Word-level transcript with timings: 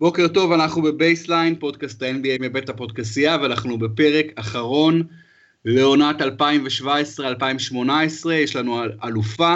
בוקר 0.00 0.28
טוב, 0.28 0.52
אנחנו 0.52 0.82
בבייסליין, 0.82 1.58
פודקאסט 1.58 2.02
ה-NBA 2.02 2.40
מבית 2.40 2.68
הפודקסייה, 2.68 3.36
ואנחנו 3.42 3.78
בפרק 3.78 4.26
אחרון 4.34 5.02
לעונת 5.64 6.16
2017-2018. 6.20 6.24
יש 8.32 8.56
לנו 8.56 8.82
אלופה, 9.04 9.54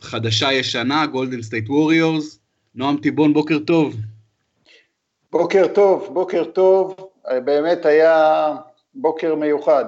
חדשה 0.00 0.52
ישנה, 0.52 1.06
גולדן 1.06 1.42
סטייט 1.42 1.68
ווריורס. 1.68 2.38
נועם 2.74 2.96
טיבון, 2.96 3.32
בוקר 3.32 3.58
טוב. 3.58 3.96
בוקר 5.32 5.66
טוב, 5.74 6.08
בוקר 6.12 6.44
טוב. 6.44 6.96
באמת 7.44 7.86
היה 7.86 8.48
בוקר 8.94 9.34
מיוחד. 9.34 9.84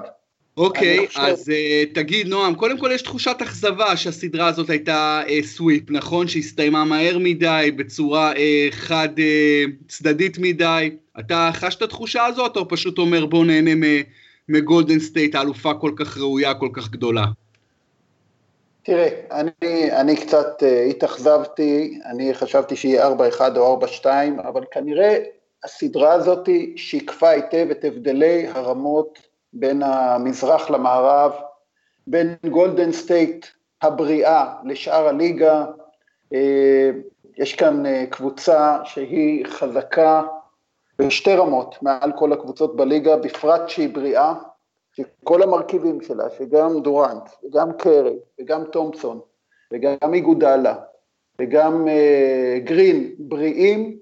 אוקיי, 0.57 1.05
okay, 1.05 1.19
אז 1.19 1.49
uh, 1.49 1.95
תגיד, 1.95 2.27
נועם, 2.27 2.55
קודם 2.55 2.77
כל 2.77 2.89
יש 2.93 3.01
תחושת 3.01 3.35
אכזבה 3.41 3.97
שהסדרה 3.97 4.47
הזאת 4.47 4.69
הייתה 4.69 5.21
אה, 5.27 5.45
sweep, 5.45 5.83
נכון? 5.89 6.27
שהסתיימה 6.27 6.85
מהר 6.85 7.17
מדי, 7.17 7.71
בצורה 7.75 8.33
אה, 8.33 8.37
חד 8.71 9.09
אה, 9.17 9.71
צדדית 9.87 10.37
מדי. 10.37 10.89
אתה 11.19 11.49
חש 11.53 11.75
את 11.75 11.81
התחושה 11.81 12.25
הזאת, 12.25 12.57
או 12.57 12.67
פשוט 12.67 12.97
אומר 12.97 13.25
בוא 13.25 13.45
נהנה 13.45 13.71
מגולדן 14.49 14.99
סטייט, 14.99 15.35
האלופה 15.35 15.73
כל 15.73 15.91
כך 15.95 16.17
ראויה, 16.17 16.53
כל 16.53 16.69
כך 16.73 16.89
גדולה? 16.89 17.23
תראה, 18.83 19.09
אני, 19.31 19.91
אני 19.91 20.15
קצת 20.15 20.63
אה, 20.63 20.89
התאכזבתי, 20.89 21.99
אני 22.05 22.33
חשבתי 22.33 22.75
שיהיה 22.75 23.07
4-1 23.07 23.11
או 23.57 23.79
4-2, 24.03 24.05
אבל 24.47 24.61
כנראה 24.71 25.17
הסדרה 25.63 26.13
הזאת 26.13 26.49
שיקפה 26.75 27.29
היטב 27.29 27.67
את 27.71 27.85
הבדלי 27.85 28.47
הרמות 28.47 29.26
בין 29.53 29.83
המזרח 29.83 30.69
למערב, 30.69 31.31
בין 32.07 32.35
גולדן 32.49 32.91
סטייט 32.91 33.45
הבריאה 33.81 34.53
לשאר 34.63 35.07
הליגה. 35.07 35.65
אה, 36.33 36.91
יש 37.37 37.55
כאן 37.55 37.85
אה, 37.85 38.05
קבוצה 38.09 38.77
שהיא 38.83 39.45
חזקה 39.45 40.23
בשתי 40.99 41.35
רמות 41.35 41.75
מעל 41.81 42.11
כל 42.17 42.33
הקבוצות 42.33 42.75
בליגה, 42.75 43.17
בפרט 43.17 43.69
שהיא 43.69 43.93
בריאה, 43.93 44.33
שכל 44.93 45.43
המרכיבים 45.43 46.01
שלה, 46.01 46.23
שגם 46.37 46.81
דורנט, 46.81 47.29
וגם 47.43 47.73
קרי, 47.73 48.15
וגם 48.41 48.63
תומפסון, 48.63 49.19
וגם 49.73 50.13
איגודלה, 50.13 50.75
וגם 51.41 51.85
uh, 51.87 52.59
גרין 52.63 53.15
בריאים, 53.19 53.97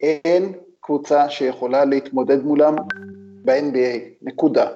אין 0.00 0.52
קבוצה 0.80 1.30
שיכולה 1.30 1.84
להתמודד 1.84 2.42
מולם 2.42 2.76
ב-NBA, 3.44 3.98
נקודה. 4.22 4.68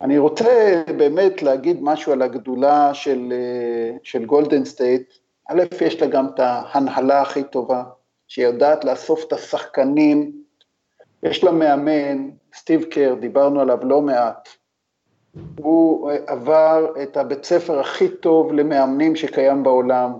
אני 0.00 0.18
רוצה 0.18 0.82
באמת 0.96 1.42
להגיד 1.42 1.78
משהו 1.82 2.12
על 2.12 2.22
הגדולה 2.22 2.94
של, 2.94 3.32
אה, 3.32 3.96
של 4.02 4.24
גולדן 4.24 4.64
סטייט. 4.64 5.12
א', 5.50 5.62
יש 5.80 6.00
לה 6.02 6.06
גם 6.06 6.26
את 6.34 6.40
ההנהלה 6.40 7.22
הכי 7.22 7.44
טובה, 7.44 7.84
שהיא 8.28 8.46
יודעת 8.46 8.84
לאסוף 8.84 9.24
את 9.24 9.32
השחקנים. 9.32 10.32
יש 11.22 11.44
לה 11.44 11.52
מאמן, 11.52 12.30
סטיב 12.54 12.84
קר, 12.84 13.14
דיברנו 13.20 13.60
עליו 13.60 13.78
לא 13.82 14.00
מעט. 14.00 14.48
הוא 15.58 16.10
אה, 16.10 16.16
עבר 16.26 16.86
את 17.02 17.16
הבית 17.16 17.44
ספר 17.44 17.80
הכי 17.80 18.08
טוב 18.08 18.52
למאמנים 18.52 19.16
שקיים 19.16 19.62
בעולם. 19.62 20.12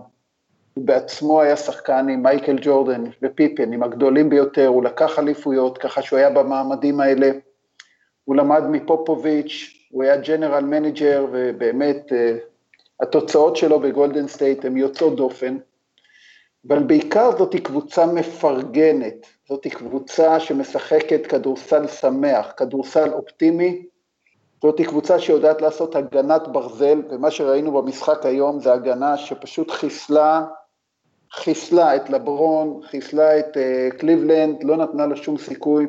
בעצמו 0.76 1.40
היה 1.40 1.56
שחקן 1.56 2.08
עם 2.08 2.22
מייקל 2.22 2.56
ג'ורדן 2.62 3.04
ופיפן, 3.22 3.72
עם 3.72 3.82
הגדולים 3.82 4.30
ביותר, 4.30 4.66
הוא 4.66 4.84
לקח 4.84 5.18
אליפויות, 5.18 5.78
ככה 5.78 6.02
שהוא 6.02 6.18
היה 6.18 6.30
במעמדים 6.30 7.00
האלה. 7.00 7.30
הוא 8.24 8.36
למד 8.36 8.62
מפופוביץ', 8.70 9.74
הוא 9.90 10.02
היה 10.02 10.16
general 10.16 10.64
manager, 10.64 11.26
ובאמת 11.32 12.12
אה, 12.12 12.36
התוצאות 13.00 13.56
שלו 13.56 13.80
בגולדן 13.80 14.28
סטייט 14.28 14.64
הן 14.64 14.76
יוצאות 14.76 15.16
דופן, 15.16 15.58
אבל 16.68 16.82
בעיקר 16.82 17.30
זאת 17.38 17.56
קבוצה 17.56 18.06
מפרגנת, 18.06 19.26
זאת 19.48 19.66
קבוצה 19.66 20.40
שמשחקת 20.40 21.26
כדורסל 21.26 21.86
שמח, 21.86 22.52
כדורסל 22.56 23.12
אופטימי, 23.12 23.86
זאת 24.62 24.80
קבוצה 24.80 25.18
שיודעת 25.18 25.62
לעשות 25.62 25.96
הגנת 25.96 26.48
ברזל, 26.48 27.02
ומה 27.10 27.30
שראינו 27.30 27.72
במשחק 27.72 28.26
היום 28.26 28.60
זה 28.60 28.72
הגנה 28.72 29.16
שפשוט 29.16 29.70
חיסלה, 29.70 30.44
חיסלה 31.32 31.96
את 31.96 32.10
לברון, 32.10 32.80
חיסלה 32.82 33.38
את 33.38 33.56
אה, 33.56 33.96
קליבלנד, 33.98 34.64
לא 34.64 34.76
נתנה 34.76 35.06
לו 35.06 35.16
שום 35.16 35.38
סיכוי. 35.38 35.86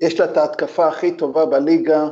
יש 0.00 0.20
לה 0.20 0.26
את 0.26 0.36
ההתקפה 0.36 0.88
הכי 0.88 1.16
טובה 1.16 1.46
בליגה, 1.46 2.08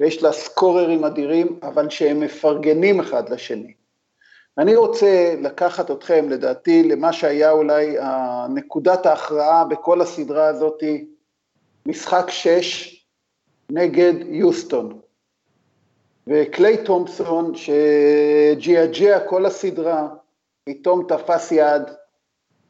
ויש 0.00 0.22
לה 0.22 0.32
סקוררים 0.32 1.04
אדירים, 1.04 1.58
אבל 1.62 1.90
שהם 1.90 2.20
מפרגנים 2.20 3.00
אחד 3.00 3.28
לשני. 3.28 3.72
אני 4.58 4.76
רוצה 4.76 5.34
לקחת 5.40 5.90
אתכם, 5.90 6.28
לדעתי, 6.28 6.82
למה 6.82 7.12
שהיה 7.12 7.50
אולי 7.50 7.96
נקודת 8.54 9.06
ההכרעה 9.06 9.64
בכל 9.64 10.00
הסדרה 10.00 10.46
הזאת, 10.46 10.82
משחק 11.86 12.26
שש 12.30 12.96
נגד 13.70 14.12
יוסטון. 14.26 15.00
וקליי 16.26 16.84
תומפסון, 16.84 17.52
שג'יאג'יה 17.54 19.20
כל 19.20 19.46
הסדרה, 19.46 20.08
פתאום 20.68 21.06
תפס 21.08 21.52
יד, 21.52 21.82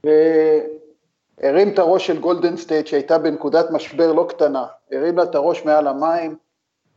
והרים 0.05 1.69
את 1.69 1.79
הראש 1.79 2.07
של 2.07 2.19
גולדן 2.19 2.57
סטייט, 2.57 2.87
שהייתה 2.87 3.19
בנקודת 3.19 3.71
משבר 3.71 4.13
לא 4.13 4.27
קטנה, 4.29 4.65
הרים 4.93 5.17
לה 5.17 5.23
את 5.23 5.35
הראש 5.35 5.65
מעל 5.65 5.87
המים, 5.87 6.37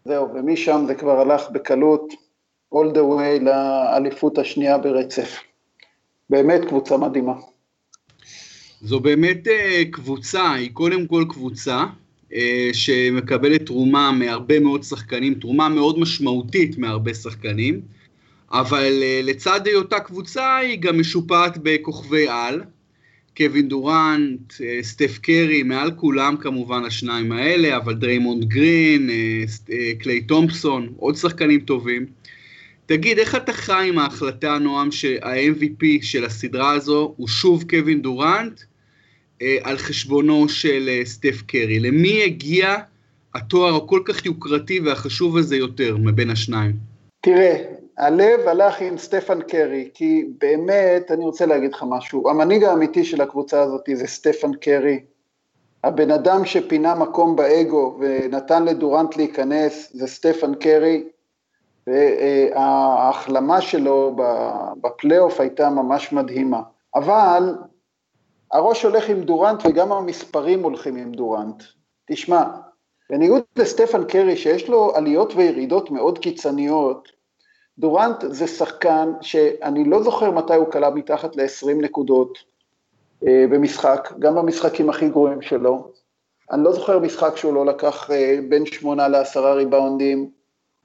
זהו, 0.05 0.33
ומשם 0.33 0.83
זה 0.87 0.95
כבר 0.95 1.19
הלך 1.19 1.49
בקלות 1.49 2.13
all 2.75 2.93
the 2.93 2.97
way 2.97 3.43
לאליפות 3.43 4.37
השנייה 4.37 4.77
ברצף. 4.77 5.39
באמת 6.29 6.65
קבוצה 6.65 6.97
מדהימה. 6.97 7.33
זו 8.81 8.99
באמת 8.99 9.47
אה, 9.47 9.91
קבוצה, 9.91 10.53
היא 10.53 10.71
קודם 10.73 11.07
כל 11.07 11.25
קבוצה 11.29 11.83
אה, 12.31 12.35
שמקבלת 12.73 13.65
תרומה 13.65 14.11
מהרבה 14.11 14.59
מאוד 14.59 14.83
שחקנים, 14.83 15.33
תרומה 15.33 15.69
מאוד 15.69 15.99
משמעותית 15.99 16.77
מהרבה 16.77 17.13
שחקנים, 17.13 17.81
אבל 18.51 18.93
אה, 19.01 19.25
לצד 19.25 19.67
היותה 19.67 19.99
קבוצה 19.99 20.57
היא 20.57 20.79
גם 20.79 20.99
משופעת 20.99 21.57
בכוכבי 21.63 22.27
על, 22.27 22.61
קווין 23.39 23.67
דורנט, 23.67 24.53
אה, 24.61 24.79
סטף 24.81 25.17
קרי, 25.21 25.63
מעל 25.63 25.91
כולם 25.91 26.37
כמובן 26.37 26.83
השניים 26.85 27.31
האלה, 27.31 27.77
אבל 27.77 27.95
דריימונד 27.95 28.45
גרין, 28.45 29.09
אה, 29.09 29.43
אה, 29.71 29.91
קליי 29.99 30.21
תומפסון, 30.21 30.93
עוד 30.97 31.15
שחקנים 31.15 31.59
טובים. 31.59 32.05
תגיד, 32.85 33.19
איך 33.19 33.35
אתה 33.35 33.53
חי 33.53 33.85
עם 33.89 33.99
ההחלטה, 33.99 34.57
נועם, 34.57 34.91
שה-MVP 34.91 35.85
של 36.01 36.25
הסדרה 36.25 36.71
הזו 36.71 37.13
הוא 37.17 37.27
שוב 37.27 37.63
קווין 37.69 38.01
דורנט 38.01 38.61
על 39.61 39.77
חשבונו 39.77 40.49
של 40.49 40.89
סטף 41.03 41.41
קרי? 41.47 41.79
למי 41.79 42.23
הגיע 42.23 42.75
התואר 43.35 43.75
הכל 43.75 44.01
כך 44.05 44.25
יוקרתי 44.25 44.79
והחשוב 44.79 45.37
הזה 45.37 45.57
יותר 45.57 45.97
מבין 45.97 46.29
השניים? 46.29 46.73
תראה, 47.21 47.55
הלב 47.99 48.47
הלך 48.47 48.81
עם 48.81 48.97
סטפן 48.97 49.41
קרי, 49.41 49.89
כי 49.93 50.29
באמת, 50.37 51.11
אני 51.11 51.25
רוצה 51.25 51.45
להגיד 51.45 51.73
לך 51.73 51.85
משהו, 51.87 52.29
המנהיג 52.29 52.63
האמיתי 52.63 53.03
של 53.03 53.21
הקבוצה 53.21 53.61
הזאת 53.61 53.89
זה 53.93 54.07
סטפן 54.07 54.53
קרי. 54.53 54.99
הבן 55.83 56.11
אדם 56.11 56.45
שפינה 56.45 56.95
מקום 56.95 57.35
באגו 57.35 57.97
ונתן 57.99 58.65
לדורנט 58.65 59.17
להיכנס 59.17 59.91
זה 59.93 60.07
סטפן 60.07 60.55
קרי, 60.55 61.03
וההחלמה 61.87 63.61
שלו 63.61 64.15
בפלייאוף 64.81 65.39
הייתה 65.39 65.69
ממש 65.69 66.13
מדהימה. 66.13 66.61
אבל 66.95 67.55
הראש 68.51 68.83
הולך 68.83 69.09
עם 69.09 69.21
דורנט 69.21 69.65
וגם 69.65 69.91
המספרים 69.91 70.63
הולכים 70.63 70.95
עם 70.95 71.11
דורנט. 71.11 71.63
תשמע, 72.11 72.43
בניגוד 73.09 73.43
לסטפן 73.55 74.03
קרי 74.03 74.37
שיש 74.37 74.69
לו 74.69 74.95
עליות 74.95 75.33
וירידות 75.35 75.91
מאוד 75.91 76.19
קיצוניות, 76.19 77.18
דורנט 77.79 78.23
זה 78.27 78.47
שחקן 78.47 79.11
שאני 79.21 79.83
לא 79.83 80.03
זוכר 80.03 80.31
מתי 80.31 80.55
הוא 80.55 80.71
כלה 80.71 80.89
מתחת 80.89 81.35
ל-20 81.35 81.81
נקודות 81.81 82.37
אה, 83.27 83.45
במשחק, 83.49 84.13
גם 84.19 84.35
במשחקים 84.35 84.89
הכי 84.89 85.09
גרועים 85.09 85.41
שלו. 85.41 85.91
אני 86.51 86.63
לא 86.63 86.73
זוכר 86.73 86.99
משחק 86.99 87.37
שהוא 87.37 87.53
לא 87.53 87.65
לקח 87.65 88.11
אה, 88.11 88.39
בין 88.49 88.65
שמונה 88.65 89.07
לעשרה 89.07 89.53
ריבאונדים. 89.53 90.29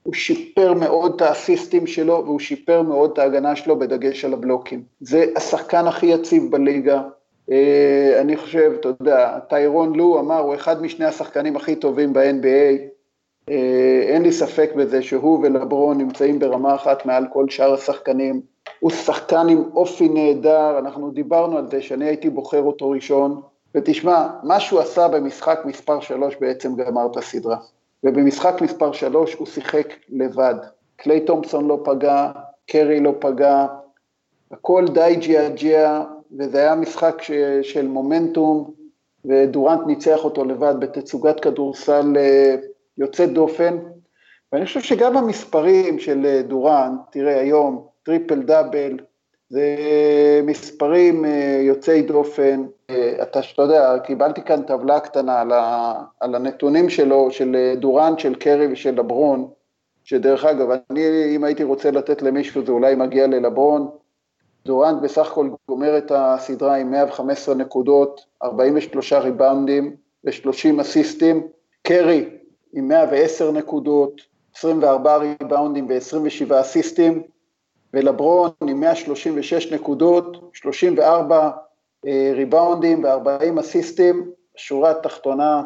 הוא 0.03 0.13
שיפר 0.13 0.73
מאוד 0.73 1.15
את 1.15 1.21
האסיסטים 1.21 1.87
שלו 1.87 2.23
והוא 2.25 2.39
שיפר 2.39 2.81
מאוד 2.81 3.11
את 3.11 3.19
ההגנה 3.19 3.55
שלו 3.55 3.79
בדגש 3.79 4.25
על 4.25 4.33
הבלוקים. 4.33 4.83
זה 5.01 5.25
השחקן 5.35 5.87
הכי 5.87 6.05
יציב 6.05 6.51
בליגה. 6.51 7.01
אה, 7.51 8.17
אני 8.21 8.37
חושב, 8.37 8.71
אתה 8.79 8.89
יודע, 8.99 9.39
טיירון 9.39 9.95
לו 9.95 10.19
אמר, 10.19 10.39
הוא 10.39 10.55
אחד 10.55 10.81
משני 10.81 11.05
השחקנים 11.05 11.55
הכי 11.55 11.75
טובים 11.75 12.13
ב-NBA. 12.13 12.94
אה, 13.49 14.01
אין 14.07 14.21
לי 14.23 14.31
ספק 14.31 14.71
בזה 14.75 15.01
שהוא 15.01 15.39
ולברון 15.43 15.97
נמצאים 15.97 16.39
ברמה 16.39 16.75
אחת 16.75 17.05
מעל 17.05 17.25
כל 17.33 17.49
שאר 17.49 17.73
השחקנים. 17.73 18.41
הוא 18.79 18.91
שחקן 18.91 19.49
עם 19.49 19.63
אופי 19.75 20.09
נהדר, 20.09 20.79
אנחנו 20.79 21.11
דיברנו 21.11 21.57
על 21.57 21.67
זה 21.67 21.81
שאני 21.81 22.05
הייתי 22.05 22.29
בוחר 22.29 22.61
אותו 22.61 22.89
ראשון, 22.89 23.41
ותשמע, 23.75 24.27
מה 24.43 24.59
שהוא 24.59 24.79
עשה 24.79 25.07
במשחק 25.07 25.59
מספר 25.65 25.99
3 25.99 26.35
בעצם 26.41 26.75
גמר 26.75 27.07
את 27.11 27.17
הסדרה. 27.17 27.57
ובמשחק 28.03 28.61
מספר 28.61 28.91
3 28.91 29.33
הוא 29.33 29.47
שיחק 29.47 29.87
לבד. 30.09 30.55
קליי 30.95 31.19
תומפסון 31.19 31.67
לא 31.67 31.79
פגע, 31.83 32.31
קרי 32.67 32.99
לא 32.99 33.13
פגע, 33.19 33.65
הכל 34.51 34.85
די 34.93 35.15
ג'יאג'יה, 35.19 36.03
וזה 36.39 36.57
היה 36.57 36.75
משחק 36.75 37.21
ש, 37.21 37.31
של 37.61 37.87
מומנטום, 37.87 38.71
ודורנט 39.25 39.81
ניצח 39.87 40.23
אותו 40.23 40.45
לבד 40.45 40.75
בתצוגת 40.79 41.39
כדורסל 41.39 42.13
אה, 42.17 42.55
יוצאת 42.97 43.33
דופן, 43.33 43.77
ואני 44.51 44.65
חושב 44.65 44.81
שגם 44.81 45.17
המספרים 45.17 45.99
של 45.99 46.25
אה, 46.25 46.41
דורנט, 46.41 46.99
תראה 47.11 47.39
היום, 47.39 47.87
triple 48.03 48.41
double, 48.41 48.97
זה 49.49 49.65
מספרים 50.43 51.25
אה, 51.25 51.59
יוצאי 51.61 52.01
דופן, 52.01 52.65
אתה, 53.21 53.41
שאתה 53.41 53.61
יודע, 53.61 53.99
קיבלתי 54.03 54.41
כאן 54.41 54.61
טבלה 54.61 54.99
קטנה 54.99 55.41
על, 55.41 55.51
ה, 55.51 55.93
על 56.19 56.35
הנתונים 56.35 56.89
שלו, 56.89 57.31
של 57.31 57.73
דורנט, 57.77 58.19
של 58.19 58.35
קרי 58.35 58.67
ושל 58.71 58.91
לברון, 58.91 59.49
שדרך 60.03 60.45
אגב, 60.45 60.67
אני, 60.91 61.35
אם 61.35 61.43
הייתי 61.43 61.63
רוצה 61.63 61.91
לתת 61.91 62.21
למישהו, 62.21 62.65
זה 62.65 62.71
אולי 62.71 62.95
מגיע 62.95 63.27
ללברון, 63.27 63.89
דורנט 64.65 65.01
בסך 65.01 65.31
הכל 65.31 65.49
גומר 65.67 65.97
את 65.97 66.11
הסדרה 66.15 66.75
עם 66.75 66.91
115 66.91 67.55
נקודות, 67.55 68.25
43 68.43 69.13
ריבאונדים 69.13 69.95
ו-30 70.25 70.81
אסיסטים, 70.81 71.47
קרי 71.83 72.29
עם 72.75 72.87
110 72.87 73.51
נקודות, 73.51 74.21
24 74.55 75.17
ריבאונדים 75.17 75.87
ו-27 75.89 76.61
אסיסטים, 76.61 77.23
ולברון 77.93 78.51
עם 78.67 78.79
136 78.79 79.71
נקודות, 79.71 80.49
34 80.53 81.51
אה, 82.07 82.31
ריבאונדים 82.35 83.03
ו-40 83.03 83.59
אסיסטים, 83.59 84.31
שורה 84.55 84.91
התחתונה, 84.91 85.63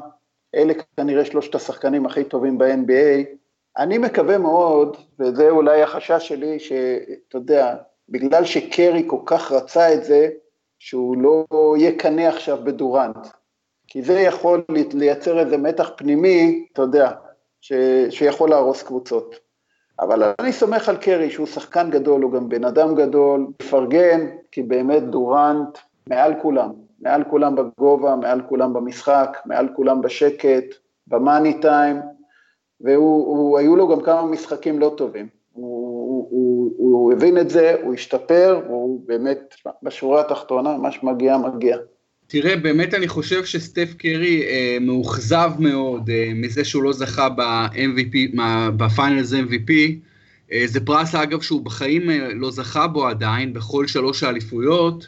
אלה 0.56 0.73
כנראה 0.97 1.25
שלושת 1.25 1.56
השחקנים 1.56 2.06
הכי 2.06 2.23
טובים 2.23 2.57
ב-NBA. 2.57 3.25
אני 3.77 3.97
מקווה 3.97 4.38
מאוד, 4.38 4.97
וזה 5.19 5.50
אולי 5.50 5.81
החשש 5.81 6.27
שלי, 6.27 6.59
שאתה 6.59 7.38
יודע, 7.38 7.75
בגלל 8.09 8.45
שקרי 8.45 9.03
כל 9.07 9.19
כך 9.25 9.51
רצה 9.51 9.94
את 9.94 10.03
זה, 10.03 10.29
שהוא 10.79 11.17
לא 11.17 11.45
יקנא 11.77 12.21
עכשיו 12.21 12.57
בדורנט. 12.63 13.27
כי 13.89 14.01
זה 14.01 14.19
יכול 14.19 14.63
לייצר 14.94 15.39
איזה 15.39 15.57
מתח 15.57 15.91
פנימי, 15.97 16.65
אתה 16.74 16.81
יודע, 16.81 17.12
ש, 17.62 17.74
שיכול 18.09 18.50
להרוס 18.50 18.83
קבוצות. 18.83 19.36
אבל 20.00 20.33
אני 20.39 20.51
סומך 20.51 20.89
על 20.89 20.97
קרי 20.97 21.30
שהוא 21.30 21.47
שחקן 21.47 21.89
גדול, 21.89 22.21
הוא 22.21 22.31
גם 22.31 22.50
בן 22.50 22.63
אדם 22.63 22.95
גדול, 22.95 23.47
מפרגן, 23.62 24.27
כי 24.51 24.63
באמת 24.63 25.03
דורנט 25.03 25.77
מעל 26.07 26.33
כולם, 26.41 26.69
מעל 27.00 27.24
כולם 27.24 27.56
בגובה, 27.56 28.15
מעל 28.15 28.41
כולם 28.50 28.74
במשחק, 28.74 29.38
מעל 29.45 29.68
כולם 29.75 30.01
בשקט, 30.01 30.65
במאני 31.07 31.62
טיים, 31.62 32.01
והיו 32.81 33.75
לו 33.75 33.88
גם 33.88 34.01
כמה 34.01 34.25
משחקים 34.25 34.80
לא 34.80 34.94
טובים. 34.97 35.27
הוא, 35.53 36.27
הוא, 36.30 36.71
הוא, 36.77 36.92
הוא 37.00 37.13
הבין 37.13 37.38
את 37.38 37.50
זה, 37.50 37.75
הוא 37.83 37.94
השתפר, 37.94 38.62
הוא 38.68 39.01
באמת 39.06 39.56
בשורה 39.83 40.21
התחתונה, 40.21 40.77
מה 40.77 40.92
שמגיע, 40.92 41.38
מגיע. 41.38 41.77
תראה, 42.31 42.56
באמת 42.56 42.94
אני 42.94 43.08
חושב 43.08 43.46
שסטף 43.46 43.94
קרי 43.98 44.44
אה, 44.44 44.78
מאוכזב 44.81 45.52
מאוד 45.60 46.10
אה, 46.10 46.31
מזה 46.36 46.66
שהוא 46.66 46.84
לא 46.84 46.94
זכה 46.94 47.30
ב-MVP, 47.30 48.42
בפיינלס 48.78 49.34
MVP. 49.34 49.72
אה, 50.52 50.64
זה 50.66 50.80
פרס, 50.80 51.16
אגב, 51.16 51.42
שהוא 51.42 51.62
בחיים 51.62 52.10
אה, 52.10 52.34
לא 52.34 52.52
זכה 52.52 52.88
בו 52.88 53.08
עדיין, 53.08 53.54
בכל 53.54 53.88
שלוש 53.88 54.24
האליפויות. 54.24 55.08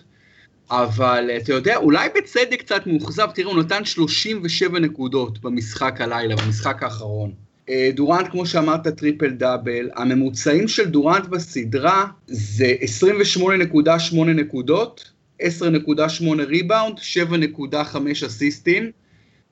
אבל 0.71 1.29
אה, 1.29 1.37
אתה 1.37 1.53
יודע, 1.53 1.77
אולי 1.77 2.09
בצדק 2.17 2.59
קצת 2.59 2.87
מאוכזב, 2.87 3.27
תראה, 3.33 3.51
הוא 3.51 3.59
נתן 3.59 3.85
37 3.85 4.79
נקודות 4.79 5.41
במשחק 5.41 6.01
הלילה, 6.01 6.35
במשחק 6.35 6.83
האחרון. 6.83 7.31
אה, 7.69 7.89
דורנט, 7.93 8.27
כמו 8.31 8.45
שאמרת, 8.45 8.87
טריפל 8.87 9.29
דאבל, 9.29 9.89
הממוצעים 9.95 10.67
של 10.67 10.89
דורנט 10.89 11.25
בסדרה 11.25 12.05
זה 12.27 12.73
28.8 12.81 14.15
נקודות, 14.23 15.11
10.8 15.41 16.41
ריבאונד, 16.47 16.97
7.5 16.99 18.25
אסיסטים, 18.25 18.91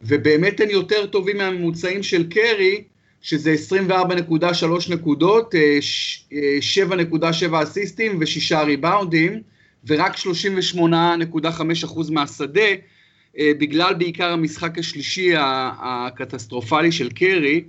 ובאמת 0.01 0.59
הם 0.59 0.69
יותר 0.69 1.05
טובים 1.05 1.37
מהממוצעים 1.37 2.03
של 2.03 2.29
קרי, 2.29 2.83
שזה 3.21 3.55
24.3 3.89 4.93
נקודות, 4.93 5.55
7.7 6.89 7.53
אה, 7.53 7.63
אסיסטים 7.63 8.19
ו-6 8.19 8.55
ריבאונדים, 8.65 9.41
ורק 9.87 10.15
38.5% 10.15 12.11
מהשדה, 12.11 12.61
אה, 13.39 13.51
בגלל 13.59 13.93
בעיקר 13.93 14.31
המשחק 14.31 14.77
השלישי 14.77 15.31
הקטסטרופלי 15.37 16.91
של 16.91 17.09
קרי, 17.09 17.63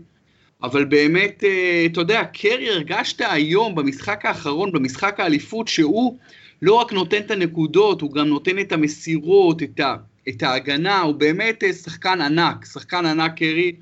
אבל 0.63 0.85
באמת, 0.85 1.45
אה, 1.45 1.87
אתה 1.87 2.01
יודע, 2.01 2.25
קרי 2.25 2.71
הרגשת 2.71 3.21
היום 3.21 3.75
במשחק 3.75 4.27
האחרון, 4.27 4.73
במשחק 4.73 5.21
האליפות, 5.21 5.69
שהוא 5.69 6.19
לא 6.63 6.75
רק 6.75 6.93
נותן 6.93 7.19
את 7.19 7.31
הנקודות, 7.31 8.01
הוא 8.01 8.13
גם 8.13 8.27
נותן 8.27 8.59
את 8.59 8.73
המסירות, 8.73 9.63
את, 9.63 9.81
ה, 9.81 9.97
את 10.29 10.43
ההגנה, 10.43 11.01
הוא 11.01 11.15
באמת 11.15 11.65
אה, 11.65 11.73
שחקן 11.73 12.21
ענק, 12.21 12.65
שחקן 12.65 13.07
ענק 13.07 13.37
קרי, 13.37 13.77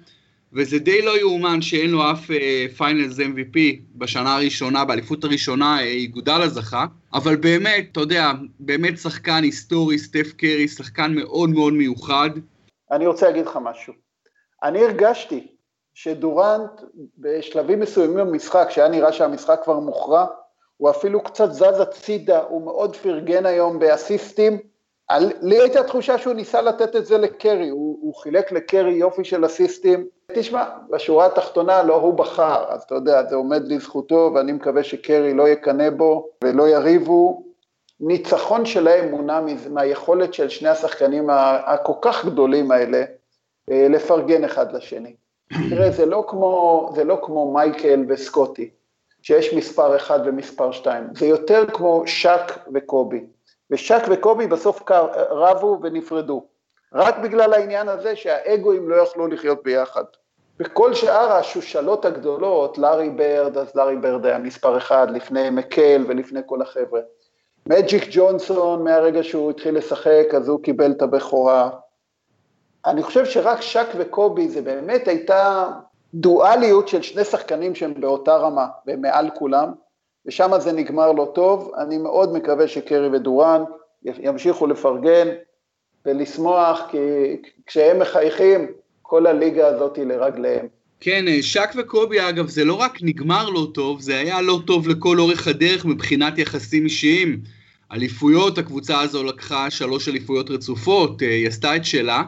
וזה 0.52 0.78
די 0.78 1.02
לא 1.02 1.18
יאומן 1.18 1.62
שאין 1.62 1.90
לו 1.90 2.10
אף 2.10 2.30
Finals 2.76 3.18
uh, 3.18 3.22
MVP 3.22 3.58
בשנה 3.96 4.36
הראשונה, 4.36 4.84
באליפות 4.84 5.24
הראשונה 5.24 5.80
איגודה 5.80 6.32
אה, 6.32 6.38
לזכה, 6.38 6.86
אבל 7.14 7.36
באמת, 7.36 7.88
אתה 7.92 8.00
יודע, 8.00 8.32
באמת 8.60 8.98
שחקן 8.98 9.42
היסטורי, 9.42 9.98
סטף 9.98 10.32
קרי, 10.36 10.68
שחקן 10.68 11.14
מאוד 11.14 11.50
מאוד 11.50 11.72
מיוחד. 11.72 12.30
אני 12.90 13.06
רוצה 13.06 13.26
להגיד 13.26 13.46
לך 13.46 13.58
משהו. 13.62 13.92
אני 14.62 14.84
הרגשתי 14.84 15.46
שדורנט 15.94 16.70
בשלבים 17.18 17.80
מסוימים 17.80 18.18
במשחק, 18.18 18.68
שהיה 18.70 18.88
נראה 18.88 19.12
שהמשחק 19.12 19.60
כבר 19.64 19.80
מוכרע, 19.80 20.26
הוא 20.78 20.90
אפילו 20.90 21.20
קצת 21.22 21.52
זז 21.52 21.80
הצידה, 21.80 22.42
הוא 22.42 22.62
מאוד 22.62 22.96
פרגן 22.96 23.46
היום 23.46 23.78
באסיסטים. 23.78 24.58
לי 25.42 25.60
הייתה 25.60 25.82
תחושה 25.82 26.18
שהוא 26.18 26.34
ניסה 26.34 26.62
לתת 26.62 26.96
את 26.96 27.06
זה 27.06 27.18
לקרי, 27.18 27.68
הוא, 27.68 27.98
הוא 28.00 28.14
חילק 28.14 28.52
לקרי 28.52 28.92
יופי 28.92 29.24
של 29.24 29.46
אסיסטים. 29.46 30.06
תשמע, 30.32 30.64
בשורה 30.90 31.26
התחתונה 31.26 31.82
לא 31.82 31.94
הוא 31.94 32.14
בחר, 32.14 32.64
אז 32.68 32.82
אתה 32.82 32.94
יודע, 32.94 33.22
זה 33.28 33.36
עומד 33.36 33.62
לזכותו, 33.68 34.30
ואני 34.34 34.52
מקווה 34.52 34.84
שקרי 34.84 35.34
לא 35.34 35.48
יקנא 35.48 35.90
בו 35.90 36.28
ולא 36.44 36.68
יריבו. 36.68 37.42
ניצחון 38.00 38.66
שלהם 38.66 39.10
מונע 39.10 39.40
מהיכולת 39.70 40.34
של 40.34 40.48
שני 40.48 40.68
השחקנים 40.68 41.30
הכל 41.66 41.92
כך 42.00 42.24
גדולים 42.24 42.70
האלה 42.70 43.04
אה, 43.70 43.86
לפרגן 43.90 44.44
אחד 44.44 44.72
לשני. 44.72 45.14
תראה, 45.70 45.90
זה 45.90 46.06
לא 46.06 46.24
כמו, 46.28 46.90
זה 46.94 47.04
לא 47.04 47.18
כמו 47.22 47.52
מייקל 47.52 48.04
וסקוטי, 48.08 48.70
שיש 49.28 49.54
מספר 49.54 49.96
אחד 49.96 50.20
ומספר 50.24 50.72
שתיים, 50.72 51.04
זה 51.14 51.26
יותר 51.26 51.64
כמו 51.72 52.02
שק 52.06 52.52
וקובי. 52.74 53.26
ושק 53.70 54.02
וקובי 54.10 54.46
בסוף 54.46 54.82
רבו 55.30 55.78
ונפרדו, 55.82 56.46
רק 56.94 57.18
בגלל 57.18 57.52
העניין 57.52 57.88
הזה 57.88 58.16
שהאגואים 58.16 58.88
לא 58.88 58.96
יכלו 58.96 59.26
לחיות 59.26 59.62
ביחד. 59.62 60.04
וכל 60.60 60.94
שאר 60.94 61.32
השושלות 61.32 62.04
הגדולות, 62.04 62.78
לארי 62.78 63.10
ברד, 63.10 63.58
אז 63.58 63.74
לארי 63.74 63.96
ברד 63.96 64.26
היה 64.26 64.38
מספר 64.38 64.78
אחד 64.78 65.10
לפני 65.10 65.50
מקל 65.50 66.04
ולפני 66.08 66.40
כל 66.46 66.62
החבר'ה. 66.62 67.00
מג'יק 67.66 68.08
ג'ונסון, 68.10 68.84
מהרגע 68.84 69.22
שהוא 69.22 69.50
התחיל 69.50 69.76
לשחק, 69.76 70.26
אז 70.36 70.48
הוא 70.48 70.62
קיבל 70.62 70.90
את 70.90 71.02
הבכורה. 71.02 71.70
אני 72.86 73.02
חושב 73.02 73.24
שרק 73.24 73.60
שק 73.60 73.86
וקובי 73.96 74.48
זה 74.48 74.62
באמת 74.62 75.08
הייתה 75.08 75.70
דואליות 76.14 76.88
של 76.88 77.02
שני 77.02 77.24
שחקנים 77.24 77.74
שהם 77.74 77.94
באותה 78.00 78.36
רמה, 78.36 78.66
והם 78.86 79.02
מעל 79.02 79.30
כולם, 79.34 79.72
ושם 80.26 80.50
זה 80.58 80.72
נגמר 80.72 81.12
לא 81.12 81.32
טוב. 81.34 81.72
אני 81.78 81.98
מאוד 81.98 82.32
מקווה 82.32 82.68
שקרי 82.68 83.08
ודורן 83.08 83.62
ימשיכו 84.02 84.66
לפרגן 84.66 85.28
ולשמוח, 86.06 86.80
כי 86.90 86.98
כשהם 87.66 87.98
מחייכים, 87.98 88.66
כל 89.02 89.26
הליגה 89.26 89.66
הזאת 89.66 89.96
היא 89.96 90.04
לרגליהם. 90.04 90.66
כן, 91.00 91.24
שק 91.40 91.70
וקובי 91.76 92.28
אגב, 92.28 92.48
זה 92.48 92.64
לא 92.64 92.74
רק 92.74 92.98
נגמר 93.02 93.50
לא 93.50 93.66
טוב, 93.74 94.00
זה 94.00 94.18
היה 94.18 94.40
לא 94.40 94.58
טוב 94.66 94.88
לכל 94.88 95.18
אורך 95.18 95.48
הדרך 95.48 95.84
מבחינת 95.84 96.38
יחסים 96.38 96.84
אישיים. 96.84 97.40
אליפויות, 97.92 98.58
הקבוצה 98.58 99.00
הזו 99.00 99.24
לקחה 99.24 99.70
שלוש 99.70 100.08
אליפויות 100.08 100.50
רצופות, 100.50 101.22
אה, 101.22 101.28
היא 101.28 101.48
עשתה 101.48 101.76
את 101.76 101.84
שלה, 101.84 102.22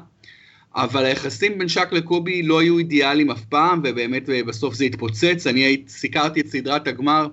אבל 0.77 1.05
היחסים 1.05 1.59
בין 1.59 1.69
שק 1.69 1.89
לקובי 1.93 2.43
לא 2.43 2.61
היו 2.61 2.79
אידיאליים 2.79 3.31
אף 3.31 3.45
פעם, 3.45 3.81
ובאמת 3.85 4.31
אה, 4.31 4.43
בסוף 4.45 4.75
זה 4.75 4.85
התפוצץ. 4.85 5.47
אני 5.47 5.83
סיקרתי 5.89 6.41
את 6.41 6.47
סדרת 6.47 6.89
הגמר 6.89 7.27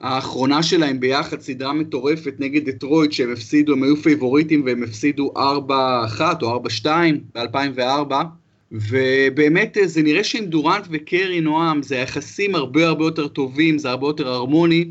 האחרונה 0.00 0.62
שלהם 0.62 1.00
ביחד, 1.00 1.40
סדרה 1.40 1.72
מטורפת 1.72 2.34
נגד 2.38 2.70
דטרויט, 2.70 3.12
שהם 3.12 3.32
הפסידו, 3.32 3.72
הם 3.72 3.82
היו 3.82 3.96
פייבוריטים 3.96 4.62
והם 4.64 4.82
הפסידו 4.82 5.32
4-1 5.36 5.40
או 6.42 6.62
4-2 6.84 6.86
ב-2004. 7.34 8.14
ובאמת 8.72 9.78
אה, 9.78 9.86
זה 9.86 10.02
נראה 10.02 10.24
שעם 10.24 10.44
דורנט 10.44 10.86
וקרי 10.90 11.40
נועם 11.40 11.82
זה 11.82 11.96
יחסים 11.96 12.54
הרבה 12.54 12.86
הרבה 12.86 13.04
יותר 13.04 13.28
טובים, 13.28 13.78
זה 13.78 13.90
הרבה 13.90 14.06
יותר 14.06 14.28
הרמוני, 14.28 14.84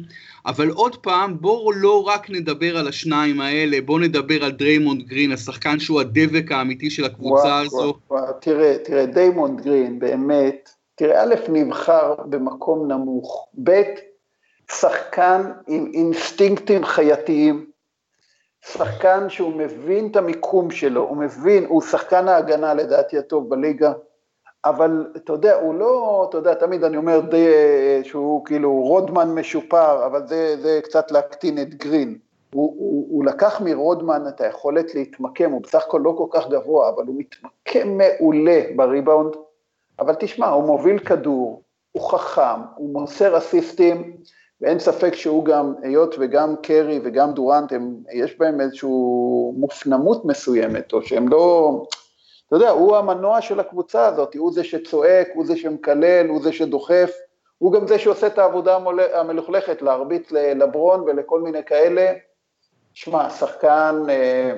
אבל 0.45 0.69
עוד 0.69 0.95
פעם, 0.95 1.37
בואו 1.41 1.71
לא 1.71 2.07
רק 2.07 2.29
נדבר 2.29 2.77
על 2.77 2.87
השניים 2.87 3.41
האלה, 3.41 3.81
בואו 3.81 3.99
נדבר 3.99 4.43
על 4.45 4.51
דריימונד 4.51 5.01
גרין, 5.01 5.31
השחקן 5.31 5.79
שהוא 5.79 6.01
הדבק 6.01 6.51
האמיתי 6.51 6.89
של 6.89 7.05
הקבוצה 7.05 7.43
וואו, 7.43 7.65
הזו. 7.65 7.77
וואו, 7.77 8.21
וואו, 8.23 8.33
תראה, 8.41 8.77
תראה, 8.83 9.05
דריימונד 9.05 9.61
גרין, 9.61 9.99
באמת, 9.99 10.69
תראה, 10.95 11.23
א', 11.23 11.35
נבחר 11.49 12.15
במקום 12.25 12.91
נמוך, 12.91 13.47
ב', 13.63 13.81
שחקן 14.71 15.41
עם 15.67 15.91
אינסטינקטים 15.93 16.85
חייתיים, 16.85 17.65
שחקן 18.71 19.29
שהוא 19.29 19.53
מבין 19.53 20.07
את 20.11 20.15
המיקום 20.15 20.71
שלו, 20.71 21.01
הוא 21.01 21.17
מבין, 21.17 21.65
הוא 21.65 21.81
שחקן 21.81 22.27
ההגנה 22.27 22.73
לדעתי 22.73 23.17
הטוב 23.17 23.49
בליגה, 23.49 23.93
אבל 24.65 25.07
אתה 25.15 25.33
יודע, 25.33 25.55
הוא 25.55 25.75
לא, 25.75 26.25
אתה 26.29 26.37
יודע, 26.37 26.53
תמיד 26.53 26.83
אני 26.83 26.97
אומר 26.97 27.19
די, 27.19 27.47
שהוא 28.03 28.45
כאילו 28.45 28.73
רודמן 28.73 29.35
משופר, 29.35 30.05
אבל 30.05 30.27
זה, 30.27 30.55
זה 30.61 30.79
קצת 30.83 31.11
להקטין 31.11 31.61
את 31.61 31.75
גרין. 31.75 32.17
הוא, 32.53 32.75
הוא, 32.77 33.07
הוא 33.09 33.25
לקח 33.25 33.61
מרודמן 33.61 34.27
את 34.27 34.41
היכולת 34.41 34.95
להתמקם, 34.95 35.51
הוא 35.51 35.61
בסך 35.61 35.83
הכל 35.87 36.01
לא 36.03 36.13
כל 36.17 36.27
כך 36.29 36.49
גבוה, 36.49 36.89
אבל 36.89 37.03
הוא 37.07 37.15
מתמקם 37.17 37.97
מעולה 37.97 38.61
בריבאונד, 38.75 39.33
אבל 39.99 40.15
תשמע, 40.19 40.47
הוא 40.49 40.63
מוביל 40.63 40.99
כדור, 40.99 41.61
הוא 41.91 42.09
חכם, 42.11 42.61
הוא 42.75 42.89
מוסר 42.93 43.37
אסיסטים, 43.37 44.17
ואין 44.61 44.79
ספק 44.79 45.13
שהוא 45.13 45.45
גם, 45.45 45.73
היות 45.81 46.15
וגם 46.19 46.55
קרי 46.63 46.99
וגם 47.03 47.31
דורנט, 47.31 47.71
הם, 47.71 47.95
יש 48.13 48.39
בהם 48.39 48.61
איזושהי 48.61 48.89
מופנמות 49.57 50.25
מסוימת, 50.25 50.93
או 50.93 51.01
שהם 51.01 51.27
לא, 51.27 51.71
אתה 52.47 52.55
יודע, 52.55 52.69
הוא 52.69 52.97
המנוע 52.97 53.41
של 53.41 53.59
הקבוצה 53.59 54.07
הזאת, 54.07 54.35
הוא 54.35 54.53
זה 54.53 54.63
שצועק, 54.63 55.27
הוא 55.33 55.45
זה 55.45 55.57
שמקלל, 55.57 56.27
הוא 56.29 56.41
זה 56.43 56.53
שדוחף, 56.53 57.11
הוא 57.57 57.73
גם 57.73 57.87
זה 57.87 57.99
שעושה 57.99 58.27
את 58.27 58.37
העבודה 58.37 58.77
המלוכלכת, 59.13 59.81
להרביץ 59.81 60.31
לברון 60.31 61.01
ולכל 61.01 61.41
מיני 61.41 61.63
כאלה. 61.63 62.13
שמע, 62.93 63.29
שחקן 63.29 64.03
אה, 64.09 64.51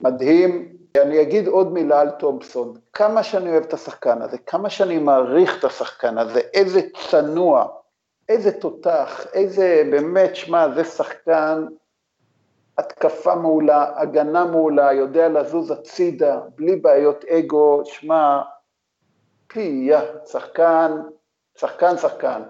מדהים. 0.00 0.76
אני 1.02 1.22
אגיד 1.22 1.48
עוד 1.48 1.72
מילה 1.72 2.00
על 2.00 2.10
תומפסון. 2.10 2.74
כמה 2.92 3.22
שאני 3.22 3.50
אוהב 3.50 3.62
את 3.62 3.74
השחקן 3.74 4.22
הזה, 4.22 4.38
כמה 4.38 4.70
שאני 4.70 4.98
מעריך 4.98 5.58
את 5.58 5.64
השחקן 5.64 6.18
הזה, 6.18 6.40
איזה 6.40 6.80
צנוע, 7.10 7.66
איזה 8.28 8.52
תותח, 8.52 9.26
איזה, 9.32 9.88
באמת, 9.90 10.36
שמע, 10.36 10.74
זה 10.74 10.84
שחקן, 10.84 11.66
התקפה 12.78 13.34
מעולה, 13.34 13.92
הגנה 13.96 14.44
מעולה, 14.44 14.92
יודע 14.92 15.28
לזוז 15.28 15.70
הצידה, 15.70 16.40
בלי 16.54 16.76
בעיות 16.76 17.24
אגו, 17.24 17.82
שמע, 17.84 18.40
פיה, 19.46 20.00
שחקן, 20.26 20.92
שחקן, 21.58 21.96
שחקן. 21.96 22.42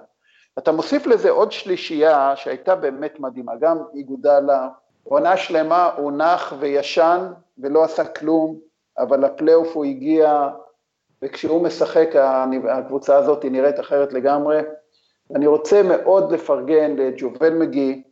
אתה 0.59 0.73
מוסיף 0.73 1.07
לזה 1.07 1.31
עוד 1.31 1.53
שלישייה 1.53 2.37
שהייתה 2.37 2.75
באמת 2.75 3.21
מדהימה, 3.21 3.53
גם 3.57 3.79
איגודלה, 3.95 4.69
עונה 5.05 5.37
שלמה 5.37 5.91
הוא 5.97 6.13
נח 6.13 6.53
וישן 6.59 7.33
ולא 7.59 7.85
עשה 7.85 8.05
כלום, 8.05 8.59
אבל 8.99 9.25
לפלייאוף 9.25 9.77
הוא 9.77 9.85
הגיע, 9.85 10.49
וכשהוא 11.23 11.63
משחק 11.63 12.09
הקבוצה 12.69 13.17
הזאת 13.17 13.45
נראית 13.45 13.81
אחרת 13.81 14.13
לגמרי. 14.13 14.61
אני 15.35 15.47
רוצה 15.47 15.83
מאוד 15.83 16.33
לפרגן 16.33 16.97
לג'ובל 16.97 17.55
מגי 17.55 18.03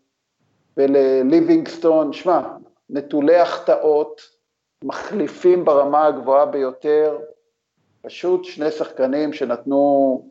ולליבינגסטון, 0.76 2.12
שמע, 2.12 2.40
נטולי 2.90 3.36
החטאות, 3.36 4.20
מחליפים 4.84 5.64
ברמה 5.64 6.06
הגבוהה 6.06 6.46
ביותר, 6.46 7.18
פשוט 8.02 8.44
שני 8.44 8.70
שחקנים 8.70 9.32
שנתנו 9.32 10.30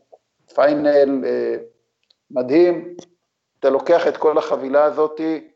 פיינל 0.54 1.24
אה, 1.24 1.56
מדהים, 2.30 2.94
אתה 3.60 3.70
לוקח 3.70 4.06
את 4.06 4.16
כל 4.16 4.38
החבילה 4.38 4.84
הזאתי, 4.84 5.48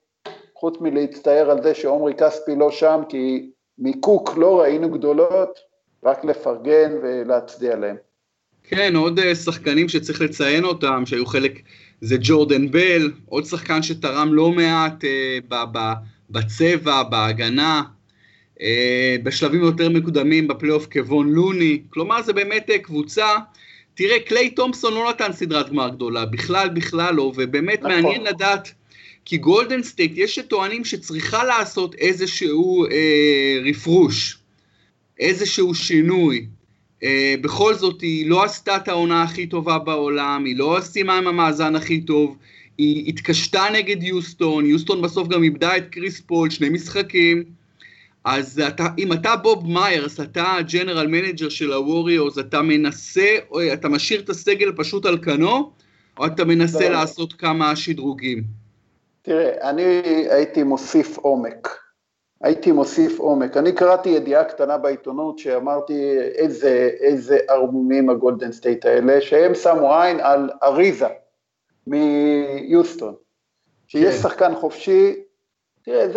חוץ 0.55 0.81
מלהצטער 0.81 1.50
על 1.50 1.62
זה 1.62 1.75
שעומרי 1.75 2.14
כספי 2.14 2.57
לא 2.57 2.71
שם, 2.71 3.02
כי 3.09 3.50
מקוק 3.78 4.37
לא 4.37 4.61
ראינו 4.61 4.90
גדולות, 4.90 5.59
רק 6.05 6.25
לפרגן 6.25 6.93
ולהצדיע 7.02 7.76
להם. 7.76 7.97
כן, 8.62 8.97
עוד 8.97 9.19
אה, 9.19 9.35
שחקנים 9.35 9.88
שצריך 9.88 10.21
לציין 10.21 10.64
אותם, 10.64 11.02
שהיו 11.07 11.26
חלק, 11.26 11.52
זה 12.00 12.17
ג'ורדן 12.21 12.71
בל, 12.71 13.12
עוד 13.26 13.45
שחקן 13.45 13.83
שתרם 13.83 14.35
לא 14.35 14.53
מעט 14.53 15.05
אה, 15.05 15.38
ב- 15.49 15.65
ב- 15.79 15.93
בצבע, 16.31 17.03
בהגנה, 17.03 17.83
אה, 18.61 19.17
בשלבים 19.23 19.61
יותר 19.61 19.88
מקודמים 19.88 20.49
בפלייאוף 20.49 20.87
כוון 20.93 21.29
לוני, 21.29 21.83
כלומר 21.91 22.23
זה 22.23 22.33
באמת 22.33 22.71
אה, 22.71 22.79
קבוצה, 22.79 23.26
תראה, 23.95 24.21
קליי 24.21 24.50
תומפסון 24.50 24.95
לא 24.95 25.11
נתן 25.11 25.33
סדרת 25.33 25.71
גמר 25.71 25.88
גדולה, 25.88 26.25
בכלל 26.25 26.69
בכלל 26.69 27.15
לא, 27.15 27.33
ובאמת 27.37 27.79
נכון. 27.79 27.91
מעניין 27.91 28.23
לדעת 28.23 28.73
כי 29.25 29.38
גולדן 29.38 29.83
סטייט, 29.83 30.12
יש 30.15 30.35
שטוענים 30.35 30.85
שצריכה 30.85 31.45
לעשות 31.45 31.95
איזשהו 31.95 32.87
אה, 32.87 33.59
refresh, 33.64 34.38
איזשהו 35.19 35.75
שינוי. 35.75 36.47
אה, 37.03 37.35
בכל 37.41 37.75
זאת, 37.75 38.00
היא 38.00 38.31
לא 38.31 38.45
עשתה 38.45 38.76
את 38.76 38.88
העונה 38.88 39.23
הכי 39.23 39.47
טובה 39.47 39.79
בעולם, 39.79 40.45
היא 40.45 40.57
לא 40.57 40.79
סיימה 40.81 41.19
עם 41.19 41.26
המאזן 41.26 41.76
הכי 41.76 42.00
טוב, 42.00 42.37
היא 42.79 43.09
התקשתה 43.09 43.65
נגד 43.73 44.03
יוסטון, 44.03 44.67
יוסטון 44.67 45.03
בסוף 45.03 45.29
גם 45.29 45.43
איבדה 45.43 45.76
את 45.76 45.88
קריס 45.91 46.21
פול, 46.21 46.50
שני 46.50 46.69
משחקים. 46.69 47.45
אז 48.25 48.61
אתה, 48.69 48.87
אם 48.99 49.12
אתה 49.12 49.37
בוב 49.37 49.67
מיירס, 49.73 50.21
אתה 50.21 50.55
ה 50.54 50.61
general 50.61 51.06
manager 51.06 51.49
של 51.49 51.73
הווריורס, 51.73 52.38
אתה 52.38 52.62
מנסה, 52.62 53.37
או 53.50 53.73
אתה 53.73 53.88
משאיר 53.88 54.21
את 54.21 54.29
הסגל 54.29 54.73
פשוט 54.76 55.07
על 55.07 55.19
כנו, 55.23 55.71
או 56.19 56.26
אתה 56.26 56.45
מנסה 56.45 56.88
לא. 56.88 56.95
לעשות 56.95 57.33
כמה 57.33 57.76
שדרוגים? 57.76 58.43
תראה, 59.23 59.71
אני 59.71 59.83
הייתי 60.31 60.62
מוסיף 60.62 61.19
עומק. 61.19 61.86
הייתי 62.43 62.73
מוסיף 62.73 63.19
עומק. 63.19 63.57
אני 63.57 63.73
קראתי 63.73 64.09
ידיעה 64.09 64.45
קטנה 64.45 64.78
בעיתונות 64.78 65.38
שאמרתי 65.38 66.19
איזה, 66.19 66.90
איזה 67.00 67.38
ערמומים 67.49 68.11
הגולדן 68.11 68.52
סטייט 68.52 68.87
האלה, 68.87 69.21
שהם 69.21 69.55
שמו 69.55 69.95
עין 69.95 70.21
על 70.21 70.50
אריזה 70.62 71.09
מיוסטון. 71.87 73.14
שיש 73.87 74.14
כן. 74.14 74.23
שחקן 74.23 74.55
חופשי, 74.55 75.23
תראה, 75.83 76.09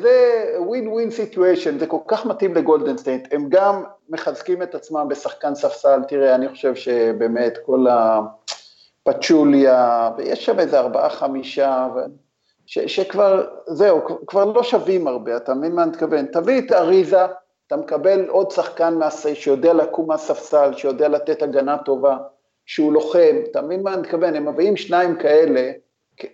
זה, 0.00 0.44
win 0.58 0.88
win 0.88 1.10
situation, 1.10 1.78
זה 1.78 1.86
כל 1.86 1.98
כך 2.06 2.26
מתאים 2.26 2.54
לגולדן 2.54 2.96
סטייט, 2.96 3.28
הם 3.34 3.46
גם 3.48 3.82
מחזקים 4.08 4.62
את 4.62 4.74
עצמם 4.74 5.06
בשחקן 5.08 5.54
ספסל, 5.54 6.02
תראה, 6.08 6.34
אני 6.34 6.48
חושב 6.48 6.74
שבאמת 6.74 7.58
כל 7.66 7.86
הפצ'וליה, 9.06 10.10
ויש 10.16 10.44
שם 10.46 10.58
איזה 10.58 10.78
ארבעה 10.78 11.10
חמישה, 11.10 11.88
ש, 12.66 12.78
שכבר, 12.78 13.46
זהו, 13.66 14.00
כבר 14.26 14.44
לא 14.44 14.62
שווים 14.62 15.06
הרבה, 15.06 15.36
אתה 15.36 15.54
מבין 15.54 15.72
מה 15.72 15.82
אני 15.82 15.90
מתכוון? 15.90 16.26
תביא 16.26 16.58
את 16.58 16.72
אריזה, 16.72 17.26
אתה 17.66 17.76
מקבל 17.76 18.28
עוד 18.28 18.50
שחקן 18.50 18.94
מהסי, 18.94 19.34
שיודע 19.34 19.72
לקום 19.72 20.08
מהספסל, 20.08 20.72
שיודע 20.76 21.08
לתת 21.08 21.42
הגנה 21.42 21.78
טובה, 21.78 22.16
שהוא 22.66 22.92
לוחם, 22.92 23.36
אתה 23.50 23.62
מבין 23.62 23.82
מה 23.82 23.92
אני 23.94 24.00
מתכוון? 24.00 24.34
הם 24.36 24.48
מביאים 24.48 24.76
שניים 24.76 25.18
כאלה, 25.18 25.72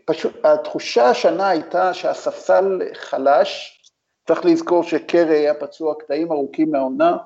פשוט, 0.05 0.33
התחושה 0.45 1.11
השנה 1.11 1.49
הייתה 1.49 1.95
שהספסל 1.95 2.79
חלש, 2.95 3.79
צריך 4.27 4.45
לזכור 4.45 4.83
שקרי 4.83 5.37
היה 5.37 5.55
פצוע 5.55 5.95
קטעים 5.99 6.33
ארוכים 6.33 6.71
מהעונה, 6.71 7.17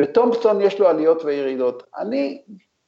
ותומפסון 0.00 0.60
יש 0.60 0.80
לו 0.80 0.88
עליות 0.88 1.24
וירידות. 1.24 1.82
אני, 1.98 2.42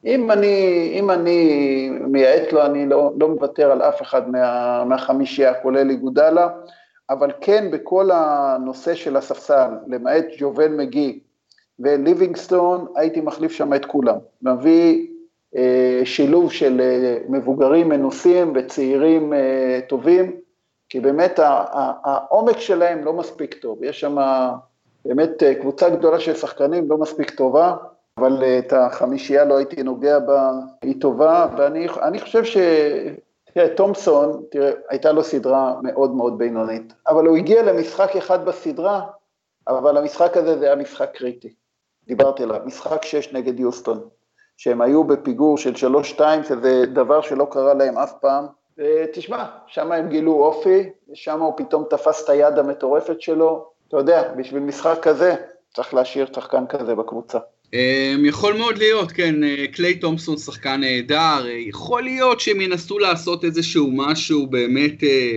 אם 0.05 0.31
אני, 0.31 0.89
אם 0.99 1.11
אני 1.11 1.89
מייעץ 2.07 2.51
לו, 2.51 2.65
אני 2.65 2.85
לא, 2.85 3.11
לא 3.19 3.29
מוותר 3.29 3.71
על 3.71 3.81
אף 3.81 4.01
אחד 4.01 4.29
מה, 4.29 4.83
מהחמישייה, 4.85 5.53
כולל 5.53 5.89
איגודלה, 5.89 6.49
אבל 7.09 7.31
כן 7.41 7.71
בכל 7.71 8.09
הנושא 8.13 8.95
של 8.95 9.17
הספסל, 9.17 9.69
למעט 9.87 10.25
ג'ובל 10.37 10.67
מגי 10.67 11.19
וליבינגסטון, 11.79 12.85
הייתי 12.95 13.21
מחליף 13.21 13.51
שם 13.51 13.73
את 13.73 13.85
כולם. 13.85 14.17
מביא 14.41 15.07
אה, 15.55 16.01
שילוב 16.05 16.51
של 16.51 16.81
אה, 16.81 17.17
מבוגרים 17.29 17.89
מנוסים 17.89 18.53
וצעירים 18.55 19.33
אה, 19.33 19.79
טובים, 19.89 20.35
כי 20.89 20.99
באמת 20.99 21.39
העומק 22.03 22.57
שלהם 22.57 23.05
לא 23.05 23.13
מספיק 23.13 23.53
טוב. 23.53 23.83
יש 23.83 23.99
שם 23.99 24.17
באמת 25.05 25.43
אה, 25.43 25.55
קבוצה 25.55 25.89
גדולה 25.89 26.19
של 26.19 26.35
שחקנים 26.35 26.89
לא 26.89 26.97
מספיק 26.97 27.29
טובה, 27.29 27.75
אבל 28.17 28.43
אה, 28.43 28.59
את 28.59 28.73
החמישייה 28.73 29.45
לא 29.45 29.57
הייתי 29.57 29.83
נוגע 29.83 30.19
בה, 30.19 30.51
היא 30.81 31.01
טובה, 31.01 31.47
ואני 31.57 32.19
חושב 32.19 32.43
ש... 32.43 32.57
תראה, 33.53 33.75
תומפסון, 33.75 34.43
תראה, 34.51 34.71
הייתה 34.89 35.11
לו 35.11 35.23
סדרה 35.23 35.73
מאוד 35.83 36.15
מאוד 36.15 36.37
בינונית, 36.37 36.93
אבל 37.07 37.25
הוא 37.25 37.37
הגיע 37.37 37.63
למשחק 37.63 38.15
אחד 38.15 38.45
בסדרה, 38.45 39.01
אבל 39.67 39.97
המשחק 39.97 40.37
הזה 40.37 40.57
זה 40.57 40.65
היה 40.65 40.75
משחק 40.75 41.11
קריטי. 41.13 41.53
דיברתי 42.07 42.43
עליו, 42.43 42.59
משחק 42.65 43.03
6 43.03 43.33
נגד 43.33 43.59
יוסטון, 43.59 43.99
שהם 44.57 44.81
היו 44.81 45.03
בפיגור 45.03 45.57
של 45.57 45.73
3-2, 46.17 46.21
שזה 46.43 46.85
דבר 46.93 47.21
שלא 47.21 47.47
קרה 47.51 47.73
להם 47.73 47.97
אף 47.97 48.13
פעם. 48.21 48.45
ותשמע, 48.77 49.45
שם 49.67 49.91
הם 49.91 50.09
גילו 50.09 50.33
אופי, 50.33 50.89
שם 51.13 51.41
הוא 51.41 51.53
פתאום 51.57 51.83
תפס 51.89 52.23
את 52.23 52.29
היד 52.29 52.57
המטורפת 52.57 53.21
שלו. 53.21 53.69
אתה 53.87 53.97
יודע, 53.97 54.33
בשביל 54.33 54.63
משחק 54.63 54.99
כזה, 55.01 55.35
צריך 55.73 55.93
להשאיר 55.93 56.25
שחקן 56.33 56.67
כזה 56.67 56.95
בקבוצה. 56.95 57.39
אמ, 57.73 58.25
יכול 58.25 58.57
מאוד 58.57 58.77
להיות, 58.77 59.11
כן, 59.11 59.43
אה, 59.43 59.65
קליי 59.71 59.95
תומפסון 59.95 60.37
שחקן 60.37 60.79
נהדר, 60.79 61.45
אה, 61.45 61.51
יכול 61.51 62.03
להיות 62.03 62.39
שהם 62.39 62.61
ינסו 62.61 62.99
לעשות 62.99 63.45
איזשהו 63.45 63.91
משהו 63.93 64.47
באמת, 64.47 65.03
אה, 65.03 65.35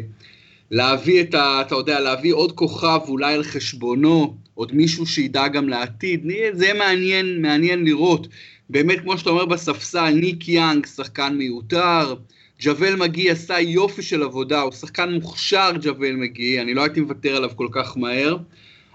להביא 0.70 1.20
את 1.20 1.34
ה... 1.34 1.60
אתה 1.60 1.74
יודע, 1.74 2.00
להביא 2.00 2.34
עוד 2.34 2.52
כוכב 2.52 2.98
אולי 3.08 3.34
על 3.34 3.42
חשבונו, 3.42 4.36
עוד 4.54 4.74
מישהו 4.74 5.06
שידע 5.06 5.48
גם 5.48 5.68
לעתיד, 5.68 6.26
זה 6.52 6.72
מעניין, 6.74 7.42
מעניין 7.42 7.84
לראות. 7.84 8.28
באמת, 8.70 9.00
כמו 9.00 9.18
שאתה 9.18 9.30
אומר 9.30 9.46
בספסל, 9.46 10.10
ניק 10.10 10.48
יאנג, 10.48 10.86
שחקן 10.86 11.34
מיותר, 11.38 12.14
ג'וול 12.60 12.96
מגי 12.96 13.30
עשה 13.30 13.60
יופי 13.60 14.02
של 14.02 14.22
עבודה, 14.22 14.60
הוא 14.60 14.72
שחקן 14.72 15.12
מוכשר 15.12 15.70
ג'וול 15.82 16.16
מגי, 16.16 16.60
אני 16.60 16.74
לא 16.74 16.82
הייתי 16.82 17.00
מוותר 17.00 17.36
עליו 17.36 17.50
כל 17.56 17.68
כך 17.72 17.96
מהר, 17.96 18.36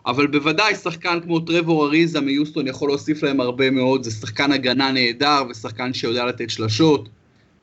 אבל 0.06 0.28
בוודאי 0.28 0.76
שחקן 0.76 1.20
כמו 1.24 1.40
טרוור 1.40 1.86
אריזה 1.86 2.22
מיוסטון 2.22 2.68
יכול 2.68 2.90
להוסיף 2.90 3.24
להם 3.24 3.42
הרבה 3.42 3.72
מאוד, 3.72 4.04
זה 4.04 4.12
שחקן 4.12 4.52
הגנה 4.52 4.92
נהדר 4.92 5.44
ושחקן 5.50 5.94
שיודע 5.94 6.26
לתת 6.26 6.50
שלשות, 6.50 7.10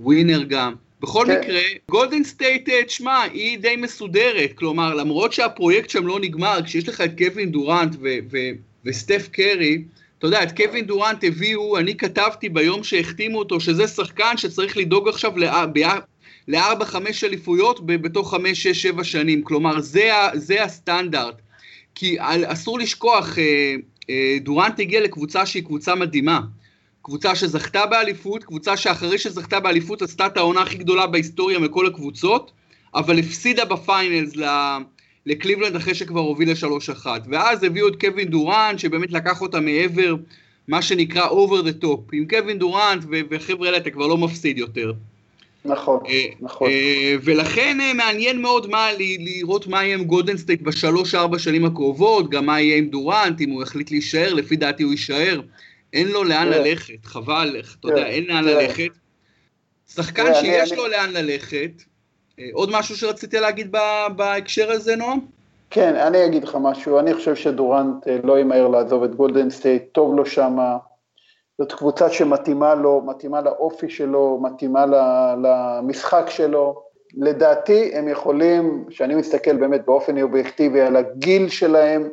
ווינר 0.00 0.42
גם. 0.42 0.74
בכל 1.00 1.24
כן. 1.26 1.40
מקרה, 1.40 1.60
גולדן 1.90 2.24
סטייט, 2.24 2.68
אה, 2.68 2.84
תשמע, 2.84 3.22
היא 3.22 3.58
די 3.58 3.76
מסודרת, 3.76 4.52
כלומר, 4.54 4.94
למרות 4.94 5.32
שהפרויקט 5.32 5.90
שם 5.90 6.06
לא 6.06 6.20
נגמר, 6.20 6.58
כשיש 6.64 6.88
לך 6.88 7.00
את 7.00 7.10
קווין 7.18 7.50
דורנט 7.50 7.96
ו- 8.00 8.18
ו- 8.32 8.50
וסטף 8.84 9.28
קרי, 9.32 9.82
אתה 10.18 10.26
יודע, 10.26 10.42
את 10.42 10.56
קווין 10.56 10.86
דורנט 10.86 11.24
הביאו, 11.24 11.78
אני 11.78 11.96
כתבתי 11.96 12.48
ביום 12.48 12.84
שהחתימו 12.84 13.38
אותו, 13.38 13.60
שזה 13.60 13.88
שחקן 13.88 14.36
שצריך 14.36 14.76
לדאוג 14.76 15.08
עכשיו 15.08 15.32
לארבע, 16.48 16.84
חמש 16.84 17.24
אליפויות 17.24 17.86
בתוך 17.86 18.30
חמש, 18.30 18.62
שש, 18.62 18.82
שבע 18.82 19.04
שנים. 19.04 19.42
כלומר, 19.42 19.80
זה, 19.80 20.10
זה 20.34 20.64
הסטנדרט. 20.64 21.34
כי 21.98 22.16
אסור 22.46 22.78
לשכוח, 22.78 23.38
אה, 23.38 23.74
אה, 24.10 24.36
דורנט 24.40 24.80
הגיע 24.80 25.00
לקבוצה 25.00 25.46
שהיא 25.46 25.64
קבוצה 25.64 25.94
מדהימה. 25.94 26.40
קבוצה 27.02 27.34
שזכתה 27.34 27.86
באליפות, 27.86 28.44
קבוצה 28.44 28.76
שאחרי 28.76 29.18
שזכתה 29.18 29.60
באליפות 29.60 30.02
עשתה 30.02 30.26
את 30.26 30.36
העונה 30.36 30.62
הכי 30.62 30.78
גדולה 30.78 31.06
בהיסטוריה 31.06 31.58
מכל 31.58 31.86
הקבוצות, 31.86 32.52
אבל 32.94 33.18
הפסידה 33.18 33.64
ב 33.64 33.74
Finals 33.74 34.32
לקליבלנד 35.26 35.76
אחרי 35.76 35.94
שכבר 35.94 36.20
הובילה 36.20 36.52
3-1. 37.04 37.06
ואז 37.30 37.64
הביאו 37.64 37.88
את 37.88 38.00
קווין 38.00 38.28
דורנט, 38.28 38.78
שבאמת 38.78 39.12
לקח 39.12 39.40
אותה 39.40 39.60
מעבר, 39.60 40.14
מה 40.68 40.82
שנקרא 40.82 41.28
over 41.28 41.62
the 41.62 41.84
top. 41.84 42.00
עם 42.12 42.26
קווין 42.30 42.58
דורנט 42.58 43.04
וחבר'ה 43.30 43.66
האלה 43.66 43.76
אתה 43.76 43.90
כבר 43.90 44.06
לא 44.06 44.18
מפסיד 44.18 44.58
יותר. 44.58 44.92
נכון, 45.68 46.00
אה, 46.08 46.24
נכון. 46.40 46.70
אה, 46.70 47.14
ולכן 47.22 47.80
אה, 47.80 47.94
מעניין 47.94 48.42
מאוד 48.42 48.70
מה, 48.70 48.88
לראות 48.98 49.66
מה 49.66 49.84
יהיה 49.84 49.94
עם 49.94 50.04
גולדן 50.04 50.36
סטייט 50.36 50.62
בשלוש-ארבע 50.62 51.38
שנים 51.38 51.64
הקרובות, 51.64 52.30
גם 52.30 52.46
מה 52.46 52.60
יהיה 52.60 52.76
עם 52.76 52.88
דורנט, 52.88 53.40
אם 53.40 53.50
הוא 53.50 53.62
יחליט 53.62 53.90
להישאר, 53.90 54.34
לפי 54.34 54.56
דעתי 54.56 54.82
הוא 54.82 54.92
יישאר. 54.92 55.40
אין 55.92 56.08
לו 56.08 56.24
לאן 56.24 56.48
ללכת, 56.48 57.04
חבל, 57.04 57.56
אתה 57.80 57.88
יודע, 57.88 58.06
אין 58.06 58.24
לאן 58.24 58.44
ללכת. 58.44 58.88
שחקן 59.94 60.34
שיש 60.34 60.72
לו 60.72 60.88
לאן 60.88 61.10
ללכת, 61.12 61.70
עוד 62.52 62.70
משהו 62.72 62.96
שרציתי 62.96 63.40
להגיד 63.40 63.76
בהקשר 64.16 64.70
הזה, 64.70 64.96
נועם? 64.96 65.18
כן, 65.70 65.96
אני 65.96 66.26
אגיד 66.26 66.44
לך 66.44 66.58
משהו, 66.60 66.98
אני 66.98 67.14
חושב 67.14 67.34
שדורנט 67.34 68.06
לא 68.24 68.38
ימהר 68.38 68.68
לעזוב 68.68 69.04
את 69.04 69.14
גולדן 69.14 69.50
סטייט, 69.50 69.82
טוב 69.92 70.16
לו 70.16 70.26
שמה, 70.26 70.76
זאת 71.58 71.72
קבוצה 71.72 72.10
שמתאימה 72.10 72.74
לו, 72.74 73.02
מתאימה 73.06 73.40
לאופי 73.40 73.90
שלו, 73.90 74.40
מתאימה 74.42 74.84
למשחק 75.42 76.24
שלו. 76.28 76.82
לדעתי 77.14 77.90
הם 77.94 78.08
יכולים, 78.08 78.84
כשאני 78.88 79.14
מסתכל 79.14 79.56
באמת 79.56 79.84
באופן 79.86 80.22
אובייקטיבי 80.22 80.80
על 80.80 80.96
הגיל 80.96 81.48
שלהם 81.48 82.08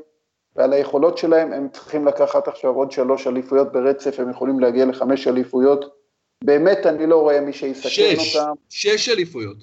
ועל 0.56 0.74
היכולות 0.74 1.18
שלהם, 1.18 1.54
הם 1.54 1.68
צריכים 1.74 2.08
לקחת 2.08 2.48
עכשיו 2.48 2.76
עוד 2.76 2.92
שלוש 2.92 3.28
אליפויות 3.28 3.72
ברצף, 3.72 4.20
הם 4.20 4.30
יכולים 4.30 4.60
להגיע 4.60 4.86
לחמש 4.86 5.28
אליפויות. 5.28 5.96
באמת 6.44 6.86
אני 6.86 7.08
לא 7.08 7.22
רואה 7.22 7.42
מי 7.42 7.54
שיסכן 7.54 8.16
אותם. 8.18 8.52
שש 8.70 9.10
אליפויות. 9.10 9.58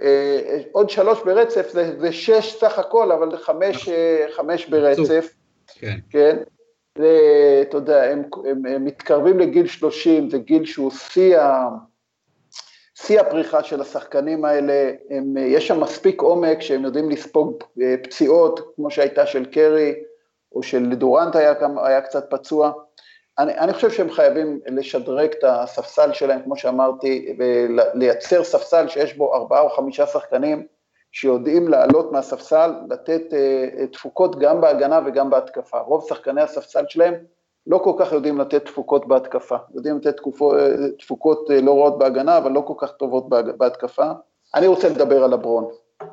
אה, 0.00 0.58
עוד 0.72 0.90
שלוש 0.90 1.18
ברצף, 1.24 1.70
זה, 1.72 2.00
זה 2.00 2.12
שש 2.12 2.56
סך 2.60 2.78
הכל, 2.78 3.12
אבל 3.12 3.36
חמש, 3.36 3.76
נכון. 3.76 3.94
אה, 3.94 4.26
חמש 4.36 4.66
ברצף. 4.66 5.34
כן. 5.66 5.98
כן. 6.10 6.36
אתה 7.62 7.76
יודע, 7.76 8.02
הם, 8.04 8.22
הם, 8.50 8.66
הם 8.66 8.84
מתקרבים 8.84 9.38
לגיל 9.38 9.66
30, 9.66 10.30
זה 10.30 10.38
גיל 10.38 10.64
שהוא 10.64 10.90
שיא, 10.90 11.38
שיא 12.94 13.20
הפריחה 13.20 13.62
של 13.62 13.80
השחקנים 13.80 14.44
האלה, 14.44 14.92
הם, 15.10 15.36
יש 15.36 15.68
שם 15.68 15.80
מספיק 15.80 16.20
עומק 16.20 16.60
שהם 16.60 16.84
יודעים 16.84 17.10
לספוג 17.10 17.54
אה, 17.82 17.94
פציעות, 18.02 18.60
כמו 18.76 18.90
שהייתה 18.90 19.26
של 19.26 19.44
קרי, 19.44 19.94
או 20.52 20.62
של 20.62 20.94
דורנט 20.94 21.36
היה, 21.36 21.54
היה 21.84 22.00
קצת 22.00 22.30
פצוע. 22.30 22.72
אני, 23.38 23.58
אני 23.58 23.72
חושב 23.72 23.90
שהם 23.90 24.10
חייבים 24.10 24.60
לשדרג 24.66 25.30
את 25.38 25.44
הספסל 25.44 26.12
שלהם, 26.12 26.42
כמו 26.42 26.56
שאמרתי, 26.56 27.36
ולייצר 27.38 28.44
ספסל 28.44 28.88
שיש 28.88 29.14
בו 29.16 29.34
ארבעה 29.34 29.60
או 29.60 29.70
חמישה 29.70 30.06
שחקנים, 30.06 30.66
שיודעים 31.16 31.68
לעלות 31.68 32.12
מהספסל, 32.12 32.72
לתת 32.90 33.22
uh, 33.30 33.86
תפוקות 33.92 34.38
גם 34.38 34.60
בהגנה 34.60 35.00
וגם 35.06 35.30
בהתקפה. 35.30 35.78
רוב 35.78 36.08
שחקני 36.08 36.40
הספסל 36.40 36.84
שלהם 36.88 37.14
לא 37.66 37.78
כל 37.78 37.92
כך 37.98 38.12
יודעים 38.12 38.38
לתת 38.38 38.64
תפוקות 38.64 39.08
בהתקפה, 39.08 39.56
יודעים 39.74 39.96
לתת 39.96 40.16
תקופו, 40.16 40.52
תפוקות 40.98 41.50
uh, 41.50 41.52
לא 41.62 41.78
רעות 41.78 41.98
בהגנה, 41.98 42.38
אבל 42.38 42.52
לא 42.52 42.60
כל 42.60 42.74
כך 42.78 42.92
טובות 42.92 43.28
בהתקפה. 43.28 44.12
אני 44.54 44.66
רוצה 44.66 44.88
לדבר 44.88 45.24
על 45.24 45.32
הברון, 45.32 45.68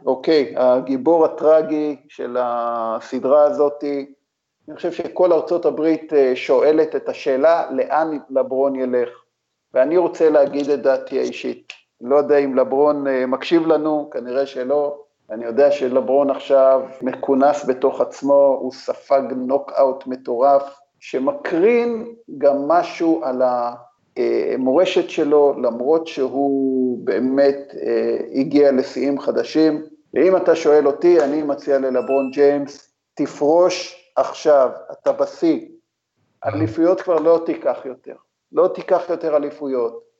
אוקיי, 0.05 0.53
הגיבור 0.57 1.25
הטרגי 1.25 1.95
של 2.07 2.37
הסדרה 2.39 3.43
הזאתי, 3.43 4.13
אני 4.67 4.75
חושב 4.75 4.91
שכל 4.91 5.33
ארצות 5.33 5.65
הברית 5.65 6.13
שואלת 6.35 6.95
את 6.95 7.09
השאלה 7.09 7.71
לאן 7.71 8.17
לברון 8.29 8.75
ילך, 8.75 9.09
ואני 9.73 9.97
רוצה 9.97 10.29
להגיד 10.29 10.69
את 10.69 10.81
דעתי 10.81 11.19
האישית. 11.19 11.82
לא 12.03 12.15
יודע 12.15 12.37
אם 12.37 12.55
לברון 12.55 13.07
אה, 13.07 13.25
מקשיב 13.25 13.67
לנו, 13.67 14.09
כנראה 14.11 14.45
שלא. 14.45 14.99
אני 15.29 15.45
יודע 15.45 15.71
שלברון 15.71 16.29
עכשיו 16.29 16.81
מכונס 17.01 17.65
בתוך 17.65 18.01
עצמו, 18.01 18.57
הוא 18.61 18.71
ספג 18.71 19.21
נוקאוט 19.35 20.07
מטורף, 20.07 20.79
שמקרין 20.99 22.13
גם 22.37 22.67
משהו 22.67 23.21
על 23.23 23.41
המורשת 24.17 25.09
שלו, 25.09 25.55
למרות 25.61 26.07
שהוא 26.07 26.99
באמת 27.03 27.57
אה, 27.81 28.17
הגיע 28.33 28.71
לשיאים 28.71 29.19
חדשים. 29.19 29.83
ואם 30.13 30.37
אתה 30.37 30.55
שואל 30.55 30.87
אותי, 30.87 31.19
אני 31.21 31.43
מציע 31.43 31.79
ללברון 31.79 32.31
ג'יימס, 32.31 32.93
תפרוש 33.13 34.03
עכשיו, 34.15 34.69
אתה 34.91 35.11
בשיא. 35.11 35.67
אליפויות 36.45 37.01
כבר 37.01 37.15
לא 37.15 37.41
תיקח 37.45 37.79
יותר, 37.85 38.15
לא 38.51 38.67
תיקח 38.67 39.09
יותר 39.09 39.35
אליפויות. 39.35 40.12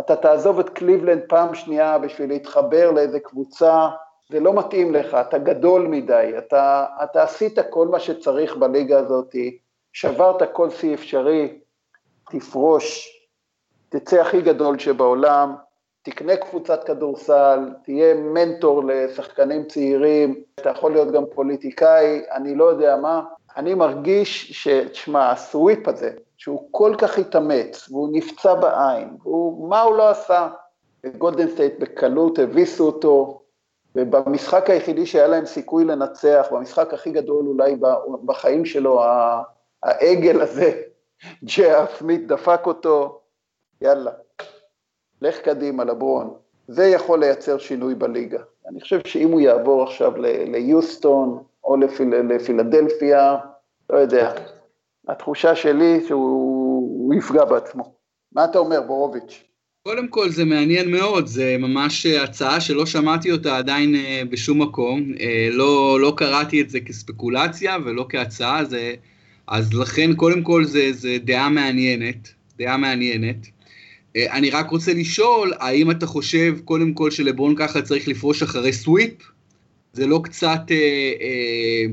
אתה 0.00 0.16
תעזוב 0.16 0.58
את 0.58 0.68
קליבלנד 0.68 1.22
פעם 1.28 1.54
שנייה 1.54 1.98
בשביל 1.98 2.28
להתחבר 2.28 2.90
לאיזה 2.90 3.20
קבוצה, 3.20 3.88
זה 4.30 4.40
לא 4.40 4.54
מתאים 4.54 4.94
לך, 4.94 5.14
אתה 5.14 5.38
גדול 5.38 5.86
מדי, 5.86 6.32
אתה, 6.38 6.86
אתה 7.04 7.22
עשית 7.22 7.58
כל 7.70 7.88
מה 7.88 8.00
שצריך 8.00 8.56
בליגה 8.56 8.98
הזאת, 8.98 9.34
שברת 9.92 10.42
כל 10.52 10.70
שיא 10.70 10.94
אפשרי, 10.94 11.58
תפרוש, 12.30 13.08
תצא 13.88 14.20
הכי 14.20 14.42
גדול 14.42 14.78
שבעולם, 14.78 15.54
תקנה 16.02 16.36
קבוצת 16.36 16.84
כדורסל, 16.84 17.58
תהיה 17.84 18.14
מנטור 18.14 18.84
לשחקנים 18.84 19.64
צעירים, 19.64 20.42
אתה 20.54 20.70
יכול 20.70 20.92
להיות 20.92 21.12
גם 21.12 21.24
פוליטיקאי, 21.34 22.22
אני 22.30 22.54
לא 22.54 22.64
יודע 22.64 22.96
מה, 22.96 23.22
אני 23.56 23.74
מרגיש 23.74 24.52
ש... 24.52 24.68
תשמע, 24.68 25.30
ה 25.30 25.40
sweep 25.40 25.88
הזה, 25.88 26.10
שהוא 26.36 26.68
כל 26.70 26.94
כך 26.98 27.18
התאמץ, 27.18 27.88
והוא 27.90 28.08
נפצע 28.12 28.54
בעין, 28.54 29.16
והוא, 29.22 29.68
מה 29.68 29.82
הוא 29.82 29.96
לא 29.96 30.10
עשה? 30.10 30.48
גולדן 31.18 31.48
סטייט 31.48 31.78
בקלות 31.78 32.38
הביסו 32.38 32.86
אותו, 32.86 33.40
ובמשחק 33.96 34.70
היחידי 34.70 35.06
שהיה 35.06 35.26
להם 35.26 35.46
סיכוי 35.46 35.84
לנצח, 35.84 36.46
במשחק 36.50 36.94
הכי 36.94 37.10
גדול 37.10 37.46
אולי 37.46 37.76
בחיים 38.24 38.64
שלו, 38.64 39.02
העגל 39.82 40.40
הזה, 40.40 40.82
ג'יה 41.44 41.86
סמית 41.98 42.26
דפק 42.26 42.60
אותו, 42.66 43.20
יאללה, 43.80 44.10
לך 45.20 45.38
קדימה 45.38 45.84
לברון. 45.84 46.34
זה 46.68 46.86
יכול 46.86 47.20
לייצר 47.20 47.58
שינוי 47.58 47.94
בליגה. 47.94 48.42
אני 48.68 48.80
חושב 48.80 49.00
שאם 49.06 49.30
הוא 49.32 49.40
יעבור 49.40 49.82
עכשיו 49.82 50.12
ליוסטון 50.46 51.42
או 51.64 51.76
לפיל, 51.76 52.08
לפילדלפיה, 52.08 53.36
לא 53.90 53.98
יודע, 53.98 54.32
התחושה 55.08 55.56
שלי 55.56 56.00
שהוא 56.06 57.14
יפגע 57.14 57.44
בעצמו. 57.44 57.94
מה 58.32 58.44
אתה 58.44 58.58
אומר, 58.58 58.80
בורוביץ'? 58.80 59.44
קודם 59.88 60.08
כל 60.08 60.30
זה 60.30 60.44
מעניין 60.44 60.90
מאוד, 60.90 61.26
זה 61.26 61.56
ממש 61.58 62.06
הצעה 62.06 62.60
שלא 62.60 62.86
שמעתי 62.86 63.32
אותה 63.32 63.56
עדיין 63.58 63.94
אה, 63.94 64.22
בשום 64.30 64.62
מקום, 64.62 65.12
אה, 65.20 65.48
לא, 65.52 66.00
לא 66.00 66.12
קראתי 66.16 66.60
את 66.60 66.70
זה 66.70 66.80
כספקולציה 66.80 67.76
ולא 67.84 68.06
כהצעה, 68.08 68.64
זה, 68.64 68.94
אז 69.46 69.74
לכן 69.74 70.14
קודם 70.14 70.42
כל 70.42 70.64
זה, 70.64 70.92
זה 70.92 71.16
דעה 71.24 71.48
מעניינת, 71.48 72.28
דעה 72.58 72.76
מעניינת. 72.76 73.36
אה, 74.16 74.36
אני 74.36 74.50
רק 74.50 74.70
רוצה 74.70 74.94
לשאול, 74.94 75.52
האם 75.60 75.90
אתה 75.90 76.06
חושב 76.06 76.58
קודם 76.64 76.94
כל 76.94 77.10
שלברון 77.10 77.54
ככה 77.56 77.82
צריך 77.82 78.08
לפרוש 78.08 78.42
אחרי 78.42 78.72
סוויפ? 78.72 79.12
זה 79.92 80.06
לא 80.06 80.20
קצת 80.24 80.60
אה, 80.70 81.12
אה, 81.20 81.84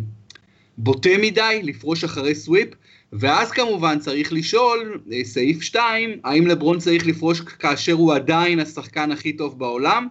בוטה 0.77 1.10
מדי 1.21 1.60
לפרוש 1.63 2.03
אחרי 2.03 2.36
סוויפ? 2.36 2.69
ואז 3.13 3.51
כמובן 3.51 3.99
צריך 3.99 4.34
לשאול, 4.34 4.99
אה, 5.12 5.23
סעיף 5.23 5.62
2, 5.62 6.19
האם 6.23 6.47
לברון 6.47 6.79
צריך 6.79 7.07
לפרוש 7.07 7.41
כאשר 7.41 7.93
הוא 7.93 8.13
עדיין 8.13 8.60
השחקן 8.60 9.12
הכי 9.12 9.34
טוב 9.34 9.60
בעולם? 9.60 10.07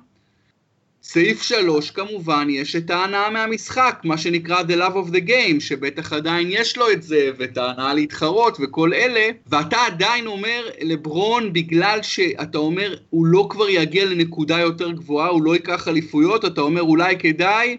סעיף 1.02 1.42
שלוש, 1.42 1.90
כמובן, 1.90 2.46
יש 2.50 2.76
את 2.76 2.90
ההנאה 2.90 3.30
מהמשחק, 3.30 4.00
מה 4.04 4.18
שנקרא 4.18 4.62
The 4.62 4.80
Love 4.80 4.94
of 4.94 5.12
the 5.12 5.28
Game, 5.28 5.60
שבטח 5.60 6.12
עדיין 6.12 6.48
יש 6.50 6.76
לו 6.76 6.90
את 6.90 7.02
זה, 7.02 7.30
ואת 7.38 7.58
ההנאה 7.58 7.94
להתחרות 7.94 8.56
וכל 8.60 8.92
אלה, 8.94 9.28
ואתה 9.46 9.76
עדיין 9.86 10.26
אומר 10.26 10.66
לברון, 10.80 11.52
בגלל 11.52 11.98
שאתה 12.02 12.58
אומר, 12.58 12.96
הוא 13.10 13.26
לא 13.26 13.46
כבר 13.50 13.68
יגיע 13.68 14.04
לנקודה 14.04 14.58
יותר 14.58 14.90
גבוהה, 14.90 15.28
הוא 15.28 15.42
לא 15.42 15.54
ייקח 15.54 15.88
אליפויות, 15.88 16.44
אתה 16.44 16.60
אומר, 16.60 16.82
אולי 16.82 17.18
כדאי 17.18 17.76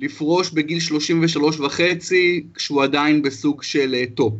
לפרוש 0.00 0.50
בגיל 0.50 0.80
33 0.80 1.60
וחצי, 1.60 2.46
כשהוא 2.54 2.82
עדיין 2.82 3.22
בסוג 3.22 3.62
של 3.62 3.94
uh, 3.94 4.16
top. 4.16 4.34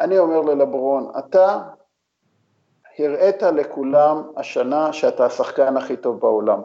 אני 0.00 0.18
אומר 0.18 0.40
ללברון, 0.40 1.06
אתה 1.18 1.58
הראית 2.98 3.42
לכולם 3.42 4.22
השנה 4.36 4.92
שאתה 4.92 5.26
השחקן 5.26 5.76
הכי 5.76 5.96
טוב 5.96 6.20
בעולם. 6.20 6.60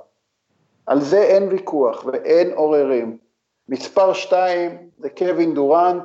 על 0.85 1.01
זה 1.01 1.21
אין 1.21 1.47
ויכוח 1.49 2.05
ואין 2.05 2.51
עוררים. 2.53 3.17
מספר 3.69 4.13
שתיים 4.13 4.89
זה 4.97 5.09
קווין 5.09 5.53
דורנט, 5.53 6.03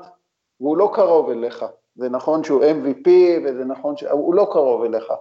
והוא 0.61 0.77
לא 0.77 0.91
קרוב 0.95 1.31
אליך. 1.31 1.65
זה 1.97 2.09
נכון 2.09 2.45
שהוא 2.45 2.63
MVP 2.65 3.09
וזה 3.45 3.65
נכון 3.65 3.97
שהוא 3.97 4.35
לא 4.35 4.49
קרוב 4.53 4.85
אליך, 4.85 5.13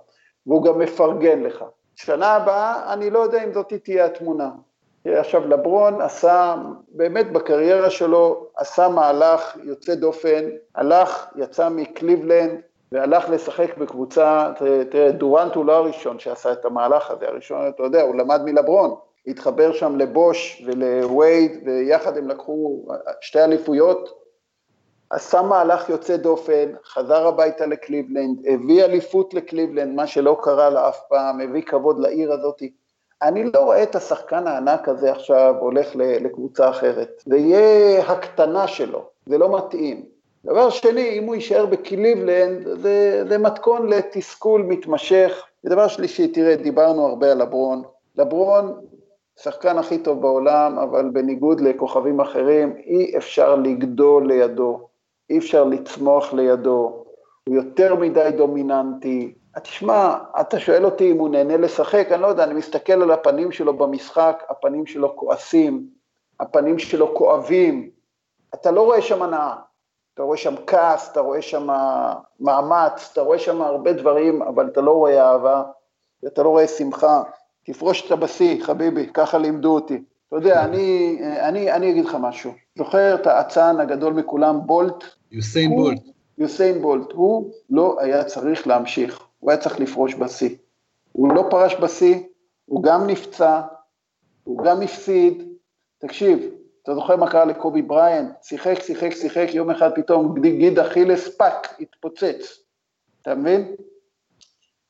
והוא 0.47 0.63
גם 0.63 0.79
מפרגן 0.79 1.43
לך. 1.43 1.65
שנה 1.95 2.27
הבאה, 2.27 2.93
אני 2.93 3.09
לא 3.09 3.19
יודע 3.19 3.43
אם 3.43 3.53
זאת 3.53 3.73
תהיה 3.83 4.05
התמונה. 4.05 4.49
עכשיו, 5.05 5.47
לברון 5.47 6.01
עשה, 6.01 6.55
באמת 6.89 7.31
בקריירה 7.31 7.89
שלו, 7.89 8.47
עשה 8.57 8.89
מהלך 8.89 9.57
יוצא 9.63 9.95
דופן, 9.95 10.43
הלך, 10.75 11.27
יצא 11.35 11.69
מקליבלנד, 11.69 12.61
והלך 12.93 13.29
לשחק 13.29 13.77
בקבוצה, 13.77 14.51
תראה, 14.89 15.11
דורנט 15.11 15.55
הוא 15.55 15.65
לא 15.65 15.75
הראשון 15.75 16.19
שעשה 16.19 16.51
את 16.51 16.65
המהלך 16.65 17.11
הזה, 17.11 17.27
הראשון, 17.27 17.67
אתה 17.67 17.83
יודע, 17.83 18.01
הוא 18.01 18.15
למד 18.15 18.41
מלברון, 18.43 18.95
התחבר 19.27 19.73
שם 19.73 19.97
לבוש 19.97 20.63
ולווייד, 20.65 21.51
ויחד 21.65 22.17
הם 22.17 22.27
לקחו 22.27 22.85
שתי 23.21 23.43
אליפויות, 23.43 24.23
עשה 25.09 25.41
מהלך 25.41 25.89
יוצא 25.89 26.17
דופן, 26.17 26.73
חזר 26.85 27.27
הביתה 27.27 27.65
לקליבלנד, 27.65 28.37
הביא 28.47 28.83
אליפות 28.83 29.33
לקליבלנד, 29.33 29.95
מה 29.95 30.07
שלא 30.07 30.37
קרה 30.41 30.69
לה 30.69 30.89
אף 30.89 31.01
פעם, 31.09 31.41
הביא 31.41 31.61
כבוד 31.61 31.99
לעיר 31.99 32.33
הזאת. 32.33 32.61
אני 33.21 33.43
לא 33.43 33.59
רואה 33.59 33.83
את 33.83 33.95
השחקן 33.95 34.47
הענק 34.47 34.89
הזה 34.89 35.11
עכשיו 35.11 35.55
הולך 35.59 35.95
לקבוצה 35.95 36.69
אחרת. 36.69 37.23
זה 37.25 37.37
יהיה 37.37 38.01
הקטנה 38.01 38.67
שלו, 38.67 39.05
זה 39.25 39.37
לא 39.37 39.57
מתאים. 39.57 40.12
דבר 40.45 40.69
שני, 40.69 41.19
אם 41.19 41.23
הוא 41.23 41.35
יישאר 41.35 41.65
בקליבלנד, 41.65 42.67
זה, 42.77 43.23
זה 43.29 43.37
מתכון 43.37 43.87
לתסכול 43.87 44.61
מתמשך. 44.61 45.45
ודבר 45.63 45.87
שלישי, 45.87 46.27
תראה, 46.27 46.55
דיברנו 46.55 47.05
הרבה 47.05 47.31
על 47.31 47.41
לברון. 47.41 47.83
לברון, 48.15 48.73
שחקן 49.39 49.77
הכי 49.77 49.97
טוב 49.97 50.21
בעולם, 50.21 50.79
אבל 50.79 51.09
בניגוד 51.09 51.61
לכוכבים 51.61 52.19
אחרים, 52.19 52.75
אי 52.77 53.17
אפשר 53.17 53.55
לגדול 53.55 54.27
לידו, 54.27 54.87
אי 55.29 55.37
אפשר 55.37 55.63
לצמוח 55.63 56.33
לידו, 56.33 57.05
הוא 57.47 57.55
יותר 57.55 57.95
מדי 57.95 58.29
דומיננטי. 58.37 59.33
תשמע, 59.63 60.17
אתה 60.41 60.59
שואל 60.59 60.85
אותי 60.85 61.11
אם 61.11 61.17
הוא 61.17 61.29
נהנה 61.29 61.57
לשחק, 61.57 62.07
אני 62.11 62.21
לא 62.21 62.27
יודע, 62.27 62.43
אני 62.43 62.53
מסתכל 62.53 63.01
על 63.01 63.11
הפנים 63.11 63.51
שלו 63.51 63.77
במשחק, 63.77 64.43
הפנים 64.49 64.85
שלו 64.85 65.15
כועסים, 65.15 65.87
הפנים 66.39 66.79
שלו 66.79 67.15
כואבים, 67.15 67.89
אתה 68.53 68.71
לא 68.71 68.81
רואה 68.81 69.01
שם 69.01 69.21
הנאה. 69.21 69.55
אתה 70.13 70.23
רואה 70.23 70.37
שם 70.37 70.55
כעס, 70.67 71.11
אתה 71.11 71.19
רואה 71.19 71.41
שם 71.41 71.67
מאמץ, 72.39 73.09
אתה 73.13 73.21
רואה 73.21 73.39
שם 73.39 73.61
הרבה 73.61 73.93
דברים, 73.93 74.41
אבל 74.41 74.67
אתה 74.67 74.81
לא 74.81 74.91
רואה 74.91 75.31
אהבה, 75.31 75.63
ואתה 76.23 76.43
לא 76.43 76.49
רואה 76.49 76.67
שמחה. 76.67 77.23
תפרוש 77.65 78.05
את 78.05 78.11
הבשיא, 78.11 78.63
חביבי, 78.63 79.09
ככה 79.13 79.37
לימדו 79.37 79.75
אותי. 79.75 80.03
אתה 80.27 80.35
יודע, 80.35 80.63
אני, 80.65 81.17
אני, 81.39 81.71
אני 81.71 81.89
אגיד 81.89 82.05
לך 82.05 82.17
משהו. 82.21 82.51
זוכר 82.77 83.15
את 83.15 83.27
האצן 83.27 83.79
הגדול 83.79 84.13
מכולם, 84.13 84.59
בולט? 84.65 85.03
יוסיין 85.31 85.71
הוא, 85.71 85.83
בולט. 85.83 86.01
יוסיין 86.37 86.81
בולט. 86.81 87.11
הוא 87.11 87.51
לא 87.69 87.97
היה 87.99 88.23
צריך 88.23 88.67
להמשיך, 88.67 89.23
הוא 89.39 89.51
היה 89.51 89.59
צריך 89.59 89.79
לפרוש 89.79 90.15
בשיא. 90.15 90.55
הוא 91.11 91.33
לא 91.33 91.47
פרש 91.49 91.75
בשיא, 91.75 92.19
הוא 92.65 92.83
גם 92.83 93.07
נפצע, 93.07 93.61
הוא 94.43 94.63
גם 94.63 94.81
הפסיד. 94.81 95.43
תקשיב, 95.97 96.52
אתה 96.83 96.95
זוכר 96.95 97.15
מה 97.15 97.31
קרה 97.31 97.45
לקובי 97.45 97.81
בריין? 97.81 98.31
שיחק, 98.41 98.81
שיחק, 98.81 99.11
שיחק, 99.11 99.47
יום 99.53 99.69
אחד 99.69 99.95
פתאום 99.95 100.41
גיד 100.41 100.79
אכילס 100.79 101.37
פאק, 101.37 101.75
התפוצץ. 101.79 102.59
אתה 103.21 103.35
מבין? 103.35 103.75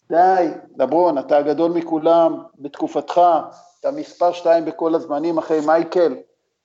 די, 0.10 0.48
לברון, 0.78 1.18
אתה 1.18 1.38
הגדול 1.38 1.72
מכולם 1.72 2.44
בתקופתך, 2.60 3.22
אתה 3.80 3.92
מספר 3.92 4.32
שתיים 4.32 4.66
בכל 4.66 4.96
הזמנים 4.96 5.38
אחרי 5.38 5.60
מייקל, 5.66 6.16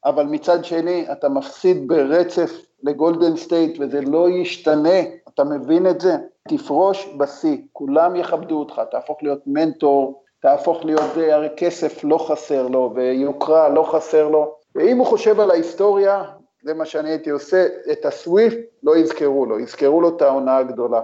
אבל 0.05 0.25
מצד 0.25 0.65
שני, 0.65 1.13
אתה 1.13 1.29
מפסיד 1.29 1.89
ברצף 1.89 2.51
לגולדן 2.83 3.37
סטייט 3.37 3.77
וזה 3.81 4.01
לא 4.01 4.29
ישתנה, 4.29 4.99
אתה 5.29 5.45
מבין 5.45 5.87
את 5.87 6.01
זה? 6.01 6.17
תפרוש 6.49 7.09
בשיא, 7.19 7.57
כולם 7.73 8.17
יכבדו 8.17 8.59
אותך, 8.59 8.83
תהפוך 8.91 9.23
להיות 9.23 9.41
מנטור, 9.47 10.23
תהפוך 10.41 10.85
להיות, 10.85 11.17
הרי 11.33 11.49
כסף 11.57 12.05
לא 12.05 12.19
חסר 12.19 12.69
לו 12.69 12.93
ויוקרה 12.95 13.69
לא 13.69 13.83
חסר 13.83 14.29
לו, 14.29 14.58
ואם 14.75 14.99
הוא 14.99 15.07
חושב 15.07 15.41
על 15.41 15.51
ההיסטוריה, 15.51 16.25
זה 16.63 16.75
מה 16.75 16.87
שאני 16.87 17.11
הייתי 17.11 17.31
עושה, 17.31 17.67
את 17.93 18.05
ה 18.05 18.14
sweep 18.14 18.59
לא 18.83 18.97
יזכרו 18.97 19.47
לו, 19.47 19.61
יזכרו 19.61 20.01
לו 20.01 20.17
את 20.17 20.23
העונה 20.23 20.57
הגדולה. 20.57 21.03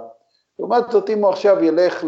לעומת 0.59 0.91
זאת, 0.91 1.11
אם 1.11 1.25
הוא 1.25 1.31
עכשיו 1.31 1.65
ילך 1.65 2.05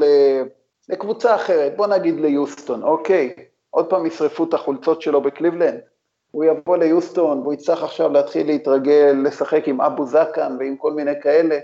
לקבוצה 0.89 1.35
אחרת, 1.35 1.77
בוא 1.77 1.87
נגיד 1.87 2.21
ליוסטון, 2.21 2.83
אוקיי, 2.83 3.35
עוד 3.71 3.91
פעם 3.91 4.07
ישרפו 4.07 4.45
את 4.45 4.55
החולצות 4.55 5.03
שלו 5.03 5.21
בקליבלנד, 5.21 5.81
הוא 6.31 6.45
יבוא 6.45 6.77
ליוסטון 6.77 7.41
והוא 7.41 7.53
יצטרך 7.53 7.83
עכשיו 7.83 8.13
להתחיל 8.13 8.47
להתרגל, 8.47 9.17
לשחק 9.25 9.69
עם 9.69 9.81
אבו 9.81 10.07
זקן 10.07 10.57
ועם 10.59 10.77
כל 10.77 10.93
מיני 10.93 11.21
כאלה, 11.23 11.59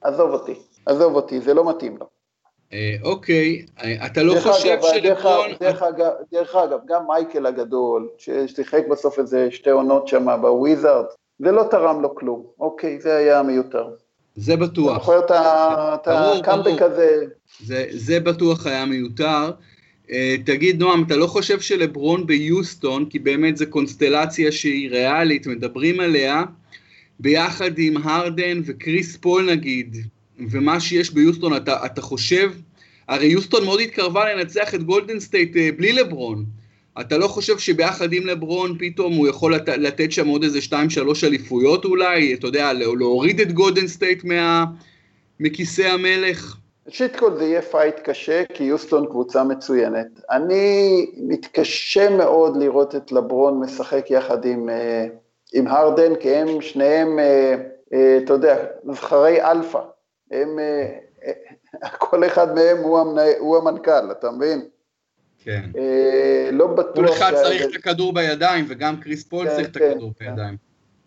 עזוב 0.00 0.30
אותי, 0.30 0.54
עזוב 0.86 1.14
אותי, 1.16 1.40
זה 1.40 1.54
לא 1.54 1.70
מתאים 1.70 1.96
לו. 1.96 2.19
אה, 2.72 2.96
אוקיי, 3.02 3.66
אה, 3.82 4.06
אתה 4.06 4.22
לא 4.22 4.34
חושב 4.40 4.78
שלברון... 4.94 5.50
דרך 6.32 6.54
אגב, 6.54 6.78
גם 6.88 7.02
מייקל 7.08 7.46
הגדול, 7.46 8.08
ששיחק 8.18 8.82
בסוף 8.90 9.18
איזה 9.18 9.48
שתי 9.50 9.70
עונות 9.70 10.08
שם 10.08 10.26
בוויזארד, 10.40 11.04
זה 11.38 11.52
לא 11.52 11.62
תרם 11.70 12.02
לו 12.02 12.14
כלום, 12.14 12.46
אוקיי, 12.60 13.00
זה 13.00 13.16
היה 13.16 13.42
מיותר. 13.42 13.88
זה 14.36 14.56
בטוח. 14.56 14.96
אתה 14.96 15.02
זוכר 15.02 15.94
את 15.94 16.08
הקאמבק 16.08 16.82
הזה? 16.82 17.24
זה 17.90 18.20
בטוח 18.20 18.66
היה 18.66 18.86
מיותר. 18.86 19.50
אה, 20.10 20.36
תגיד, 20.46 20.80
נועם, 20.80 21.02
אתה 21.06 21.16
לא 21.16 21.26
חושב 21.26 21.60
שלברון 21.60 22.26
ביוסטון, 22.26 23.06
כי 23.06 23.18
באמת 23.18 23.56
זו 23.56 23.64
קונסטלציה 23.70 24.52
שהיא 24.52 24.90
ריאלית, 24.90 25.46
מדברים 25.46 26.00
עליה, 26.00 26.42
ביחד 27.20 27.70
עם 27.78 27.96
הרדן 27.96 28.60
וקריס 28.64 29.16
פול 29.16 29.50
נגיד, 29.50 29.96
ומה 30.50 30.80
שיש 30.80 31.10
ביוסטון, 31.10 31.56
אתה, 31.56 31.86
אתה 31.86 32.02
חושב, 32.02 32.52
הרי 33.08 33.26
יוסטון 33.26 33.64
מאוד 33.64 33.80
התקרבה 33.80 34.34
לנצח 34.34 34.74
את 34.74 34.82
גולדן 34.82 35.20
סטייט 35.20 35.56
אה, 35.56 35.58
בלי 35.76 35.92
לברון. 35.92 36.44
אתה 37.00 37.18
לא 37.18 37.28
חושב 37.28 37.58
שביחד 37.58 38.12
עם 38.12 38.26
לברון 38.26 38.76
פתאום 38.78 39.14
הוא 39.14 39.28
יכול 39.28 39.54
לת, 39.54 39.68
לתת 39.68 40.12
שם 40.12 40.28
עוד 40.28 40.42
איזה 40.42 40.58
2-3 40.58 40.74
אליפויות 41.24 41.84
אולי, 41.84 42.34
אתה 42.34 42.46
יודע, 42.46 42.72
להוריד 42.72 43.40
את 43.40 43.52
גולדן 43.52 43.86
סטייט 43.86 44.24
מה, 44.24 44.64
מכיסא 45.40 45.82
המלך? 45.82 46.56
ראשית 46.86 47.16
כל 47.16 47.36
זה 47.36 47.44
יהיה 47.44 47.62
fight 47.62 47.94
קשה, 48.04 48.42
כי 48.54 48.64
יוסטון 48.64 49.06
קבוצה 49.06 49.44
מצוינת. 49.44 50.06
אני 50.30 51.06
מתקשה 51.16 52.10
מאוד 52.10 52.56
לראות 52.56 52.94
את 52.94 53.12
לברון 53.12 53.60
משחק 53.60 54.10
יחד 54.10 54.44
עם, 54.44 54.68
אה, 54.68 55.06
עם 55.54 55.66
הרדן, 55.66 56.14
כי 56.14 56.34
הם 56.34 56.60
שניהם, 56.60 57.18
אה, 57.18 58.18
אתה 58.24 58.32
יודע, 58.32 58.64
זכרי 58.92 59.42
אלפא. 59.42 59.80
הם, 60.30 60.58
אה, 60.58 60.98
אה, 61.24 61.88
כל 61.98 62.26
אחד 62.26 62.54
מהם 62.54 62.78
הוא, 62.78 62.98
המנה, 62.98 63.22
הוא 63.38 63.56
המנכ"ל, 63.56 64.10
אתה 64.10 64.30
מבין? 64.30 64.68
כן. 65.38 65.70
אה, 65.78 66.48
לא 66.52 66.66
בטוח... 66.66 67.06
כל 67.06 67.12
אחד 67.12 67.32
צריך 67.34 67.62
את 67.62 67.74
הכדור 67.74 68.12
בידיים, 68.12 68.64
וגם 68.68 69.00
קריס 69.00 69.24
פול 69.24 69.48
כן, 69.48 69.54
צריך 69.54 69.68
את 69.68 69.76
כן, 69.76 69.90
הכדור 69.90 70.12
כן. 70.18 70.30
בידיים. 70.30 70.56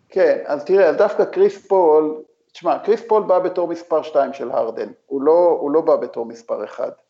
כן, 0.08 0.38
אז 0.46 0.64
תראה, 0.64 0.92
דווקא 0.92 1.24
קריס 1.24 1.66
פול, 1.66 2.22
תשמע, 2.52 2.78
קריס 2.78 3.00
פול 3.08 3.22
בא 3.22 3.38
בתור 3.38 3.68
מספר 3.68 4.02
2 4.02 4.32
של 4.32 4.50
הרדן, 4.50 4.88
הוא 5.06 5.22
לא, 5.22 5.58
הוא 5.60 5.70
לא 5.70 5.80
בא 5.80 5.96
בתור 5.96 6.26
מספר 6.26 6.64
1, 6.64 7.02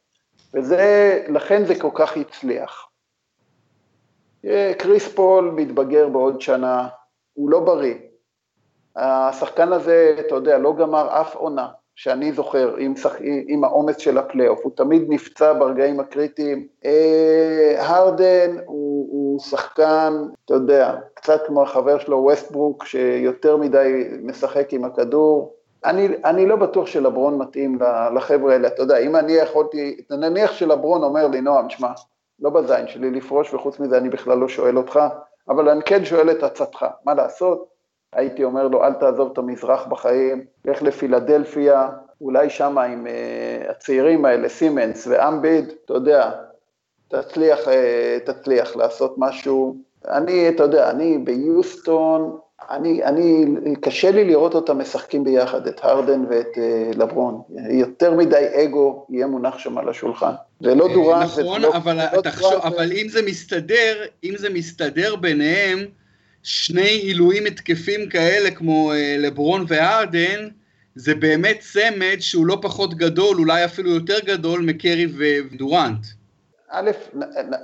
וזה, 0.55 1.23
לכן 1.29 1.65
זה 1.65 1.75
כל 1.81 1.91
כך 1.95 2.17
הצליח. 2.17 2.89
קריס 4.79 5.09
פול 5.09 5.51
מתבגר 5.57 6.09
בעוד 6.09 6.41
שנה, 6.41 6.89
הוא 7.33 7.51
לא 7.51 7.61
בריא. 7.61 7.95
השחקן 8.97 9.73
הזה, 9.73 10.17
אתה 10.21 10.35
יודע, 10.35 10.59
לא 10.59 10.75
גמר 10.77 11.21
אף 11.21 11.35
עונה. 11.35 11.69
שאני 11.95 12.33
זוכר, 12.33 12.75
עם, 12.79 12.97
שח... 12.97 13.15
עם 13.49 13.65
העומס 13.65 13.97
של 13.97 14.19
הפלייאוף, 14.19 14.61
הוא 14.63 14.73
תמיד 14.77 15.03
נפצע 15.09 15.53
ברגעים 15.53 16.01
הקריטיים. 16.01 16.67
אה, 16.85 17.75
הרדן 17.79 18.57
הוא, 18.67 19.09
הוא 19.11 19.41
שחקן, 19.41 20.13
אתה 20.45 20.55
יודע, 20.55 20.95
קצת 21.15 21.41
כמו 21.47 21.63
החבר 21.63 21.99
שלו, 21.99 22.17
ווסטברוק, 22.17 22.85
שיותר 22.85 23.57
מדי 23.57 24.05
משחק 24.23 24.73
עם 24.73 24.85
הכדור. 24.85 25.55
אני, 25.85 26.09
אני 26.25 26.47
לא 26.47 26.57
בטוח 26.57 26.87
שלברון 26.87 27.39
מתאים 27.39 27.79
לחבר'ה 28.15 28.53
האלה, 28.53 28.69
אתה 28.69 28.83
יודע, 28.83 28.99
אם 28.99 29.17
אני 29.17 29.33
יכולתי, 29.33 29.97
נניח 30.11 30.53
שלברון 30.53 31.03
אומר 31.03 31.27
לי, 31.27 31.41
נועם, 31.41 31.71
שמע, 31.71 31.89
לא 32.41 32.51
בזין 32.51 32.89
שלי 32.89 33.11
לפרוש, 33.11 33.55
וחוץ 33.55 33.81
מזה 33.81 33.99
אני 33.99 34.09
בכלל 34.09 34.39
לא 34.39 34.49
שואל 34.49 34.77
אותך, 34.77 35.01
אבל 35.49 35.69
אני 35.69 35.83
כן 35.83 36.05
שואל 36.05 36.31
את 36.31 36.43
עצתך, 36.43 36.87
מה 37.05 37.15
לעשות? 37.15 37.74
הייתי 38.15 38.45
אומר 38.45 38.69
לו, 38.69 38.85
אל 38.85 38.93
תעזוב 38.93 39.31
את 39.33 39.39
המזרח 39.39 39.87
בחיים, 39.87 40.45
לך 40.65 40.83
לפילדלפיה, 40.83 41.89
אולי 42.21 42.51
שמה 42.51 42.85
עם 42.85 43.07
uh, 43.07 43.71
הצעירים 43.71 44.25
האלה, 44.25 44.49
סימנס 44.49 45.07
ואמביד, 45.07 45.73
אתה 45.85 45.95
יודע, 45.95 46.31
תצליח, 47.09 47.59
uh, 47.59 47.71
תצליח 48.25 48.77
לעשות 48.77 49.15
משהו. 49.19 49.77
אני, 50.09 50.49
אתה 50.49 50.63
יודע, 50.63 50.91
אני 50.91 51.19
ביוסטון, 51.19 52.37
אני, 52.71 53.05
אני, 53.05 53.47
קשה 53.81 54.11
לי 54.11 54.25
לראות 54.25 54.55
אותם 54.55 54.79
משחקים 54.79 55.25
ביחד, 55.25 55.67
את 55.67 55.81
הרדן 55.83 56.25
ואת 56.29 56.55
uh, 56.55 56.99
לברון. 56.99 57.43
יותר 57.71 58.15
מדי 58.15 58.47
אגו 58.53 59.07
יהיה 59.11 59.27
מונח 59.27 59.59
שם 59.59 59.79
על 59.79 59.89
השולחן. 59.89 60.33
זה 60.61 60.75
לא 60.75 60.89
דורן, 60.93 61.23
נכון, 61.23 61.61
לא, 61.61 61.77
אבל, 61.77 61.99
לא 62.17 62.21
תחשוב, 62.21 62.53
אבל 62.63 62.93
אם 62.93 63.07
זה 63.09 63.23
מסתדר, 63.23 64.05
אם 64.25 64.35
זה 64.37 64.51
מסתדר 64.51 65.17
ביניהם, 65.17 65.79
שני 66.45 66.89
עילויים 66.89 67.47
התקפים 67.47 68.09
כאלה 68.09 68.51
כמו 68.51 68.93
uh, 68.93 68.97
לברון 69.19 69.65
והרדן, 69.69 70.49
זה 70.95 71.15
באמת 71.15 71.59
צמד 71.61 72.17
שהוא 72.21 72.47
לא 72.47 72.59
פחות 72.63 72.95
גדול, 72.95 73.39
אולי 73.39 73.65
אפילו 73.65 73.91
יותר 73.91 74.19
גדול 74.25 74.61
מקרי 74.61 75.07
ודורנט. 75.17 76.07
א', 76.71 76.91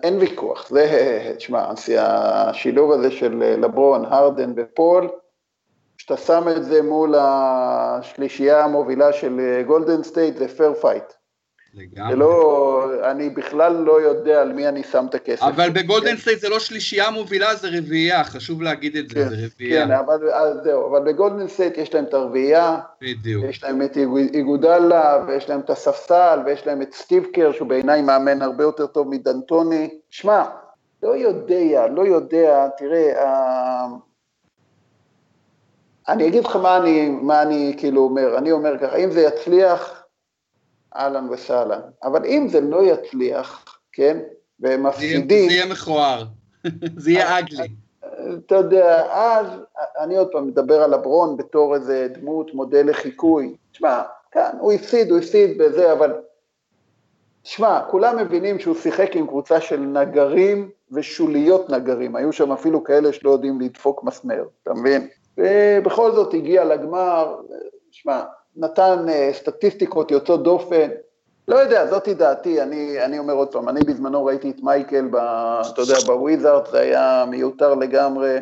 אין 0.02 0.18
ויכוח, 0.18 0.68
זה, 0.68 1.34
תשמע, 1.36 1.72
השילוב 1.98 2.92
הזה 2.92 3.10
של 3.10 3.34
לברון, 3.34 4.04
הרדן 4.04 4.52
ופול, 4.56 5.08
כשאתה 5.98 6.16
שם 6.16 6.44
את 6.56 6.64
זה 6.64 6.82
מול 6.82 7.14
השלישייה 7.18 8.64
המובילה 8.64 9.12
של 9.12 9.62
גולדן 9.66 10.02
סטייט, 10.02 10.36
זה 10.36 10.48
fair 10.48 10.74
fight. 10.74 11.12
לגמרי. 11.74 12.16
לא, 12.16 12.84
אני 13.10 13.30
בכלל 13.30 13.72
לא 13.72 14.00
יודע 14.00 14.42
על 14.42 14.52
מי 14.52 14.68
אני 14.68 14.82
שם 14.82 15.06
את 15.10 15.14
הכסף. 15.14 15.42
אבל 15.42 15.70
בגולדן 15.70 16.16
סטייט 16.16 16.40
זה 16.40 16.48
לא 16.48 16.58
שלישייה 16.58 17.10
מובילה, 17.10 17.54
זה 17.54 17.68
רביעייה, 17.78 18.24
חשוב 18.24 18.62
להגיד 18.62 18.96
את 18.96 19.08
זה, 19.08 19.14
כן, 19.14 19.28
זה 19.28 19.36
רביעייה. 19.46 19.86
כן, 19.86 19.92
אבל 19.92 20.18
זהו, 20.64 20.90
אבל 20.90 21.12
בגולדן 21.12 21.48
סטייט 21.48 21.78
יש 21.78 21.94
להם 21.94 22.04
את 22.04 22.14
הרביעייה, 22.14 22.78
בדיוק. 23.02 23.44
יש 23.44 23.64
להם 23.64 23.82
את 23.82 23.96
איגודלה, 24.34 25.24
ויש 25.26 25.48
להם 25.48 25.60
את 25.60 25.70
הספסל, 25.70 26.38
ויש 26.46 26.66
להם 26.66 26.82
את 26.82 26.94
סטיב 26.94 27.26
קר, 27.32 27.52
שהוא 27.52 27.68
בעיניי 27.68 28.02
מאמן 28.02 28.42
הרבה 28.42 28.64
יותר 28.64 28.86
טוב 28.86 29.08
מדנטוני. 29.08 29.90
שמע, 30.10 30.44
לא 31.02 31.16
יודע, 31.16 31.86
לא 31.86 32.06
יודע, 32.06 32.68
תראה, 32.78 33.24
אה, 33.24 33.86
אני 36.08 36.28
אגיד 36.28 36.44
לך 36.44 36.56
מה 36.56 36.76
אני, 36.76 37.08
מה 37.08 37.42
אני 37.42 37.74
כאילו 37.78 38.02
אומר, 38.02 38.38
אני 38.38 38.52
אומר 38.52 38.78
ככה, 38.78 38.96
אם 38.96 39.10
זה 39.10 39.20
יצליח, 39.20 39.99
אהלן 40.96 41.28
וסהלן. 41.30 41.80
אבל 42.02 42.24
אם 42.24 42.46
זה 42.48 42.60
לא 42.60 42.82
יצליח, 42.82 43.78
כן, 43.92 44.18
והם 44.60 44.86
מפסידים... 44.86 45.48
זה 45.48 45.54
יהיה 45.54 45.66
מכוער, 45.66 46.24
זה 47.02 47.10
יהיה 47.10 47.38
אגלי. 47.38 47.68
אתה 48.46 48.54
יודע, 48.54 49.06
אז 49.12 49.46
אני 49.98 50.16
עוד 50.16 50.28
פעם 50.32 50.46
מדבר 50.46 50.82
על 50.82 50.94
הברון 50.94 51.36
בתור 51.36 51.74
איזה 51.74 52.08
דמות, 52.12 52.54
מודל 52.54 52.90
לחיקוי. 52.90 53.56
תשמע, 53.72 54.02
כן, 54.30 54.50
הוא 54.60 54.72
הפסיד, 54.72 55.10
הוא 55.10 55.18
הפסיד 55.18 55.58
בזה, 55.58 55.92
אבל... 55.92 56.12
תשמע, 57.42 57.80
כולם 57.90 58.16
מבינים 58.16 58.58
שהוא 58.58 58.76
שיחק 58.76 59.16
עם 59.16 59.26
קבוצה 59.26 59.60
של 59.60 59.80
נגרים 59.80 60.70
ושוליות 60.92 61.70
נגרים. 61.70 62.16
היו 62.16 62.32
שם 62.32 62.52
אפילו 62.52 62.84
כאלה 62.84 63.12
שלא 63.12 63.30
יודעים 63.30 63.60
לדפוק 63.60 64.04
מסמר, 64.04 64.44
אתה 64.62 64.74
מבין? 64.74 65.08
ובכל 65.38 66.12
זאת 66.12 66.34
הגיע 66.34 66.64
לגמר, 66.64 67.36
שמע, 67.90 68.22
נתן 68.56 69.06
uh, 69.08 69.34
סטטיסטיקות 69.36 70.10
יוצאות 70.10 70.42
דופן, 70.42 70.90
לא 71.48 71.56
יודע, 71.56 71.86
זאתי 71.86 72.14
דעתי, 72.14 72.62
אני, 72.62 73.04
אני 73.04 73.18
אומר 73.18 73.34
עוד 73.34 73.52
פעם, 73.52 73.68
אני 73.68 73.80
בזמנו 73.80 74.24
ראיתי 74.24 74.50
את 74.50 74.60
מייקל, 74.62 75.08
ב, 75.10 75.16
אתה 75.16 75.80
יודע, 75.80 75.94
בוויזארד, 76.06 76.66
זה 76.66 76.78
היה 76.78 77.24
מיותר 77.28 77.74
לגמרי, 77.74 78.38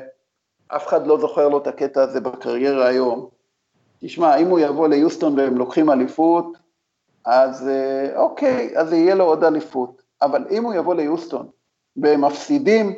אף 0.68 0.87
אחד 0.87 1.07
לא 1.07 1.18
זוכר 1.18 1.49
לו 1.49 1.59
את 1.59 1.66
הקטע 1.66 2.03
הזה 2.03 2.21
בקריירה 2.21 2.87
היום. 2.87 3.29
תשמע, 4.01 4.37
אם 4.37 4.49
הוא 4.49 4.59
יבוא 4.59 4.88
ליוסטון 4.88 5.38
והם 5.38 5.59
לוקחים 5.59 5.90
אליפות, 5.90 6.59
אז 7.25 7.68
uh, 7.68 8.16
אוקיי, 8.16 8.73
אז 8.77 8.92
יהיה 8.92 9.14
לו 9.14 9.25
עוד 9.25 9.44
אליפות. 9.44 10.03
אבל 10.23 10.44
אם 10.51 10.64
הוא 10.64 10.75
יבוא 10.75 10.94
ליוסטון 10.94 11.49
והם 11.97 12.25
מפסידים, 12.25 12.94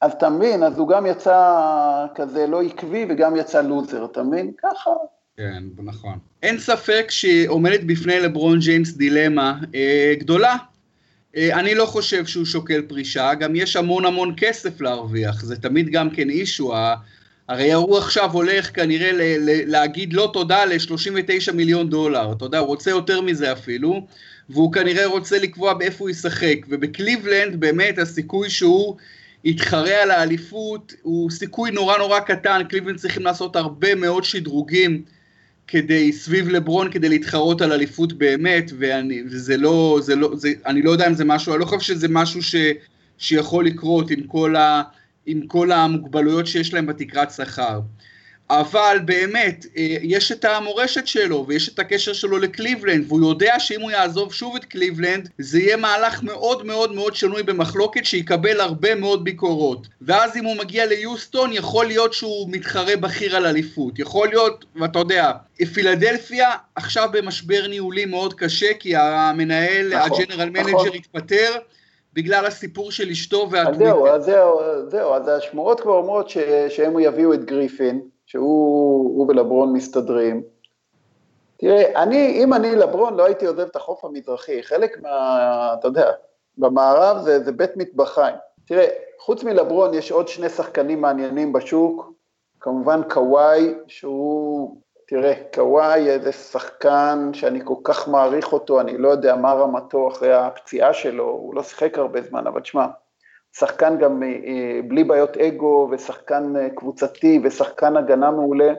אז 0.00 0.12
אתה 0.12 0.30
מבין, 0.30 0.62
אז 0.62 0.78
הוא 0.78 0.88
גם 0.88 1.06
יצא 1.06 2.06
כזה 2.14 2.46
לא 2.46 2.62
עקבי 2.62 3.06
וגם 3.08 3.36
יצא 3.36 3.60
לוזר, 3.60 4.04
אתה 4.04 4.22
מבין? 4.22 4.52
ככה, 4.62 4.90
כן, 5.36 5.64
נכון. 5.84 6.18
אין 6.42 6.58
ספק 6.58 7.06
שעומדת 7.08 7.80
בפני 7.84 8.20
לברון 8.20 8.58
ג'יימס 8.58 8.92
דילמה 8.92 9.60
אה, 9.74 10.14
גדולה. 10.18 10.56
אה, 11.36 11.60
אני 11.60 11.74
לא 11.74 11.86
חושב 11.86 12.26
שהוא 12.26 12.44
שוקל 12.44 12.82
פרישה, 12.82 13.34
גם 13.34 13.56
יש 13.56 13.76
המון 13.76 14.04
המון 14.04 14.34
כסף 14.36 14.80
להרוויח, 14.80 15.44
זה 15.44 15.56
תמיד 15.56 15.88
גם 15.90 16.10
כן 16.10 16.30
אישו. 16.30 16.74
הרי 17.48 17.72
הוא 17.72 17.98
עכשיו 17.98 18.32
הולך 18.32 18.76
כנראה 18.76 19.12
ל- 19.12 19.50
ל- 19.50 19.70
להגיד 19.70 20.12
לא 20.12 20.30
תודה 20.32 20.64
ל-39 20.64 21.52
מיליון 21.52 21.90
דולר, 21.90 22.32
אתה 22.32 22.44
יודע, 22.44 22.58
הוא 22.58 22.66
רוצה 22.66 22.90
יותר 22.90 23.20
מזה 23.20 23.52
אפילו, 23.52 24.06
והוא 24.48 24.72
כנראה 24.72 25.06
רוצה 25.06 25.38
לקבוע 25.38 25.74
באיפה 25.74 26.04
הוא 26.04 26.10
ישחק, 26.10 26.56
ובקליבלנד 26.68 27.60
באמת 27.60 27.98
הסיכוי 27.98 28.50
שהוא 28.50 28.96
יתחרה 29.44 30.02
על 30.02 30.10
האליפות 30.10 30.94
הוא 31.02 31.30
סיכוי 31.30 31.70
נורא 31.70 31.98
נורא 31.98 32.20
קטן, 32.20 32.62
קליבלנד 32.68 32.98
צריכים 32.98 33.22
לעשות 33.22 33.56
הרבה 33.56 33.94
מאוד 33.94 34.24
שדרוגים 34.24 35.02
כדי, 35.66 36.12
סביב 36.12 36.48
לברון, 36.48 36.90
כדי 36.92 37.08
להתחרות 37.08 37.62
על 37.62 37.72
אליפות 37.72 38.12
באמת, 38.12 38.70
ואני, 38.78 39.22
וזה 39.30 39.56
לא, 39.56 39.98
זה 40.02 40.16
לא, 40.16 40.30
זה, 40.36 40.52
אני 40.66 40.82
לא 40.82 40.90
יודע 40.90 41.06
אם 41.06 41.14
זה 41.14 41.24
משהו, 41.24 41.52
אני 41.52 41.60
לא 41.60 41.66
חושב 41.66 41.80
שזה 41.80 42.08
משהו 42.10 42.42
ש, 42.42 42.54
שיכול 43.18 43.66
לקרות 43.66 44.10
עם 44.10 44.22
כל, 44.26 44.56
ה, 44.56 44.82
עם 45.26 45.46
כל 45.46 45.72
המוגבלויות 45.72 46.46
שיש 46.46 46.74
להם 46.74 46.86
בתקרת 46.86 47.30
שכר. 47.30 47.80
אבל 48.60 48.98
באמת, 49.04 49.66
אה, 49.76 49.96
יש 50.02 50.32
את 50.32 50.44
המורשת 50.44 51.06
שלו 51.06 51.44
ויש 51.48 51.68
את 51.68 51.78
הקשר 51.78 52.12
שלו 52.12 52.38
לקליבלנד, 52.38 53.04
והוא 53.08 53.28
יודע 53.28 53.54
שאם 53.58 53.80
הוא 53.80 53.90
יעזוב 53.90 54.32
שוב 54.32 54.56
את 54.56 54.64
קליבלנד, 54.64 55.28
זה 55.38 55.58
יהיה 55.60 55.76
מהלך 55.76 56.22
מאוד 56.22 56.66
מאוד 56.66 56.94
מאוד 56.94 57.14
שנוי 57.14 57.42
במחלוקת 57.42 58.04
שיקבל 58.04 58.60
הרבה 58.60 58.94
מאוד 58.94 59.24
ביקורות. 59.24 59.86
ואז 60.02 60.36
אם 60.36 60.44
הוא 60.44 60.56
מגיע 60.56 60.86
ליוסטון, 60.86 61.52
יכול 61.52 61.86
להיות 61.86 62.12
שהוא 62.12 62.48
מתחרה 62.50 62.96
בכיר 62.96 63.36
על 63.36 63.46
אליפות. 63.46 63.98
יכול 63.98 64.28
להיות, 64.28 64.64
ואתה 64.76 64.98
יודע, 64.98 65.32
פילדלפיה 65.74 66.50
עכשיו 66.74 67.08
במשבר 67.12 67.66
ניהולי 67.68 68.04
מאוד 68.04 68.34
קשה, 68.34 68.74
כי 68.78 68.96
המנהל, 68.96 69.94
נכון, 69.94 70.22
ה 70.22 70.25
general 70.25 70.50
נכון. 70.50 70.72
manager 70.72 70.92
התפטר. 70.94 71.52
בגלל 72.14 72.46
הסיפור 72.46 72.90
של 72.90 73.10
אשתו 73.10 73.48
והטוויטר. 73.50 73.84
זהו, 73.84 74.06
אז 74.06 74.24
זהו, 74.24 74.60
זהו, 74.88 75.14
אז 75.14 75.28
השמועות 75.28 75.80
כבר 75.80 75.92
אומרות 75.92 76.28
שהם 76.68 76.98
יביאו 76.98 77.34
את 77.34 77.44
גריפין, 77.44 78.00
שהוא 78.34 79.28
ולברון 79.28 79.72
מסתדרים. 79.72 80.42
תראה, 81.56 82.02
אני, 82.02 82.42
אם 82.44 82.54
אני 82.54 82.76
לברון 82.76 83.14
לא 83.14 83.24
הייתי 83.24 83.46
עוזב 83.46 83.60
את 83.60 83.76
החוף 83.76 84.04
המזרחי, 84.04 84.62
חלק 84.62 85.02
מה, 85.02 85.74
אתה 85.78 85.88
יודע, 85.88 86.10
במערב 86.58 87.18
זה, 87.18 87.44
זה 87.44 87.52
בית 87.52 87.76
מטבחיים. 87.76 88.34
תראה, 88.66 88.86
חוץ 89.18 89.44
מלברון 89.44 89.94
יש 89.94 90.12
עוד 90.12 90.28
שני 90.28 90.48
שחקנים 90.48 91.00
מעניינים 91.00 91.52
בשוק, 91.52 92.12
כמובן 92.60 93.00
קוואי, 93.10 93.74
שהוא, 93.86 94.76
תראה, 95.06 95.32
קוואי 95.54 96.10
איזה 96.10 96.32
שחקן 96.32 97.30
שאני 97.32 97.60
כל 97.64 97.76
כך 97.84 98.08
מעריך 98.08 98.52
אותו, 98.52 98.80
אני 98.80 98.98
לא 98.98 99.08
יודע 99.08 99.36
מה 99.36 99.52
רמתו 99.52 100.08
אחרי 100.08 100.32
הפציעה 100.32 100.94
שלו, 100.94 101.24
הוא 101.24 101.54
לא 101.54 101.62
שיחק 101.62 101.98
הרבה 101.98 102.22
זמן, 102.22 102.46
אבל 102.46 102.60
תשמע, 102.60 102.86
שחקן 103.56 103.98
גם 103.98 104.22
אה, 104.22 104.28
אה, 104.28 104.80
בלי 104.88 105.04
בעיות 105.04 105.36
אגו, 105.36 105.88
ושחקן 105.90 106.56
אה, 106.56 106.70
קבוצתי, 106.70 107.40
ושחקן 107.44 107.96
הגנה 107.96 108.30
מעולה. 108.30 108.72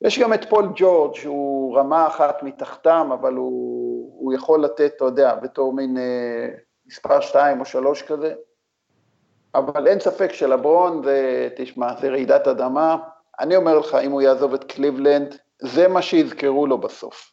יש 0.00 0.18
גם 0.18 0.34
את 0.34 0.44
פול 0.48 0.68
ג'ורג', 0.76 1.14
שהוא 1.14 1.78
רמה 1.78 2.06
אחת 2.06 2.42
מתחתם, 2.42 3.10
אבל 3.12 3.34
הוא, 3.34 4.14
הוא 4.18 4.32
יכול 4.34 4.64
לתת, 4.64 4.92
אתה 4.96 5.04
יודע, 5.04 5.34
בתור 5.34 5.72
מין 5.72 5.98
אה, 5.98 6.48
מספר 6.86 7.20
שתיים 7.20 7.60
או 7.60 7.64
שלוש 7.64 8.02
כזה. 8.02 8.34
אבל 9.54 9.86
אין 9.86 10.00
ספק 10.00 10.32
שלברון 10.32 11.02
זה, 11.04 11.48
תשמע, 11.56 11.96
זה 12.00 12.08
רעידת 12.08 12.48
אדמה. 12.48 12.96
אני 13.40 13.56
אומר 13.56 13.78
לך, 13.78 13.94
אם 13.94 14.10
הוא 14.10 14.22
יעזוב 14.22 14.54
את 14.54 14.64
קליבלנד, 14.64 15.36
זה 15.62 15.88
מה 15.88 16.02
שיזכרו 16.02 16.66
לו 16.66 16.78
בסוף. 16.78 17.32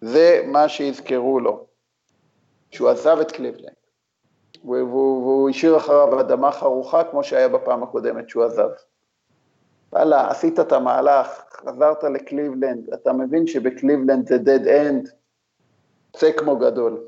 זה 0.00 0.42
מה 0.46 0.68
שיזכרו 0.68 1.40
לו, 1.40 1.66
שהוא 2.70 2.88
עזב 2.88 3.18
את 3.20 3.32
קליבלנד. 3.32 3.77
והוא 4.64 5.50
השאיר 5.50 5.76
אחריו 5.76 6.20
אדמה 6.20 6.52
חרוכה, 6.52 7.04
כמו 7.04 7.24
שהיה 7.24 7.48
בפעם 7.48 7.82
הקודמת 7.82 8.28
שהוא 8.28 8.44
עזב. 8.44 8.68
וואלה, 9.92 10.30
עשית 10.30 10.60
את 10.60 10.72
המהלך, 10.72 11.28
חזרת 11.52 12.04
לקליבלנד, 12.04 12.92
אתה 12.94 13.12
מבין 13.12 13.46
שבקליבלנד 13.46 14.28
זה 14.28 14.36
dead 14.36 14.66
end, 14.66 15.10
צא 16.16 16.32
כמו 16.36 16.56
גדול. 16.56 17.00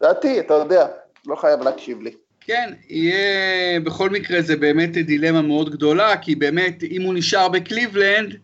דעתי, 0.00 0.40
אתה 0.40 0.54
יודע, 0.54 0.86
לא 1.26 1.36
חייב 1.36 1.62
להקשיב 1.62 2.02
לי. 2.02 2.14
כן, 2.40 2.72
יהיה, 2.88 3.80
בכל 3.80 4.10
מקרה 4.10 4.42
זה 4.42 4.56
באמת 4.56 4.90
דילמה 4.92 5.42
מאוד 5.42 5.70
גדולה, 5.70 6.16
כי 6.16 6.34
באמת, 6.34 6.82
אם 6.82 7.02
הוא 7.02 7.14
נשאר 7.14 7.48
בקליבלנד, 7.48 8.36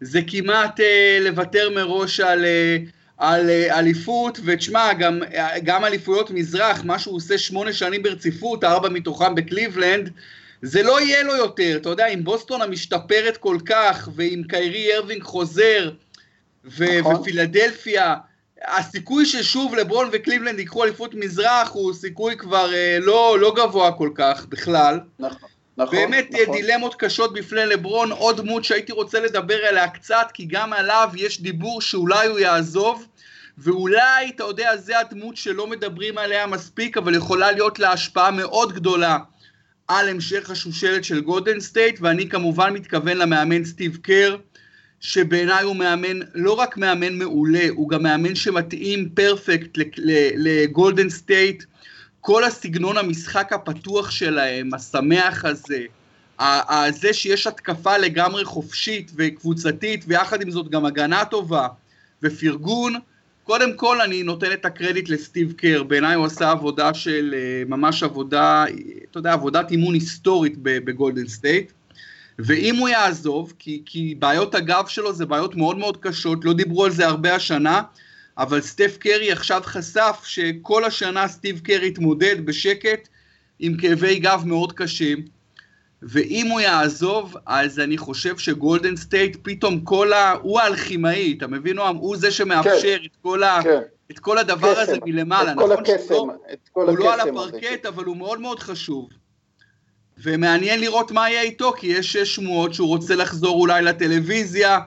זה 0.00 0.20
כמעט 0.26 0.80
אה, 0.80 1.18
לוותר 1.20 1.70
מראש 1.74 2.20
על, 2.20 2.44
אה, 2.44 2.76
על 3.18 3.50
אה, 3.50 3.78
אליפות, 3.78 4.40
ותשמע, 4.44 4.92
גם, 4.92 5.20
גם 5.64 5.84
אליפויות 5.84 6.30
מזרח, 6.30 6.84
מה 6.84 6.98
שהוא 6.98 7.16
עושה 7.16 7.38
שמונה 7.38 7.72
שנים 7.72 8.02
ברציפות, 8.02 8.64
ארבע 8.64 8.88
מתוכם 8.88 9.34
בקליבלנד, 9.34 10.10
זה 10.62 10.82
לא 10.82 11.00
יהיה 11.00 11.22
לו 11.22 11.36
יותר, 11.36 11.76
אתה 11.76 11.88
יודע, 11.88 12.06
עם 12.06 12.24
בוסטון 12.24 12.62
המשתפרת 12.62 13.36
כל 13.36 13.58
כך, 13.66 14.08
ועם 14.14 14.42
קיירי 14.42 14.96
ארווינג 14.96 15.22
חוזר, 15.22 15.90
ו- 16.64 17.00
נכון. 17.00 17.14
ופילדלפיה, 17.16 18.14
הסיכוי 18.64 19.26
ששוב 19.26 19.74
לברון 19.74 20.08
וקליבלנד 20.12 20.58
ייקחו 20.58 20.84
אליפות 20.84 21.14
מזרח 21.14 21.70
הוא 21.72 21.92
סיכוי 21.92 22.36
כבר 22.36 22.74
אה, 22.74 22.98
לא, 23.00 23.36
לא 23.40 23.54
גבוה 23.56 23.92
כל 23.92 24.10
כך 24.14 24.46
בכלל. 24.46 25.00
נכון. 25.18 25.48
נכון, 25.78 25.96
באמת 25.98 26.28
נכון. 26.30 26.56
דילמות 26.56 26.94
קשות 26.94 27.32
בפני 27.32 27.66
לברון, 27.66 28.12
עוד 28.12 28.36
דמות 28.36 28.64
שהייתי 28.64 28.92
רוצה 28.92 29.20
לדבר 29.20 29.64
עליה 29.64 29.88
קצת, 29.88 30.26
כי 30.34 30.44
גם 30.44 30.72
עליו 30.72 31.10
יש 31.16 31.40
דיבור 31.40 31.80
שאולי 31.80 32.26
הוא 32.26 32.38
יעזוב, 32.38 33.06
ואולי, 33.58 34.30
אתה 34.34 34.44
יודע, 34.44 34.76
זה 34.76 34.98
הדמות 34.98 35.36
שלא 35.36 35.66
מדברים 35.66 36.18
עליה 36.18 36.46
מספיק, 36.46 36.96
אבל 36.96 37.14
יכולה 37.14 37.52
להיות 37.52 37.78
לה 37.78 37.92
השפעה 37.92 38.30
מאוד 38.30 38.72
גדולה 38.72 39.18
על 39.88 40.08
המשך 40.08 40.50
השושלת 40.50 41.04
של 41.04 41.20
גולדן 41.20 41.60
סטייט, 41.60 41.98
ואני 42.00 42.28
כמובן 42.28 42.72
מתכוון 42.72 43.16
למאמן 43.16 43.64
סטיב 43.64 43.98
קר, 44.02 44.36
שבעיניי 45.00 45.64
הוא 45.64 45.76
מאמן, 45.76 46.18
לא 46.34 46.52
רק 46.52 46.76
מאמן 46.76 47.18
מעולה, 47.18 47.66
הוא 47.70 47.88
גם 47.88 48.02
מאמן 48.02 48.34
שמתאים 48.34 49.08
perfect 49.08 49.78
לגולדן 50.36 51.10
סטייט. 51.10 51.64
כל 52.28 52.44
הסגנון 52.44 52.98
המשחק 52.98 53.52
הפתוח 53.52 54.10
שלהם, 54.10 54.74
השמח 54.74 55.44
הזה, 55.44 55.84
זה 56.90 57.12
שיש 57.12 57.46
התקפה 57.46 57.96
לגמרי 57.96 58.44
חופשית 58.44 59.12
וקבוצתית, 59.16 60.04
ויחד 60.08 60.42
עם 60.42 60.50
זאת 60.50 60.68
גם 60.68 60.84
הגנה 60.84 61.24
טובה 61.24 61.68
ופרגון, 62.22 62.94
קודם 63.44 63.76
כל 63.76 64.00
אני 64.00 64.22
נותן 64.22 64.52
את 64.52 64.64
הקרדיט 64.64 65.08
לסטיב 65.08 65.52
קר, 65.52 65.82
בעיניי 65.82 66.14
הוא 66.14 66.26
עשה 66.26 66.50
עבודה 66.50 66.94
של, 66.94 67.34
אה, 67.34 67.62
ממש 67.68 68.02
עבודה, 68.02 68.64
אתה 69.10 69.18
יודע, 69.18 69.32
עבודת 69.32 69.70
אימון 69.70 69.94
היסטורית 69.94 70.54
בגולדן 70.58 71.28
סטייט. 71.28 71.72
ואם 72.38 72.76
הוא 72.76 72.88
יעזוב, 72.88 73.52
כי, 73.58 73.82
כי 73.86 74.14
בעיות 74.18 74.54
הגב 74.54 74.84
שלו 74.88 75.12
זה 75.12 75.26
בעיות 75.26 75.56
מאוד 75.56 75.78
מאוד 75.78 75.96
קשות, 75.96 76.44
לא 76.44 76.52
דיברו 76.52 76.84
על 76.84 76.90
זה 76.90 77.06
הרבה 77.06 77.34
השנה, 77.34 77.82
אבל 78.38 78.60
סטף 78.60 78.96
קרי 79.00 79.32
עכשיו 79.32 79.62
חשף 79.64 80.20
שכל 80.24 80.84
השנה 80.84 81.28
סטיב 81.28 81.60
קר 81.60 81.88
התמודד 81.88 82.46
בשקט 82.46 83.08
עם 83.58 83.76
כאבי 83.76 84.18
גב 84.18 84.42
מאוד 84.46 84.72
קשים, 84.72 85.24
ואם 86.02 86.46
הוא 86.46 86.60
יעזוב, 86.60 87.36
אז 87.46 87.78
אני 87.78 87.98
חושב 87.98 88.38
שגולדן 88.38 88.96
סטייט 88.96 89.36
פתאום 89.42 89.80
כל 89.80 90.12
ה... 90.12 90.32
הוא 90.42 90.60
האלכימאי, 90.60 91.34
אתה 91.38 91.46
מבין 91.46 91.76
נועם? 91.76 91.96
הוא 91.96 92.16
זה 92.16 92.30
שמאפשר 92.30 92.98
כן, 92.98 93.04
את, 93.04 93.16
כל 93.22 93.42
ה... 93.42 93.60
כן. 93.62 93.80
את 94.10 94.18
כל 94.18 94.38
הדבר 94.38 94.72
קסם, 94.72 94.80
הזה 94.80 94.96
מלמעלה. 95.06 95.52
את 95.52 95.56
כל 95.56 95.72
נכון 95.72 95.84
הקסם, 95.84 96.14
לא, 96.14 96.34
את 96.52 96.68
כל 96.72 96.88
הוא 96.88 96.98
לא 96.98 97.14
על 97.14 97.20
הפרקט, 97.20 97.86
אבל 97.86 98.04
הוא 98.04 98.16
מאוד 98.16 98.40
מאוד 98.40 98.58
חשוב. 98.58 99.08
ומעניין 100.22 100.80
לראות 100.80 101.10
מה 101.10 101.30
יהיה 101.30 101.42
איתו, 101.42 101.72
כי 101.72 101.86
יש 101.86 102.16
שמועות 102.16 102.74
שהוא 102.74 102.88
רוצה 102.88 103.16
לחזור 103.16 103.60
אולי 103.60 103.82
לטלוויזיה. 103.82 104.78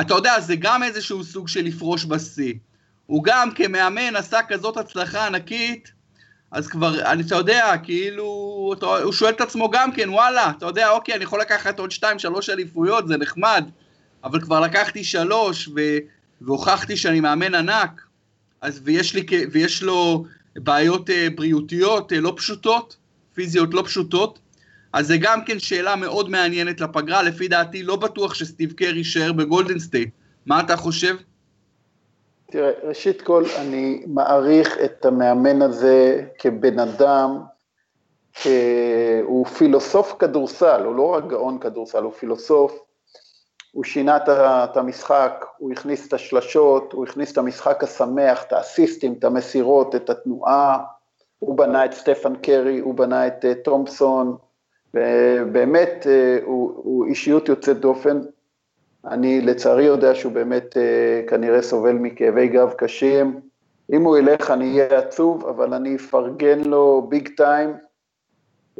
אתה 0.00 0.14
יודע, 0.14 0.40
זה 0.40 0.56
גם 0.56 0.82
איזשהו 0.82 1.24
סוג 1.24 1.48
של 1.48 1.64
לפרוש 1.64 2.04
בשיא. 2.04 2.54
הוא 3.08 3.24
גם 3.24 3.50
כמאמן 3.54 4.16
עשה 4.16 4.40
כזאת 4.48 4.76
הצלחה 4.76 5.26
ענקית, 5.26 5.92
אז 6.50 6.68
כבר, 6.68 7.12
אני, 7.12 7.22
אתה 7.22 7.34
יודע, 7.34 7.72
כאילו, 7.82 8.24
הוא 9.02 9.12
שואל 9.12 9.32
את 9.32 9.40
עצמו 9.40 9.70
גם 9.70 9.92
כן, 9.92 10.10
וואלה, 10.10 10.50
אתה 10.50 10.66
יודע, 10.66 10.90
אוקיי, 10.90 11.14
אני 11.14 11.24
יכול 11.24 11.40
לקחת 11.40 11.78
עוד 11.78 11.90
שתיים, 11.90 12.18
שלוש 12.18 12.50
אליפויות, 12.50 13.08
זה 13.08 13.16
נחמד, 13.16 13.64
אבל 14.24 14.40
כבר 14.40 14.60
לקחתי 14.60 15.04
שלוש, 15.04 15.68
ו, 15.68 15.80
והוכחתי 16.40 16.96
שאני 16.96 17.20
מאמן 17.20 17.54
ענק, 17.54 18.02
אז 18.60 18.80
ויש, 18.84 19.14
לי, 19.14 19.26
ויש 19.52 19.82
לו 19.82 20.24
בעיות 20.56 21.10
אה, 21.10 21.12
בריאותיות 21.34 22.12
אה, 22.12 22.14
לא 22.14 22.34
פשוטות, 22.36 22.96
פיזיות 23.34 23.74
לא 23.74 23.82
פשוטות, 23.86 24.38
אז 24.92 25.06
זה 25.06 25.16
גם 25.16 25.44
כן 25.44 25.58
שאלה 25.58 25.96
מאוד 25.96 26.30
מעניינת 26.30 26.80
לפגרה, 26.80 27.22
לפי 27.22 27.48
דעתי 27.48 27.82
לא 27.82 27.96
בטוח 27.96 28.34
שסטיב 28.34 28.72
קר 28.72 28.96
יישאר 28.96 29.32
בגולדן 29.32 29.78
סטייט. 29.78 30.10
מה 30.46 30.60
אתה 30.60 30.76
חושב? 30.76 31.16
תראה, 32.50 32.70
ראשית 32.82 33.22
כל, 33.22 33.44
אני 33.58 34.02
מעריך 34.06 34.78
את 34.84 35.04
המאמן 35.04 35.62
הזה 35.62 36.22
כבן 36.38 36.78
אדם, 36.78 37.40
הוא 39.24 39.46
פילוסוף 39.46 40.14
כדורסל, 40.18 40.84
הוא 40.84 40.94
לא 40.94 41.14
רק 41.14 41.26
גאון 41.26 41.58
כדורסל, 41.58 42.02
הוא 42.02 42.12
פילוסוף, 42.12 42.78
הוא 43.72 43.84
שינה 43.84 44.18
את 44.64 44.76
המשחק, 44.76 45.44
הוא 45.58 45.72
הכניס 45.72 46.08
את 46.08 46.12
השלשות, 46.12 46.92
הוא 46.92 47.04
הכניס 47.04 47.32
את 47.32 47.38
המשחק 47.38 47.84
השמח, 47.84 48.42
את 48.42 48.52
האסיסטים, 48.52 49.14
את 49.18 49.24
המסירות, 49.24 49.94
את 49.94 50.10
התנועה, 50.10 50.78
הוא 51.38 51.56
בנה 51.56 51.84
את 51.84 51.92
סטפן 51.92 52.36
קרי, 52.36 52.78
הוא 52.78 52.94
בנה 52.94 53.26
את 53.26 53.44
אה, 53.44 53.54
תומפסון, 53.54 54.36
ובאמת 54.94 56.06
אה, 56.06 56.38
הוא, 56.44 56.72
הוא 56.76 57.06
אישיות 57.06 57.48
יוצאת 57.48 57.80
דופן, 57.80 58.20
אני 59.04 59.40
לצערי 59.40 59.84
יודע 59.84 60.14
שהוא 60.14 60.32
באמת 60.32 60.76
אה, 60.76 61.22
כנראה 61.28 61.62
סובל 61.62 61.92
מכאבי 61.92 62.48
גב 62.48 62.72
קשים. 62.72 63.40
אם 63.92 64.02
הוא 64.02 64.18
ילך 64.18 64.50
אני 64.50 64.80
אהיה 64.80 64.98
עצוב, 64.98 65.46
אבל 65.46 65.74
אני 65.74 65.96
אפרגן 65.96 66.60
לו 66.64 67.06
ביג 67.08 67.28
טיים, 67.36 67.74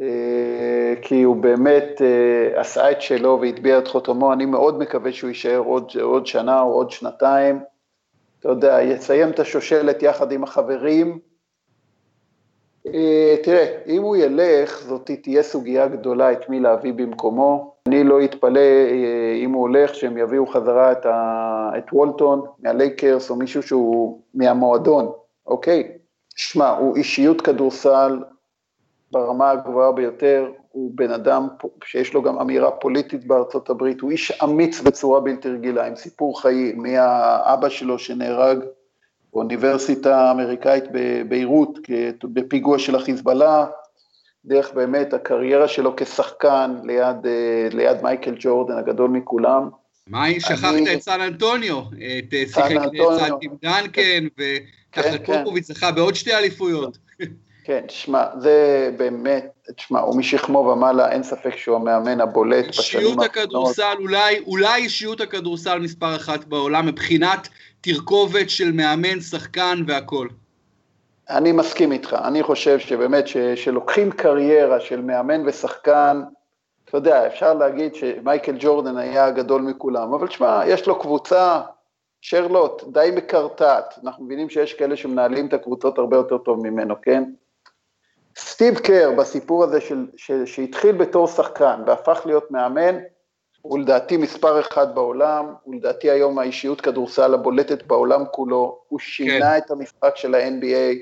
אה, 0.01 0.93
כי 1.01 1.23
הוא 1.23 1.35
באמת 1.35 2.01
אה, 2.01 2.61
עשה 2.61 2.91
את 2.91 3.01
שלו 3.01 3.39
והטביע 3.41 3.77
את 3.77 3.87
חותמו, 3.87 4.33
אני 4.33 4.45
מאוד 4.45 4.79
מקווה 4.79 5.11
שהוא 5.11 5.27
יישאר 5.27 5.57
עוד, 5.57 5.91
עוד 6.01 6.27
שנה 6.27 6.61
או 6.61 6.73
עוד 6.73 6.91
שנתיים. 6.91 7.59
אתה 8.39 8.49
יודע, 8.49 8.81
יסיים 8.81 9.29
את 9.29 9.39
השושלת 9.39 10.03
יחד 10.03 10.31
עם 10.31 10.43
החברים, 10.43 11.19
אה, 12.87 13.35
תראה, 13.43 13.77
אם 13.87 14.01
הוא 14.01 14.15
ילך, 14.15 14.81
זאת 14.81 15.11
תהיה 15.21 15.43
סוגיה 15.43 15.87
גדולה 15.87 16.31
את 16.31 16.49
מי 16.49 16.59
להביא 16.59 16.93
במקומו. 16.93 17.78
אני 17.89 18.03
לא 18.03 18.23
אתפלא 18.23 18.59
אה, 18.59 19.35
אם 19.43 19.51
הוא 19.51 19.61
הולך, 19.61 19.95
שהם 19.95 20.17
יביאו 20.17 20.47
חזרה 20.47 20.91
את, 20.91 21.05
ה... 21.05 21.71
את 21.77 21.93
וולטון 21.93 22.41
מהלייקרס 22.59 23.29
או 23.29 23.35
מישהו 23.35 23.63
שהוא 23.63 24.21
מהמועדון, 24.33 25.11
אוקיי? 25.47 25.91
שמע, 26.35 26.69
הוא 26.69 26.95
אישיות 26.95 27.41
כדורסל 27.41 28.19
ברמה 29.11 29.51
הגבוהה 29.51 29.91
ביותר, 29.91 30.51
הוא 30.71 30.91
בן 30.95 31.11
אדם 31.11 31.47
שיש 31.83 32.13
לו 32.13 32.21
גם 32.21 32.39
אמירה 32.39 32.71
פוליטית 32.71 33.27
בארצות 33.27 33.69
הברית, 33.69 34.01
הוא 34.01 34.11
איש 34.11 34.31
אמיץ 34.43 34.81
בצורה 34.81 35.19
בלתי 35.19 35.49
רגילה, 35.49 35.87
עם 35.87 35.95
סיפור 35.95 36.41
חיים, 36.41 36.83
מהאבא 36.83 37.69
שלו 37.69 37.99
שנהרג 37.99 38.59
באוניברסיטה 39.33 40.17
האמריקאית 40.17 40.83
בביירות, 40.91 41.79
בפיגוע 42.23 42.79
של 42.79 42.95
החיזבאללה, 42.95 43.65
דרך 44.49 44.73
באמת 44.73 45.13
הקריירה 45.13 45.67
שלו 45.67 45.95
כשחקן 45.97 46.75
ליד, 46.83 47.25
אה, 47.25 47.67
ליד 47.71 48.01
מייקל 48.03 48.35
ג'ורדן 48.39 48.77
הגדול 48.77 49.09
מכולם. 49.09 49.69
מה 50.07 50.27
אם 50.27 50.39
שכחת 50.39 50.73
את 50.93 51.01
סן 51.01 51.21
אנטוניו? 51.21 51.81
את 51.81 52.33
אה, 52.33 52.43
שיחק 52.47 52.71
לצד 52.71 53.29
עם 53.41 53.51
דנקן, 53.61 54.27
וככה 54.37 55.17
כן, 55.17 55.43
פופוביץ 55.43 55.67
כן. 55.67 55.73
זכה 55.73 55.91
בעוד 55.91 56.15
שתי 56.15 56.33
אליפויות. 56.33 56.97
כן, 57.63 57.83
שמע, 57.89 58.25
זה 58.39 58.89
באמת, 58.97 59.45
תשמע, 59.75 59.99
הוא 59.99 60.17
משכמו 60.17 60.59
ומעלה, 60.59 61.11
אין 61.11 61.23
ספק 61.23 61.57
שהוא 61.57 61.75
המאמן 61.75 62.21
הבולט 62.21 62.67
בשנים 62.67 63.05
האחרונות. 63.07 63.35
אישיות 63.35 63.45
הכדורסל, 63.45 63.95
אולי, 63.99 64.39
אולי 64.39 64.81
אישיות 64.81 65.21
הכדורסל 65.21 65.79
מספר 65.79 66.15
אחת 66.15 66.45
בעולם, 66.45 66.85
מבחינת 66.85 67.47
תרכובת 67.81 68.49
של 68.49 68.71
מאמן, 68.71 69.21
שחקן 69.21 69.83
והכל. 69.87 70.27
אני 71.29 71.51
מסכים 71.51 71.91
איתך, 71.91 72.17
אני 72.23 72.43
חושב 72.43 72.79
שבאמת 72.79 73.25
שלוקחים 73.55 74.11
קריירה 74.11 74.79
של 74.79 75.01
מאמן 75.01 75.47
ושחקן, 75.47 76.21
אתה 76.85 76.97
יודע, 76.97 77.27
אפשר 77.27 77.53
להגיד 77.53 77.95
שמייקל 77.95 78.55
ג'ורדן 78.59 78.97
היה 78.97 79.25
הגדול 79.25 79.61
מכולם, 79.61 80.13
אבל 80.13 80.27
תשמע, 80.27 80.61
יש 80.65 80.87
לו 80.87 80.99
קבוצה, 80.99 81.61
שרלוט, 82.21 82.83
די 82.87 83.09
מקרטעת, 83.15 83.99
אנחנו 84.03 84.25
מבינים 84.25 84.49
שיש 84.49 84.73
כאלה 84.73 84.95
שמנהלים 84.95 85.47
את 85.47 85.53
הקבוצות 85.53 85.97
הרבה 85.97 86.17
יותר 86.17 86.37
טוב 86.37 86.67
ממנו, 86.67 86.95
כן? 87.01 87.23
סטיב 88.37 88.79
קר 88.79 89.11
בסיפור 89.17 89.63
הזה 89.63 89.81
של, 89.81 90.07
של, 90.15 90.45
שהתחיל 90.45 90.95
בתור 90.95 91.27
שחקן 91.27 91.81
והפך 91.85 92.21
להיות 92.25 92.51
מאמן, 92.51 92.95
הוא 93.61 93.79
לדעתי 93.79 94.17
מספר 94.17 94.59
אחד 94.59 94.95
בעולם, 94.95 95.53
הוא 95.63 95.75
לדעתי 95.75 96.09
היום 96.09 96.39
האישיות 96.39 96.81
כדורסל 96.81 97.33
הבולטת 97.33 97.83
בעולם 97.83 98.23
כולו, 98.31 98.81
הוא 98.87 98.99
שינה 98.99 99.51
כן. 99.51 99.57
את 99.57 99.71
המשחק 99.71 100.15
של 100.15 100.35
ה-NBA, 100.35 100.95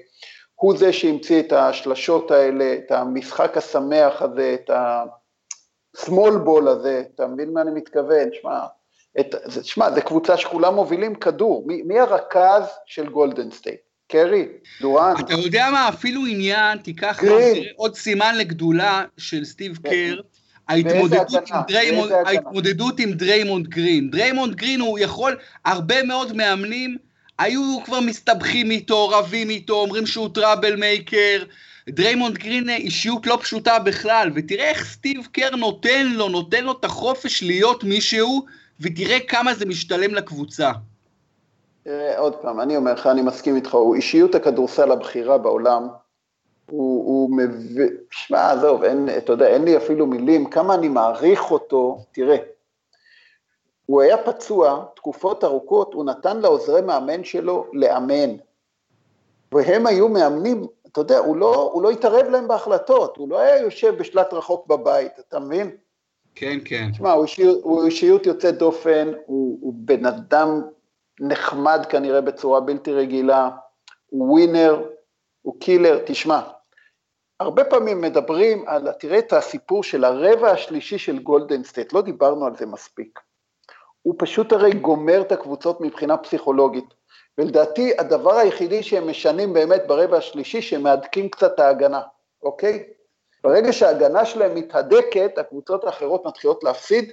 הוא 0.55 0.77
זה 0.77 0.93
שהמציא 0.93 1.39
את 1.39 1.53
השלשות 1.53 2.31
האלה, 2.31 2.73
את 2.73 2.91
המשחק 2.91 3.57
השמח 3.57 4.21
הזה, 4.21 4.55
את 4.63 4.69
ה-small 4.69 6.45
ball 6.45 6.69
הזה, 6.69 7.03
אתה 7.15 7.27
מבין 7.27 7.53
מה 7.53 7.61
אני 7.61 7.71
מתכוון? 7.71 8.29
שמע, 8.41 8.59
שמע, 9.63 9.91
זו 9.91 10.01
קבוצה 10.01 10.37
שכולם 10.37 10.75
מובילים 10.75 11.15
כדור, 11.15 11.63
מי, 11.67 11.81
מי 11.81 11.99
הרכז 11.99 12.63
של 12.85 13.09
גולדן 13.09 13.51
סטייט? 13.51 13.79
קרי, 14.07 14.47
דורנט. 14.81 15.13
אתה 15.19 15.33
יודע 15.33 15.69
מה, 15.71 15.89
אפילו 15.89 16.21
עניין, 16.29 16.77
תיקח 16.77 17.21
עוד 17.75 17.95
סימן 17.95 18.35
לגדולה 18.37 19.05
של 19.17 19.45
סטיב 19.45 19.77
כן. 19.83 19.89
קר, 19.89 20.21
ההתמודדות 20.67 21.51
עם, 21.51 21.61
דריימונד, 21.67 22.11
ההתמודדות 22.11 22.99
עם 22.99 23.11
דריימונד 23.11 23.67
גרין. 23.67 24.09
דריימונד 24.11 24.55
גרין 24.55 24.79
הוא 24.79 24.99
יכול, 24.99 25.37
הרבה 25.65 26.03
מאוד 26.03 26.33
מאמנים 26.33 26.97
היו 27.39 27.77
כבר 27.85 27.99
מסתבכים 27.99 28.71
איתו, 28.71 29.09
רבים 29.09 29.49
איתו, 29.49 29.73
אומרים 29.73 30.05
שהוא 30.05 30.29
trouble 30.33 30.75
maker, 30.75 31.43
דריימונד 31.89 32.37
גרין 32.37 32.69
אישיות 32.69 33.27
לא 33.27 33.37
פשוטה 33.41 33.79
בכלל, 33.79 34.31
ותראה 34.35 34.69
איך 34.69 34.85
סטיב 34.85 35.27
קר 35.31 35.55
נותן 35.55 36.07
לו, 36.07 36.29
נותן 36.29 36.63
לו 36.63 36.71
את 36.71 36.85
החופש 36.85 37.43
להיות 37.43 37.83
מישהו, 37.83 38.45
ותראה 38.79 39.19
כמה 39.19 39.53
זה 39.53 39.65
משתלם 39.65 40.15
לקבוצה. 40.15 40.71
תראה, 41.83 42.19
עוד 42.19 42.35
פעם, 42.35 42.59
אני 42.59 42.77
אומר 42.77 42.93
לך, 42.93 43.07
אני 43.07 43.21
מסכים 43.21 43.55
איתך, 43.55 43.73
הוא 43.73 43.95
אישיות 43.95 44.35
הכדורסל 44.35 44.91
הבכירה 44.91 45.37
בעולם, 45.37 45.87
הוא, 46.71 47.05
הוא 47.05 47.37
מבין, 47.37 47.97
שמע, 48.11 48.51
עזוב, 48.51 48.83
אין, 48.83 49.09
אתה 49.17 49.33
יודע, 49.33 49.47
אין 49.47 49.63
לי 49.63 49.77
אפילו 49.77 50.07
מילים, 50.07 50.49
כמה 50.49 50.75
אני 50.75 50.89
מעריך 50.89 51.51
אותו, 51.51 51.97
תראה, 52.11 52.37
הוא 53.85 54.01
היה 54.01 54.17
פצוע 54.17 54.85
תקופות 54.95 55.43
ארוכות, 55.43 55.93
הוא 55.93 56.05
נתן 56.05 56.37
לעוזרי 56.37 56.81
מאמן 56.81 57.23
שלו 57.23 57.65
לאמן. 57.73 58.35
והם 59.51 59.87
היו 59.87 60.09
מאמנים, 60.09 60.67
אתה 60.87 61.01
יודע, 61.01 61.17
הוא 61.17 61.37
לא, 61.37 61.71
הוא 61.73 61.83
לא 61.83 61.89
התערב 61.89 62.25
להם 62.29 62.47
בהחלטות, 62.47 63.17
הוא 63.17 63.29
לא 63.29 63.39
היה 63.39 63.57
יושב 63.57 63.95
בשלט 63.97 64.33
רחוק 64.33 64.67
בבית, 64.67 65.11
אתה 65.19 65.39
מבין? 65.39 65.71
כן, 66.35 66.57
כן. 66.65 66.89
תשמע, 66.91 67.11
הוא, 67.11 67.25
הוא 67.61 67.85
אישיות 67.85 68.25
יוצאת 68.25 68.57
דופן, 68.57 69.11
הוא, 69.25 69.57
הוא 69.61 69.73
בן 69.75 70.05
אדם 70.05 70.61
נחמד 71.19 71.85
כנראה 71.89 72.21
בצורה 72.21 72.59
בלתי 72.59 72.91
רגילה, 72.91 73.49
הוא 74.09 74.31
winner, 74.31 74.89
הוא 75.41 75.55
killer, 75.59 75.99
תשמע, 76.05 76.41
הרבה 77.39 77.63
פעמים 77.63 78.01
מדברים 78.01 78.67
על, 78.67 78.91
תראה 78.91 79.19
את 79.19 79.33
הסיפור 79.33 79.83
של 79.83 80.03
הרבע 80.03 80.51
השלישי 80.51 80.97
של 80.97 81.19
גולדן 81.19 81.63
סטייט, 81.63 81.93
לא 81.93 82.01
דיברנו 82.01 82.45
על 82.45 82.55
זה 82.55 82.65
מספיק. 82.65 83.19
הוא 84.01 84.15
פשוט 84.17 84.53
הרי 84.53 84.71
גומר 84.71 85.21
את 85.21 85.31
הקבוצות 85.31 85.81
מבחינה 85.81 86.17
פסיכולוגית. 86.17 86.93
ולדעתי 87.37 87.93
הדבר 87.97 88.35
היחידי 88.35 88.83
שהם 88.83 89.09
משנים 89.09 89.53
באמת 89.53 89.81
ברבע 89.87 90.17
השלישי, 90.17 90.61
שהם 90.61 90.83
מהדקים 90.83 91.29
קצת 91.29 91.53
את 91.53 91.59
ההגנה, 91.59 92.01
אוקיי? 92.43 92.83
ברגע 93.43 93.73
שההגנה 93.73 94.25
שלהם 94.25 94.55
מתהדקת, 94.55 95.37
הקבוצות 95.37 95.83
האחרות 95.83 96.25
מתחילות 96.25 96.63
להפסיד, 96.63 97.11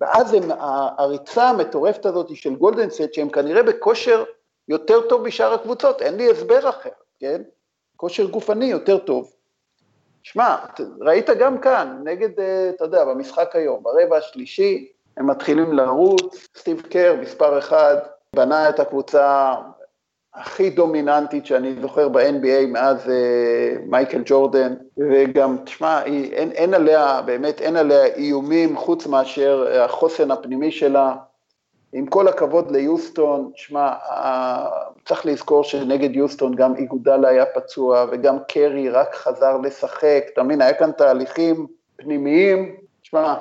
ואז 0.00 0.34
הם, 0.34 0.42
הריצה 0.98 1.48
המטורפת 1.48 2.06
הזאת 2.06 2.36
של 2.36 2.54
גולדנסט, 2.54 3.14
שהם 3.14 3.28
כנראה 3.28 3.62
בכושר 3.62 4.24
יותר 4.68 5.08
טוב 5.08 5.22
משאר 5.22 5.52
הקבוצות, 5.52 6.02
אין 6.02 6.16
לי 6.16 6.30
הסבר 6.30 6.68
אחר, 6.68 6.90
כן? 7.20 7.42
כושר 7.96 8.26
גופני 8.26 8.66
יותר 8.66 8.98
טוב. 8.98 9.35
שמע, 10.26 10.56
ראית 11.00 11.30
גם 11.30 11.58
כאן, 11.58 12.00
נגד, 12.04 12.40
אה, 12.40 12.70
אתה 12.70 12.84
יודע, 12.84 13.04
במשחק 13.04 13.56
היום, 13.56 13.82
ברבע 13.82 14.16
השלישי, 14.16 14.88
הם 15.16 15.26
מתחילים 15.26 15.72
לרוץ, 15.72 16.48
סטיב 16.56 16.80
קר, 16.80 17.16
מספר 17.20 17.58
אחד, 17.58 17.96
בנה 18.36 18.68
את 18.68 18.80
הקבוצה 18.80 19.54
הכי 20.34 20.70
דומיננטית 20.70 21.46
שאני 21.46 21.74
זוכר 21.80 22.08
ב-NBA 22.08 22.66
מאז 22.68 23.06
uh, 23.06 23.10
מייקל 23.86 24.22
ג'ורדן, 24.24 24.74
וגם, 24.98 25.56
תשמע, 25.64 26.02
אין, 26.04 26.50
אין 26.50 26.74
עליה, 26.74 27.22
באמת 27.22 27.60
אין 27.60 27.76
עליה 27.76 28.04
איומים 28.04 28.76
חוץ 28.76 29.06
מאשר 29.06 29.80
החוסן 29.80 30.30
הפנימי 30.30 30.72
שלה. 30.72 31.14
עם 31.96 32.06
כל 32.06 32.28
הכבוד 32.28 32.70
ליוסטון, 32.70 33.50
שמע, 33.54 33.92
צריך 35.04 35.26
לזכור 35.26 35.64
שנגד 35.64 36.16
יוסטון 36.16 36.54
גם 36.54 36.76
איגודלה 36.76 37.28
היה 37.28 37.44
פצוע 37.46 38.06
וגם 38.12 38.36
קרי 38.48 38.88
רק 38.88 39.14
חזר 39.14 39.56
לשחק, 39.56 40.24
אתה 40.32 40.42
מבין, 40.42 40.60
היה 40.60 40.74
כאן 40.74 40.90
תהליכים 40.92 41.66
פנימיים, 41.96 42.76
שמע, 43.02 43.34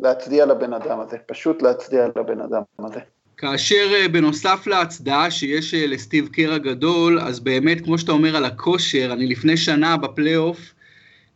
להצדיע 0.00 0.46
לבן 0.46 0.72
אדם 0.72 1.00
הזה, 1.00 1.16
פשוט 1.26 1.62
להצדיע 1.62 2.06
לבן 2.16 2.40
אדם 2.40 2.62
הזה. 2.78 3.00
כאשר 3.36 3.92
אה, 3.94 4.08
בנוסף 4.08 4.66
להצדעה 4.66 5.30
שיש 5.30 5.74
אה, 5.74 5.86
לסטיב 5.86 6.28
קר 6.28 6.52
הגדול, 6.52 7.20
אז 7.20 7.40
באמת, 7.40 7.84
כמו 7.84 7.98
שאתה 7.98 8.12
אומר 8.12 8.36
על 8.36 8.44
הכושר, 8.44 9.12
אני 9.12 9.26
לפני 9.26 9.56
שנה 9.56 9.96
בפלייאוף 9.96 10.58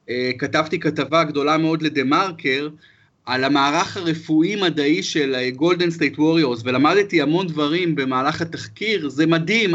אה, 0.09 0.31
כתבתי 0.39 0.81
כתבה 0.81 1.25
גדולה 1.25 1.59
מאוד 1.59 1.83
לדה 1.83 2.05
מרקר, 2.05 2.69
על 3.27 3.45
המערך 3.45 3.97
הרפואי-מדעי 3.97 5.03
של 5.03 5.51
גולדן 5.57 5.91
סטייט 5.91 6.19
ווריורס, 6.19 6.61
ולמדתי 6.65 7.23
המון 7.23 7.47
דברים 7.47 7.95
במהלך 7.95 8.43
התחקיר, 8.43 9.09
זה 9.09 9.27
מדהים, 9.27 9.75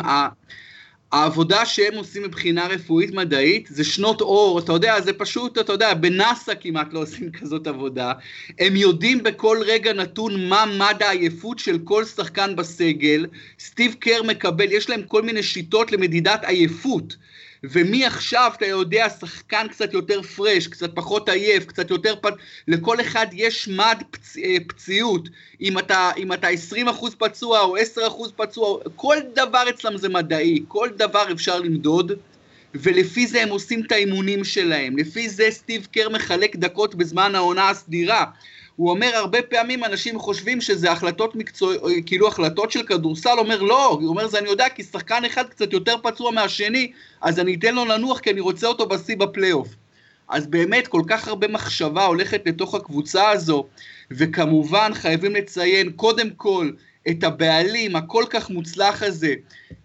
העבודה 1.11 1.65
שהם 1.65 1.93
עושים 1.95 2.23
מבחינה 2.23 2.67
רפואית 2.67 3.11
מדעית 3.11 3.67
זה 3.71 3.83
שנות 3.83 4.21
אור, 4.21 4.59
אתה 4.59 4.73
יודע, 4.73 5.01
זה 5.01 5.13
פשוט, 5.13 5.57
אתה 5.57 5.73
יודע, 5.73 5.93
בנאסא 5.93 6.53
כמעט 6.59 6.93
לא 6.93 6.99
עושים 6.99 7.31
כזאת 7.41 7.67
עבודה. 7.67 8.13
הם 8.59 8.75
יודעים 8.75 9.23
בכל 9.23 9.57
רגע 9.65 9.93
נתון 9.93 10.49
מה 10.49 10.65
מד 10.65 11.03
העייפות 11.03 11.59
של 11.59 11.77
כל 11.83 12.05
שחקן 12.05 12.55
בסגל. 12.55 13.25
סטיב 13.59 13.95
קר 13.99 14.23
מקבל, 14.23 14.71
יש 14.71 14.89
להם 14.89 15.01
כל 15.07 15.21
מיני 15.21 15.43
שיטות 15.43 15.91
למדידת 15.91 16.43
עייפות. 16.43 17.15
ומעכשיו 17.63 18.51
אתה 18.57 18.65
יודע, 18.65 19.09
שחקן 19.09 19.67
קצת 19.67 19.93
יותר 19.93 20.21
פרש, 20.21 20.67
קצת 20.67 20.95
פחות 20.95 21.29
עייף, 21.29 21.65
קצת 21.65 21.91
יותר 21.91 22.15
פ... 22.21 22.25
לכל 22.67 23.01
אחד 23.01 23.27
יש 23.33 23.67
מד 23.67 24.03
פצ... 24.11 24.37
אה, 24.37 24.55
פציעות. 24.67 25.29
אם 25.61 25.79
אתה, 25.79 26.11
אם 26.17 26.33
אתה 26.33 26.47
20% 26.87 27.15
פצוע 27.17 27.59
או 27.59 27.77
10% 27.77 27.79
פצוע, 28.35 28.79
כל 28.95 29.17
דבר 29.35 29.63
אצלם 29.69 29.97
זה 29.97 30.09
מדעי, 30.09 30.63
כל 30.67 30.89
דבר 30.97 31.31
אפשר 31.31 31.59
למדוד. 31.59 32.11
ולפי 32.75 33.27
זה 33.27 33.41
הם 33.43 33.49
עושים 33.49 33.81
את 33.85 33.91
האימונים 33.91 34.43
שלהם, 34.43 34.97
לפי 34.97 35.29
זה 35.29 35.47
סטיב 35.49 35.87
קר 35.91 36.09
מחלק 36.09 36.55
דקות 36.55 36.95
בזמן 36.95 37.35
העונה 37.35 37.69
הסדירה. 37.69 38.25
הוא 38.81 38.91
אומר 38.91 39.11
הרבה 39.15 39.41
פעמים 39.41 39.83
אנשים 39.83 40.19
חושבים 40.19 40.61
שזה 40.61 40.91
החלטות 40.91 41.35
מקצוע, 41.35 41.73
כאילו 42.05 42.27
החלטות 42.27 42.71
של 42.71 42.83
כדורסל, 42.83 43.39
אומר 43.39 43.61
לא, 43.61 43.87
הוא 43.87 44.07
אומר 44.07 44.27
זה 44.27 44.39
אני 44.39 44.49
יודע 44.49 44.69
כי 44.75 44.83
שחקן 44.83 45.25
אחד 45.25 45.49
קצת 45.49 45.73
יותר 45.73 45.95
פצוע 46.03 46.31
מהשני, 46.31 46.91
אז 47.21 47.39
אני 47.39 47.55
אתן 47.55 47.75
לו 47.75 47.85
לנוח 47.85 48.19
כי 48.19 48.31
אני 48.31 48.39
רוצה 48.39 48.67
אותו 48.67 48.85
בשיא 48.85 49.17
בפלייאוף. 49.17 49.67
אז 50.29 50.47
באמת 50.47 50.87
כל 50.87 51.01
כך 51.07 51.27
הרבה 51.27 51.47
מחשבה 51.47 52.05
הולכת 52.05 52.41
לתוך 52.45 52.75
הקבוצה 52.75 53.29
הזו, 53.29 53.65
וכמובן 54.11 54.91
חייבים 54.93 55.35
לציין 55.35 55.91
קודם 55.91 56.29
כל 56.29 56.71
את 57.09 57.23
הבעלים 57.23 57.95
הכל 57.95 58.23
כך 58.29 58.49
מוצלח 58.49 59.03
הזה, 59.03 59.33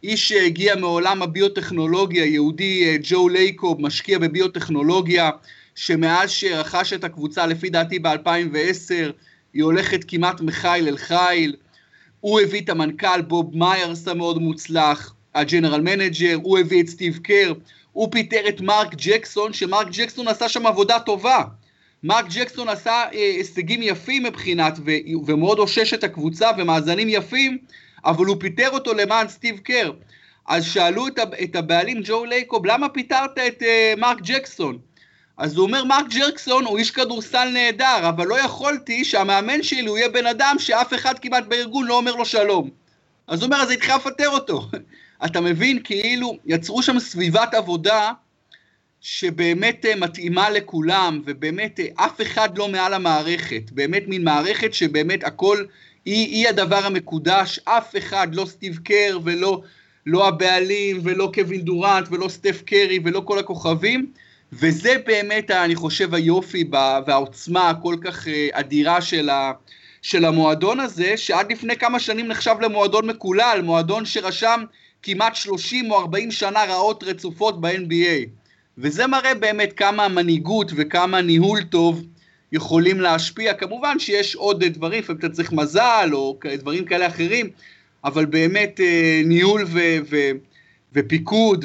איש 0.03 0.29
שהגיע 0.29 0.77
מעולם 0.77 1.23
הביוטכנולוגיה, 1.23 2.25
יהודי 2.25 2.85
אה, 2.85 2.97
ג'ו 3.03 3.29
לייקוב, 3.29 3.81
משקיע 3.81 4.19
בביוטכנולוגיה, 4.19 5.31
שמאז 5.77 6.31
שרכש 6.31 6.93
את 6.93 7.05
הקבוצה, 7.05 7.47
לפי 7.47 7.71
דעתי 7.71 7.99
ב-2010, 7.99 9.13
היא 9.53 9.63
הולכת 9.63 10.05
כמעט 10.09 10.41
מחיל 10.41 10.89
אל 10.89 10.97
חיל. 10.97 11.57
הוא 12.21 12.41
הביא 12.41 12.61
את 12.61 12.69
המנכ"ל 12.69 13.23
בוב 13.23 13.57
מיירס 13.57 14.09
המאוד 14.09 14.39
מוצלח, 14.39 15.15
ה 15.35 15.40
general 15.41 15.81
manager, 15.81 16.39
הוא 16.43 16.59
הביא 16.59 16.83
את 16.83 16.89
סטיב 16.89 17.19
קר, 17.19 17.53
הוא 17.93 18.09
פיטר 18.13 18.49
את 18.49 18.61
מרק 18.61 18.95
ג'קסון, 18.97 19.53
שמרק 19.53 19.87
ג'קסון 19.91 20.29
עשה 20.29 20.49
שם 20.49 20.67
עבודה 20.67 21.01
טובה. 21.01 21.43
מרק 22.03 22.25
ג'קסון 22.29 22.69
עשה 22.69 22.91
אה, 22.91 23.09
הישגים 23.13 23.83
יפים 23.83 24.23
מבחינת, 24.23 24.79
ו, 24.85 24.91
ומאוד 25.27 25.59
אושש 25.59 25.95
את 25.95 26.05
הקבוצה 26.05 26.51
ומאזנים 26.59 27.09
יפים, 27.09 27.59
אבל 28.05 28.27
הוא 28.27 28.37
פיטר 28.41 28.69
אותו 28.71 28.95
למען 28.95 29.29
סטיב 29.29 29.59
קר. 29.59 29.93
אז 30.49 30.65
שאלו 30.65 31.07
את, 31.07 31.19
את 31.43 31.57
הבעלים 31.57 32.01
ג'ו 32.05 32.25
לייקוב, 32.25 32.67
למה 32.67 32.89
פיטרת 32.89 33.39
את 33.39 33.63
אה, 33.63 33.95
מרק 33.97 34.19
ג'קסון? 34.23 34.79
אז 35.37 35.57
הוא 35.57 35.67
אומר, 35.67 35.85
מרק 35.85 36.07
ג'רקסון 36.09 36.65
הוא 36.65 36.79
איש 36.79 36.91
כדורסל 36.91 37.49
נהדר, 37.53 38.09
אבל 38.09 38.27
לא 38.27 38.41
יכולתי 38.41 39.05
שהמאמן 39.05 39.63
שלי 39.63 39.87
הוא 39.87 39.99
יהיה 39.99 40.09
בן 40.09 40.27
אדם 40.27 40.57
שאף 40.59 40.95
אחד 40.95 41.19
כמעט 41.19 41.45
בארגון 41.45 41.87
לא 41.87 41.97
אומר 41.97 42.17
לו 42.17 42.25
שלום. 42.25 42.71
אז 43.27 43.41
הוא 43.41 43.47
אומר, 43.47 43.57
אז 43.63 43.71
הייתי 43.71 43.87
חייב 43.87 44.01
לפטר 44.01 44.29
אותו. 44.29 44.69
אתה 45.27 45.41
מבין, 45.41 45.83
כאילו, 45.85 46.39
יצרו 46.47 46.83
שם 46.83 46.99
סביבת 46.99 47.55
עבודה 47.55 48.13
שבאמת 49.01 49.87
אה, 49.87 49.97
מתאימה 49.97 50.51
לכולם, 50.51 51.23
ובאמת 51.27 51.81
אה, 51.81 52.07
אף 52.07 52.21
אחד 52.21 52.59
לא 52.59 52.69
מעל 52.69 52.95
המערכת. 52.95 53.71
באמת 53.73 54.03
מין 54.07 54.25
מערכת 54.25 54.75
שבאמת 54.75 55.25
הכל, 55.25 55.65
היא, 56.05 56.27
היא 56.27 56.49
הדבר 56.49 56.87
המקודש, 56.87 57.61
אף 57.65 57.97
אחד, 57.99 58.35
לא 58.35 58.45
סטיב 58.45 58.79
קר 58.85 59.19
ולא 59.25 59.63
לא 60.07 60.29
הבעלים 60.29 61.01
ולא 61.03 61.31
קווין 61.35 61.61
דורנט 61.61 62.09
ולא 62.11 62.29
סטף 62.29 62.63
קרי 62.67 62.99
ולא 63.05 63.23
כל 63.25 63.39
הכוכבים. 63.39 64.13
וזה 64.53 64.97
באמת, 65.07 65.51
אני 65.51 65.75
חושב, 65.75 66.15
היופי 66.15 66.65
והעוצמה 67.07 67.71
הכל 67.71 67.97
כך 68.05 68.29
אה, 68.29 68.49
אדירה 68.53 69.01
של, 69.01 69.29
ה, 69.31 69.53
של 70.03 70.25
המועדון 70.25 70.81
הזה, 70.81 71.17
שעד 71.17 71.53
לפני 71.53 71.77
כמה 71.77 72.01
שנים 72.01 72.29
נחשב 72.29 72.55
למועדון 72.61 73.07
מקולל, 73.07 73.61
מועדון 73.65 74.05
שרשם 74.05 74.65
כמעט 75.03 75.35
30 75.35 75.91
או 75.91 75.99
40 75.99 76.31
שנה 76.31 76.65
רעות 76.65 77.05
רצופות 77.05 77.61
ב-NBA. 77.61 78.29
וזה 78.79 79.07
מראה 79.07 79.35
באמת 79.35 79.73
כמה 79.73 80.05
המנהיגות 80.05 80.73
וכמה 80.77 81.21
ניהול 81.21 81.63
טוב 81.63 82.03
יכולים 82.53 83.01
להשפיע. 83.01 83.55
כמובן 83.55 83.99
שיש 83.99 84.35
עוד 84.35 84.65
דברים, 84.65 85.03
לפעמים 85.03 85.19
אתה 85.19 85.29
צריך 85.29 85.53
מזל 85.53 86.11
או 86.13 86.39
דברים 86.59 86.85
כאלה 86.85 87.07
אחרים, 87.07 87.51
אבל 88.05 88.25
באמת 88.25 88.81
אה, 88.81 89.23
ניהול 89.25 89.65
ו... 89.67 89.81
ו 90.11 90.17
ופיקוד, 90.97 91.65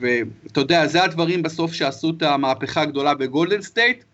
ואתה 0.00 0.60
יודע, 0.60 0.86
זה 0.86 1.04
הדברים 1.04 1.42
בסוף 1.42 1.72
שעשו 1.72 2.10
את 2.16 2.22
המהפכה 2.22 2.80
הגדולה 2.82 3.14
בגולדן 3.14 3.62
סטייט. 3.62 4.04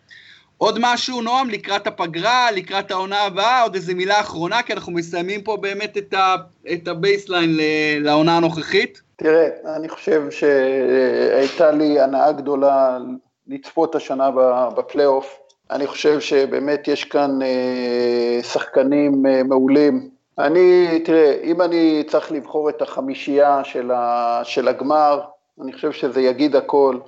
עוד 0.59 0.79
משהו, 0.81 1.23
נועם, 1.23 1.51
לקראת 1.51 1.87
הפגרה, 1.87 2.51
לקראת 2.51 2.91
העונה 2.91 3.23
הבאה, 3.23 3.63
עוד 3.63 3.75
איזה 3.75 3.95
מילה 3.95 4.21
אחרונה, 4.21 4.63
כי 4.63 4.73
אנחנו 4.73 4.93
מסיימים 4.93 5.43
פה 5.43 5.57
באמת 5.57 5.97
את, 5.97 6.15
ה, 6.15 6.35
את 6.73 6.89
הבייסליין 6.89 7.57
לעונה 8.01 8.37
הנוכחית. 8.37 9.01
תראה, 9.17 9.49
אני 9.77 9.89
חושב 9.89 10.23
שהייתה 10.31 11.71
לי 11.71 12.01
הנאה 12.01 12.33
גדולה 12.33 12.99
לצפות 13.47 13.95
השנה 13.95 14.31
בפלייאוף. 14.77 15.39
אני 15.71 15.87
חושב 15.87 16.21
שבאמת 16.21 16.89
יש 16.89 17.05
כאן 17.05 17.39
אה, 17.43 18.43
שחקנים 18.43 19.27
אה, 19.27 19.43
מעולים. 19.43 20.16
אני, 20.39 21.01
תראה, 21.05 21.41
אם 21.43 21.63
אני 21.63 22.05
צריך 22.07 22.33
לבחור 22.33 22.69
את 22.69 22.83
החמישייה 22.83 23.65
של, 23.65 23.91
ה, 23.91 24.41
של 24.45 24.69
הגמר, 24.69 25.21
אני 25.63 25.73
חושב 25.73 25.93
שזה 25.93 26.21
יגיד 26.21 26.57
הכל. 26.57 26.99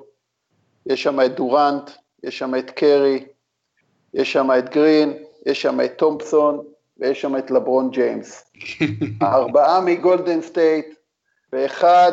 יש 0.87 1.03
שם 1.03 1.21
את 1.21 1.35
דורנט, 1.35 1.91
יש 2.23 2.39
שם 2.39 2.55
את 2.55 2.71
קרי, 2.71 3.25
יש 4.15 4.33
שם 4.33 4.51
את 4.59 4.69
גרין, 4.69 5.13
יש 5.47 5.63
שם 5.63 5.81
את 5.81 5.99
תומפסון, 5.99 6.65
ויש 6.99 7.21
שם 7.21 7.37
את 7.37 7.51
לברון 7.51 7.91
ג'יימס. 7.91 8.53
ארבעה 9.23 9.81
מגולדן 9.81 10.43
סטייט, 10.43 10.95
ואחד 11.53 12.13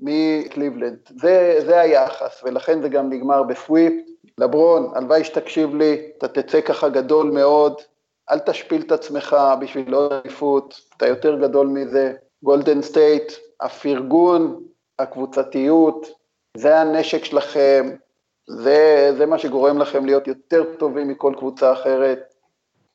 מקליבלנד. 0.00 0.98
זה, 1.16 1.60
זה 1.66 1.80
היחס, 1.80 2.42
ולכן 2.44 2.82
זה 2.82 2.88
גם 2.88 3.10
נגמר 3.10 3.42
ב 3.42 3.49
sweep. 3.49 3.92
לברון, 4.38 4.90
הלוואי 4.94 5.24
שתקשיב 5.24 5.74
לי, 5.74 6.00
אתה 6.18 6.28
תצא 6.28 6.60
ככה 6.60 6.88
גדול 6.88 7.30
מאוד, 7.30 7.74
אל 8.30 8.38
תשפיל 8.38 8.82
את 8.82 8.92
עצמך 8.92 9.36
בשביל 9.60 9.94
עוד 9.94 10.12
אליפות, 10.12 10.80
אתה 10.96 11.06
יותר 11.06 11.40
גדול 11.40 11.66
מזה. 11.66 12.12
גולדן 12.42 12.82
סטייט, 12.82 13.32
הפרגון, 13.60 14.62
הקבוצתיות, 14.98 16.06
זה 16.56 16.80
הנשק 16.80 17.24
שלכם, 17.24 17.90
זה, 18.46 19.10
זה 19.18 19.26
מה 19.26 19.38
שגורם 19.38 19.78
לכם 19.78 20.06
להיות 20.06 20.26
יותר 20.26 20.64
טובים 20.78 21.08
מכל 21.08 21.34
קבוצה 21.36 21.72
אחרת. 21.72 22.34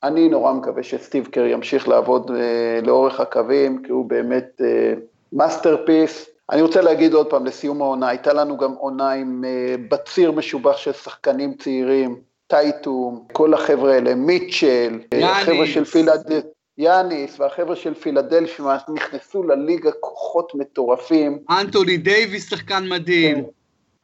אני 0.03 0.29
נורא 0.29 0.53
מקווה 0.53 0.83
שסטיב 0.83 1.27
קר 1.27 1.45
ימשיך 1.45 1.87
לעבוד 1.87 2.31
אה, 2.31 2.79
לאורך 2.83 3.19
הקווים, 3.19 3.83
כי 3.83 3.91
הוא 3.91 4.05
באמת 4.05 4.61
masterpiece. 5.33 6.27
אה, 6.27 6.33
אני 6.51 6.61
רוצה 6.61 6.81
להגיד 6.81 7.13
עוד 7.13 7.29
פעם, 7.29 7.45
לסיום 7.45 7.81
העונה, 7.81 8.07
הייתה 8.07 8.33
לנו 8.33 8.57
גם 8.57 8.73
עונה 8.73 9.11
עם 9.11 9.43
אה, 9.45 9.75
בציר 9.89 10.31
משובח 10.31 10.77
של 10.77 10.91
שחקנים 10.91 11.53
צעירים, 11.53 12.21
טייטום, 12.53 13.23
כל 13.31 13.53
החבר'ה 13.53 13.93
האלה, 13.93 14.15
מיטשל, 14.15 14.99
אה, 15.13 15.31
החבר'ה 15.31 15.67
של 15.67 15.85
פילדל... 15.85 16.41
יאניס 16.77 17.39
והחבר'ה 17.39 17.75
של 17.75 17.93
פילדלפיה 17.93 18.77
נכנסו 18.93 19.43
לליגה 19.43 19.91
כוחות 19.99 20.55
מטורפים. 20.55 21.39
אנטוני 21.49 21.97
דייוויס 21.97 22.49
שחקן 22.49 22.89
מדהים. 22.89 23.35
כן. 23.35 23.49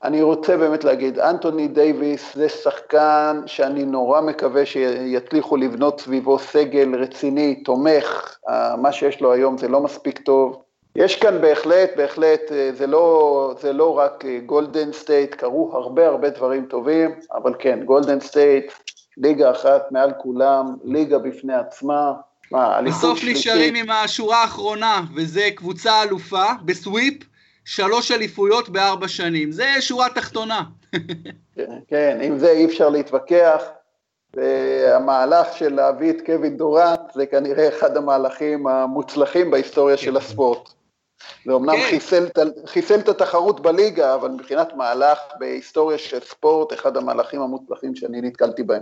אני 0.04 0.22
רוצה 0.22 0.58
באמת 0.58 0.84
להגיד, 0.84 1.20
אנטוני 1.20 1.68
דייוויס 1.68 2.36
זה 2.36 2.50
שחקן 2.50 3.42
שאני 3.46 3.86
נורא 3.86 4.22
מקווה 4.22 4.66
שיצליחו 4.66 5.58
לבנות 5.58 6.02
סביבו 6.02 6.40
סגל 6.40 6.96
רציני, 6.96 7.64
תומך, 7.64 8.38
מה 8.78 8.92
שיש 8.92 9.22
לו 9.22 9.34
היום 9.34 9.58
זה 9.58 9.68
לא 9.68 9.82
מספיק 9.82 10.20
טוב. 10.20 10.62
יש 10.96 11.16
כאן 11.16 11.42
בהחלט, 11.42 11.90
בהחלט, 11.98 12.42
זה 12.78 12.88
לא, 12.88 13.56
זה 13.62 13.74
לא 13.74 13.98
רק 13.98 14.24
גולדן 14.46 14.94
סטייט, 14.94 15.36
קרו 15.36 15.72
הרבה 15.74 16.08
הרבה 16.08 16.30
דברים 16.30 16.66
טובים, 16.66 17.16
אבל 17.34 17.54
כן, 17.60 17.80
גולדן 17.86 18.20
סטייט, 18.20 18.72
ליגה 19.18 19.52
אחת 19.52 19.92
מעל 19.92 20.12
כולם, 20.18 20.66
ליגה 20.84 21.18
בפני 21.18 21.54
עצמה. 21.54 22.14
מה, 22.52 22.82
בסוף 22.82 23.20
נשארים 23.24 23.76
עם 23.76 23.90
השורה 23.90 24.42
האחרונה, 24.42 25.02
וזה 25.16 25.50
קבוצה 25.56 26.04
אלופה 26.04 26.46
בסוויפ, 26.66 27.24
שלוש 27.66 28.12
אליפויות 28.12 28.70
בארבע 28.70 29.08
שנים. 29.08 29.52
זה 29.52 29.68
שורה 29.80 30.10
תחתונה. 30.10 30.62
כן, 31.56 31.72
כן, 31.88 32.18
עם 32.22 32.38
זה 32.38 32.52
אי 32.52 32.66
אפשר 32.66 32.90
להתווכח. 32.90 33.64
והמהלך 34.34 35.48
של 35.54 35.76
להביא 35.76 36.10
את 36.10 36.26
קווין 36.26 36.58
דורנט 36.58 37.00
זה 37.14 37.26
כנראה 37.26 37.68
אחד 37.68 37.98
המהלכים 37.98 38.68
המוצלחים 38.68 39.52
בהיסטוריה 39.52 39.98
של 39.98 40.12
כן. 40.12 40.18
הספורט. 40.18 40.74
זה 41.46 41.56
אמנם 41.56 41.76
כן. 41.76 41.88
חיסל, 41.90 42.28
חיסל 42.66 43.00
את 43.00 43.10
התחרות 43.10 43.62
בליגה, 43.62 44.16
אבל 44.16 44.30
מבחינת 44.30 44.74
מהלך 44.76 45.18
בהיסטוריה 45.40 45.98
של 45.98 46.20
ספורט, 46.20 46.74
אחד 46.74 46.98
המהלכים 46.98 47.42
המוצלחים 47.42 47.96
שאני 47.96 48.22
נתקלתי 48.22 48.64
בהם. 48.64 48.82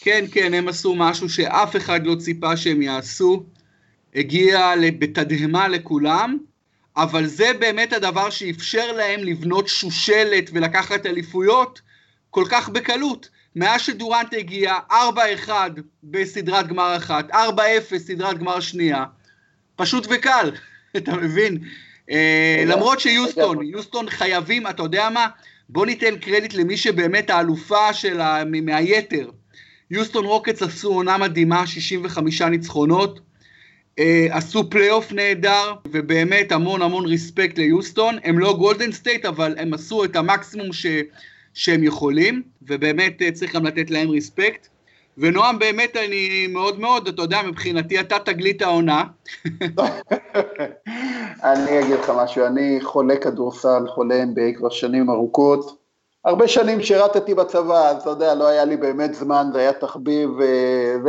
כן, 0.00 0.24
כן, 0.32 0.54
הם 0.54 0.68
עשו 0.68 0.94
משהו 0.96 1.28
שאף 1.28 1.76
אחד 1.76 2.06
לא 2.06 2.14
ציפה 2.14 2.56
שהם 2.56 2.82
יעשו. 2.82 3.42
הגיע 4.14 4.72
בתדהמה 4.98 5.68
לכולם, 5.68 6.38
אבל 6.96 7.26
זה 7.26 7.52
באמת 7.58 7.92
הדבר 7.92 8.30
שאפשר 8.30 8.92
להם 8.92 9.20
לבנות 9.20 9.68
שושלת 9.68 10.50
ולקחת 10.52 11.06
אליפויות 11.06 11.80
כל 12.30 12.44
כך 12.50 12.68
בקלות. 12.68 13.28
מאז 13.56 13.80
שדורנט 13.80 14.34
הגיע, 14.34 14.74
4-1 14.90 15.50
בסדרת 16.04 16.66
גמר 16.66 16.96
אחת, 16.96 17.30
4-0 17.30 17.34
סדרת 17.98 18.38
גמר 18.38 18.60
שנייה, 18.60 19.04
פשוט 19.76 20.06
וקל, 20.10 20.50
אתה 20.96 21.16
מבין? 21.16 21.58
אה, 22.10 22.64
למרות 22.66 23.00
שיוסטון, 23.00 23.62
יוסטון 23.62 24.10
חייבים, 24.10 24.66
אתה 24.66 24.82
יודע 24.82 25.08
מה? 25.10 25.26
בוא 25.68 25.86
ניתן 25.86 26.18
קרדיט 26.18 26.54
למי 26.54 26.76
שבאמת 26.76 27.30
האלופה 27.30 27.92
שלה 27.92 28.42
מהיתר. 28.44 29.30
יוסטון 29.90 30.24
רוקטס 30.24 30.62
עשו 30.62 30.88
עונה 30.88 31.18
מדהימה, 31.18 31.66
65 31.66 32.42
ניצחונות, 32.42 33.20
אה, 33.98 34.26
עשו 34.30 34.70
פלייאוף 34.70 35.12
נהדר, 35.12 35.74
ובאמת 35.90 36.52
המון 36.52 36.82
המון 36.82 37.06
respect 37.06 37.58
ליוסטון. 37.58 38.18
הם 38.24 38.38
לא 38.38 38.52
גולדן 38.52 38.92
סטייט, 38.92 39.24
אבל 39.24 39.54
הם 39.58 39.74
עשו 39.74 40.04
את 40.04 40.16
המקסימום 40.16 40.72
ש, 40.72 40.86
שהם 41.54 41.84
יכולים, 41.84 42.42
ובאמת 42.62 43.22
אה, 43.22 43.32
צריך 43.32 43.56
גם 43.56 43.66
לתת 43.66 43.90
להם 43.90 44.10
respect. 44.10 44.68
ונועם, 45.20 45.58
באמת 45.58 45.96
אני 45.96 46.46
מאוד 46.46 46.80
מאוד, 46.80 47.08
אתה 47.08 47.22
יודע, 47.22 47.42
מבחינתי 47.42 48.00
אתה 48.00 48.18
תגלית 48.18 48.62
העונה. 48.62 49.04
אני 51.44 51.80
אגיד 51.80 51.98
לך 52.00 52.12
משהו, 52.16 52.46
אני 52.46 52.78
חולה 52.82 53.16
כדורסל, 53.16 53.86
חולה 53.88 54.22
NBA 54.22 54.58
כבר 54.58 54.70
שנים 54.70 55.10
ארוכות. 55.10 55.80
הרבה 56.24 56.48
שנים 56.48 56.80
שירתתי 56.80 57.34
בצבא, 57.34 57.88
אז 57.88 58.02
אתה 58.02 58.10
יודע, 58.10 58.34
לא 58.34 58.46
היה 58.48 58.64
לי 58.64 58.76
באמת 58.76 59.14
זמן, 59.14 59.46
זה 59.52 59.58
היה 59.58 59.72
תחביב, 59.72 60.30
אה, 60.40 60.96
ו... 61.04 61.08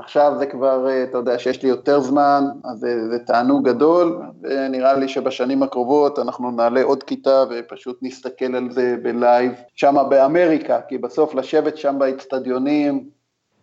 עכשיו 0.00 0.32
זה 0.38 0.46
כבר, 0.46 0.88
אה, 0.88 1.02
אתה 1.02 1.18
יודע, 1.18 1.38
שיש 1.38 1.62
לי 1.62 1.68
יותר 1.68 2.00
זמן, 2.00 2.44
אז 2.64 2.78
זה, 2.78 3.08
זה 3.10 3.18
תענוג 3.18 3.68
גדול, 3.68 4.22
ונראה 4.42 4.92
לי 4.92 5.08
שבשנים 5.08 5.62
הקרובות 5.62 6.18
אנחנו 6.18 6.50
נעלה 6.50 6.82
עוד 6.82 7.02
כיתה 7.02 7.44
ופשוט 7.50 7.98
נסתכל 8.02 8.56
על 8.56 8.70
זה 8.70 8.96
בלייב, 9.02 9.52
שם 9.74 9.96
באמריקה, 10.08 10.80
כי 10.88 10.98
בסוף 10.98 11.34
לשבת 11.34 11.76
שם 11.76 11.96
באצטדיונים, 11.98 13.08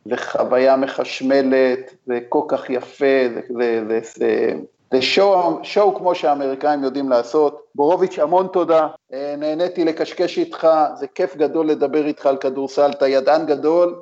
זה 0.05 0.17
חוויה 0.17 0.75
מחשמלת, 0.75 1.95
זה 2.05 2.19
כל 2.29 2.43
כך 2.47 2.69
יפה, 2.69 3.05
זה, 3.33 3.41
זה, 3.57 3.83
זה, 3.87 3.99
זה, 4.15 4.53
זה 4.91 5.01
שואו, 5.01 5.59
שואו 5.63 5.95
כמו 5.95 6.15
שהאמריקאים 6.15 6.83
יודעים 6.83 7.09
לעשות. 7.09 7.63
בורוביץ', 7.75 8.19
המון 8.19 8.47
תודה, 8.53 8.87
אה, 9.13 9.35
נהניתי 9.37 9.85
לקשקש 9.85 10.37
איתך, 10.37 10.67
זה 10.95 11.07
כיף 11.07 11.35
גדול 11.35 11.67
לדבר 11.67 12.05
איתך 12.05 12.25
על 12.25 12.37
כדורסל, 12.37 12.91
אתה 12.91 13.07
ידען 13.07 13.45
גדול, 13.45 13.95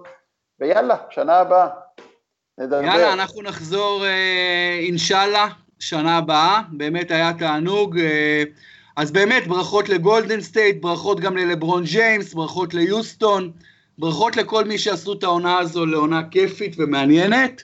ויאללה, 0.60 0.96
שנה 1.10 1.38
הבאה. 1.38 1.85
נדבר. 2.58 2.84
יאללה, 2.84 3.14
אנחנו 3.14 3.42
נחזור 3.42 4.06
אה, 4.06 4.80
אינשאללה, 4.80 5.48
שנה 5.80 6.18
הבאה, 6.18 6.62
באמת 6.72 7.12
היה 7.12 7.34
תענוג. 7.34 8.00
אה, 8.00 8.44
אז 8.96 9.12
באמת, 9.12 9.48
ברכות 9.48 9.90
לגולדן 9.90 10.42
סטייט, 10.42 10.82
ברכות 10.82 11.20
גם 11.20 11.38
ללברון 11.38 11.84
ג'יימס, 11.84 12.34
ברכות 12.34 12.74
ליוסטון, 12.74 13.52
ברכות 13.98 14.38
לכל 14.38 14.66
מי 14.66 14.78
שעשו 14.78 15.14
את 15.14 15.24
העונה 15.24 15.58
הזו 15.58 15.86
לעונה 15.86 16.22
כיפית 16.32 16.76
ומעניינת, 16.78 17.64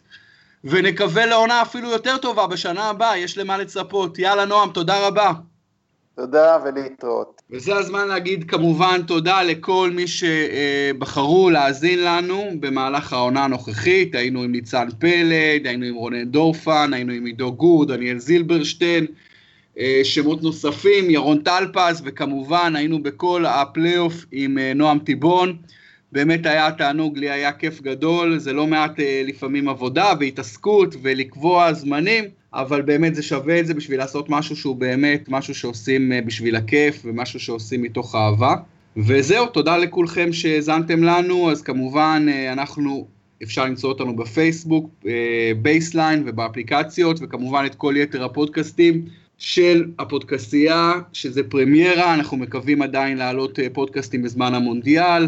ונקווה 0.64 1.26
לעונה 1.26 1.62
אפילו 1.62 1.90
יותר 1.90 2.18
טובה 2.18 2.48
בשנה 2.48 2.90
הבאה, 2.90 3.18
יש 3.18 3.38
למה 3.38 3.58
לצפות. 3.58 4.20
יאללה, 4.20 4.46
נועם, 4.46 4.70
תודה 4.72 5.08
רבה. 5.08 5.32
תודה 6.22 6.58
ולהתראות. 6.66 7.42
וזה 7.52 7.76
הזמן 7.76 8.08
להגיד 8.08 8.44
כמובן 8.50 9.02
תודה 9.08 9.44
לכל 9.44 9.92
מי 9.94 10.06
שבחרו 10.08 11.50
להאזין 11.50 12.04
לנו 12.04 12.52
במהלך 12.60 13.14
העונה 13.14 13.44
הנוכחית, 13.44 14.16
היינו 14.16 14.44
עם 14.44 14.52
ניצן 14.52 14.88
פלד, 15.00 15.68
היינו 15.68 15.86
עם 15.86 15.96
רונן 15.96 16.26
דורפן, 16.26 16.94
היינו 16.94 17.14
עם 17.14 17.26
עידו 17.26 17.54
גור, 17.54 17.86
דניאל 17.86 18.20
זילברשטיין, 18.20 19.06
אה, 19.80 20.02
שמות 20.04 20.44
נוספים, 20.44 21.10
ירון 21.10 21.42
טלפז, 21.42 22.02
וכמובן 22.06 22.76
היינו 22.76 23.04
בכל 23.04 23.46
הפלייאוף 23.46 24.26
עם 24.32 24.58
אה, 24.58 24.74
נועם 24.76 25.00
טיבון. 25.00 25.56
באמת 26.12 26.46
היה 26.46 26.72
תענוג, 26.72 27.18
לי 27.18 27.30
היה 27.30 27.52
כיף 27.52 27.82
גדול, 27.82 28.38
זה 28.38 28.54
לא 28.54 28.68
מעט 28.68 29.00
אה, 29.00 29.22
לפעמים 29.26 29.70
עבודה 29.70 30.14
והתעסקות 30.20 30.96
ולקבוע 31.02 31.74
זמנים. 31.74 32.41
אבל 32.54 32.82
באמת 32.82 33.16
זה 33.16 33.24
שווה 33.24 33.60
את 33.60 33.68
זה 33.68 33.74
בשביל 33.74 34.00
לעשות 34.00 34.30
משהו 34.30 34.56
שהוא 34.56 34.76
באמת 34.76 35.30
משהו 35.30 35.56
שעושים 35.56 36.12
אה, 36.12 36.22
בשביל 36.22 36.56
הכיף 36.56 37.02
ומשהו 37.06 37.40
שעושים 37.40 37.82
מתוך 37.82 38.16
אהבה. 38.16 38.56
וזהו, 38.98 39.46
תודה 39.48 39.78
לכולכם 39.78 40.34
שהאזנתם 40.34 41.04
לנו, 41.04 41.52
אז 41.52 41.62
כמובן 41.62 42.26
אה, 42.30 42.54
אנחנו, 42.54 43.08
אפשר 43.44 43.66
למצוא 43.66 43.90
אותנו 43.90 44.16
בפייסבוק, 44.16 44.90
בייסליין 45.62 46.20
אה, 46.20 46.24
ובאפליקציות, 46.28 47.20
וכמובן 47.22 47.64
את 47.66 47.76
כל 47.76 47.94
יתר 47.98 48.24
הפודקאסטים 48.24 49.06
של 49.38 49.86
הפודקאסייה, 50.00 50.94
שזה 51.14 51.44
פרמיירה, 51.44 52.14
אנחנו 52.14 52.38
מקווים 52.38 52.82
עדיין 52.82 53.18
להעלות 53.18 53.60
פודקאסטים 53.74 54.22
בזמן 54.22 54.54
המונדיאל. 54.54 55.28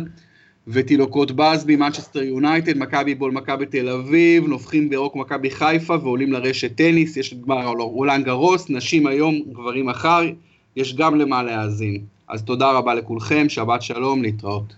ותינוקות 0.67 1.31
בסבי, 1.31 1.75
מנצ'סטר 1.75 2.23
יונייטד, 2.23 2.77
מכבי 2.77 3.15
בול, 3.15 3.31
מכבי 3.31 3.65
תל 3.65 3.89
אביב, 3.89 4.47
נובחים 4.47 4.89
בירוק 4.89 5.15
מכבי 5.15 5.49
חיפה 5.51 5.95
ועולים 6.01 6.33
לרשת 6.33 6.75
טניס, 6.75 7.17
יש 7.17 7.33
את 7.33 7.41
גמר 7.41 7.67
אולן 7.67 8.23
גרוס, 8.23 8.69
נשים 8.69 9.07
היום, 9.07 9.39
גברים 9.51 9.85
מחר, 9.85 10.21
יש 10.75 10.95
גם 10.95 11.15
למה 11.15 11.43
להאזין. 11.43 12.01
אז 12.27 12.43
תודה 12.43 12.71
רבה 12.71 12.93
לכולכם, 12.93 13.49
שבת 13.49 13.81
שלום, 13.81 14.21
להתראות. 14.21 14.73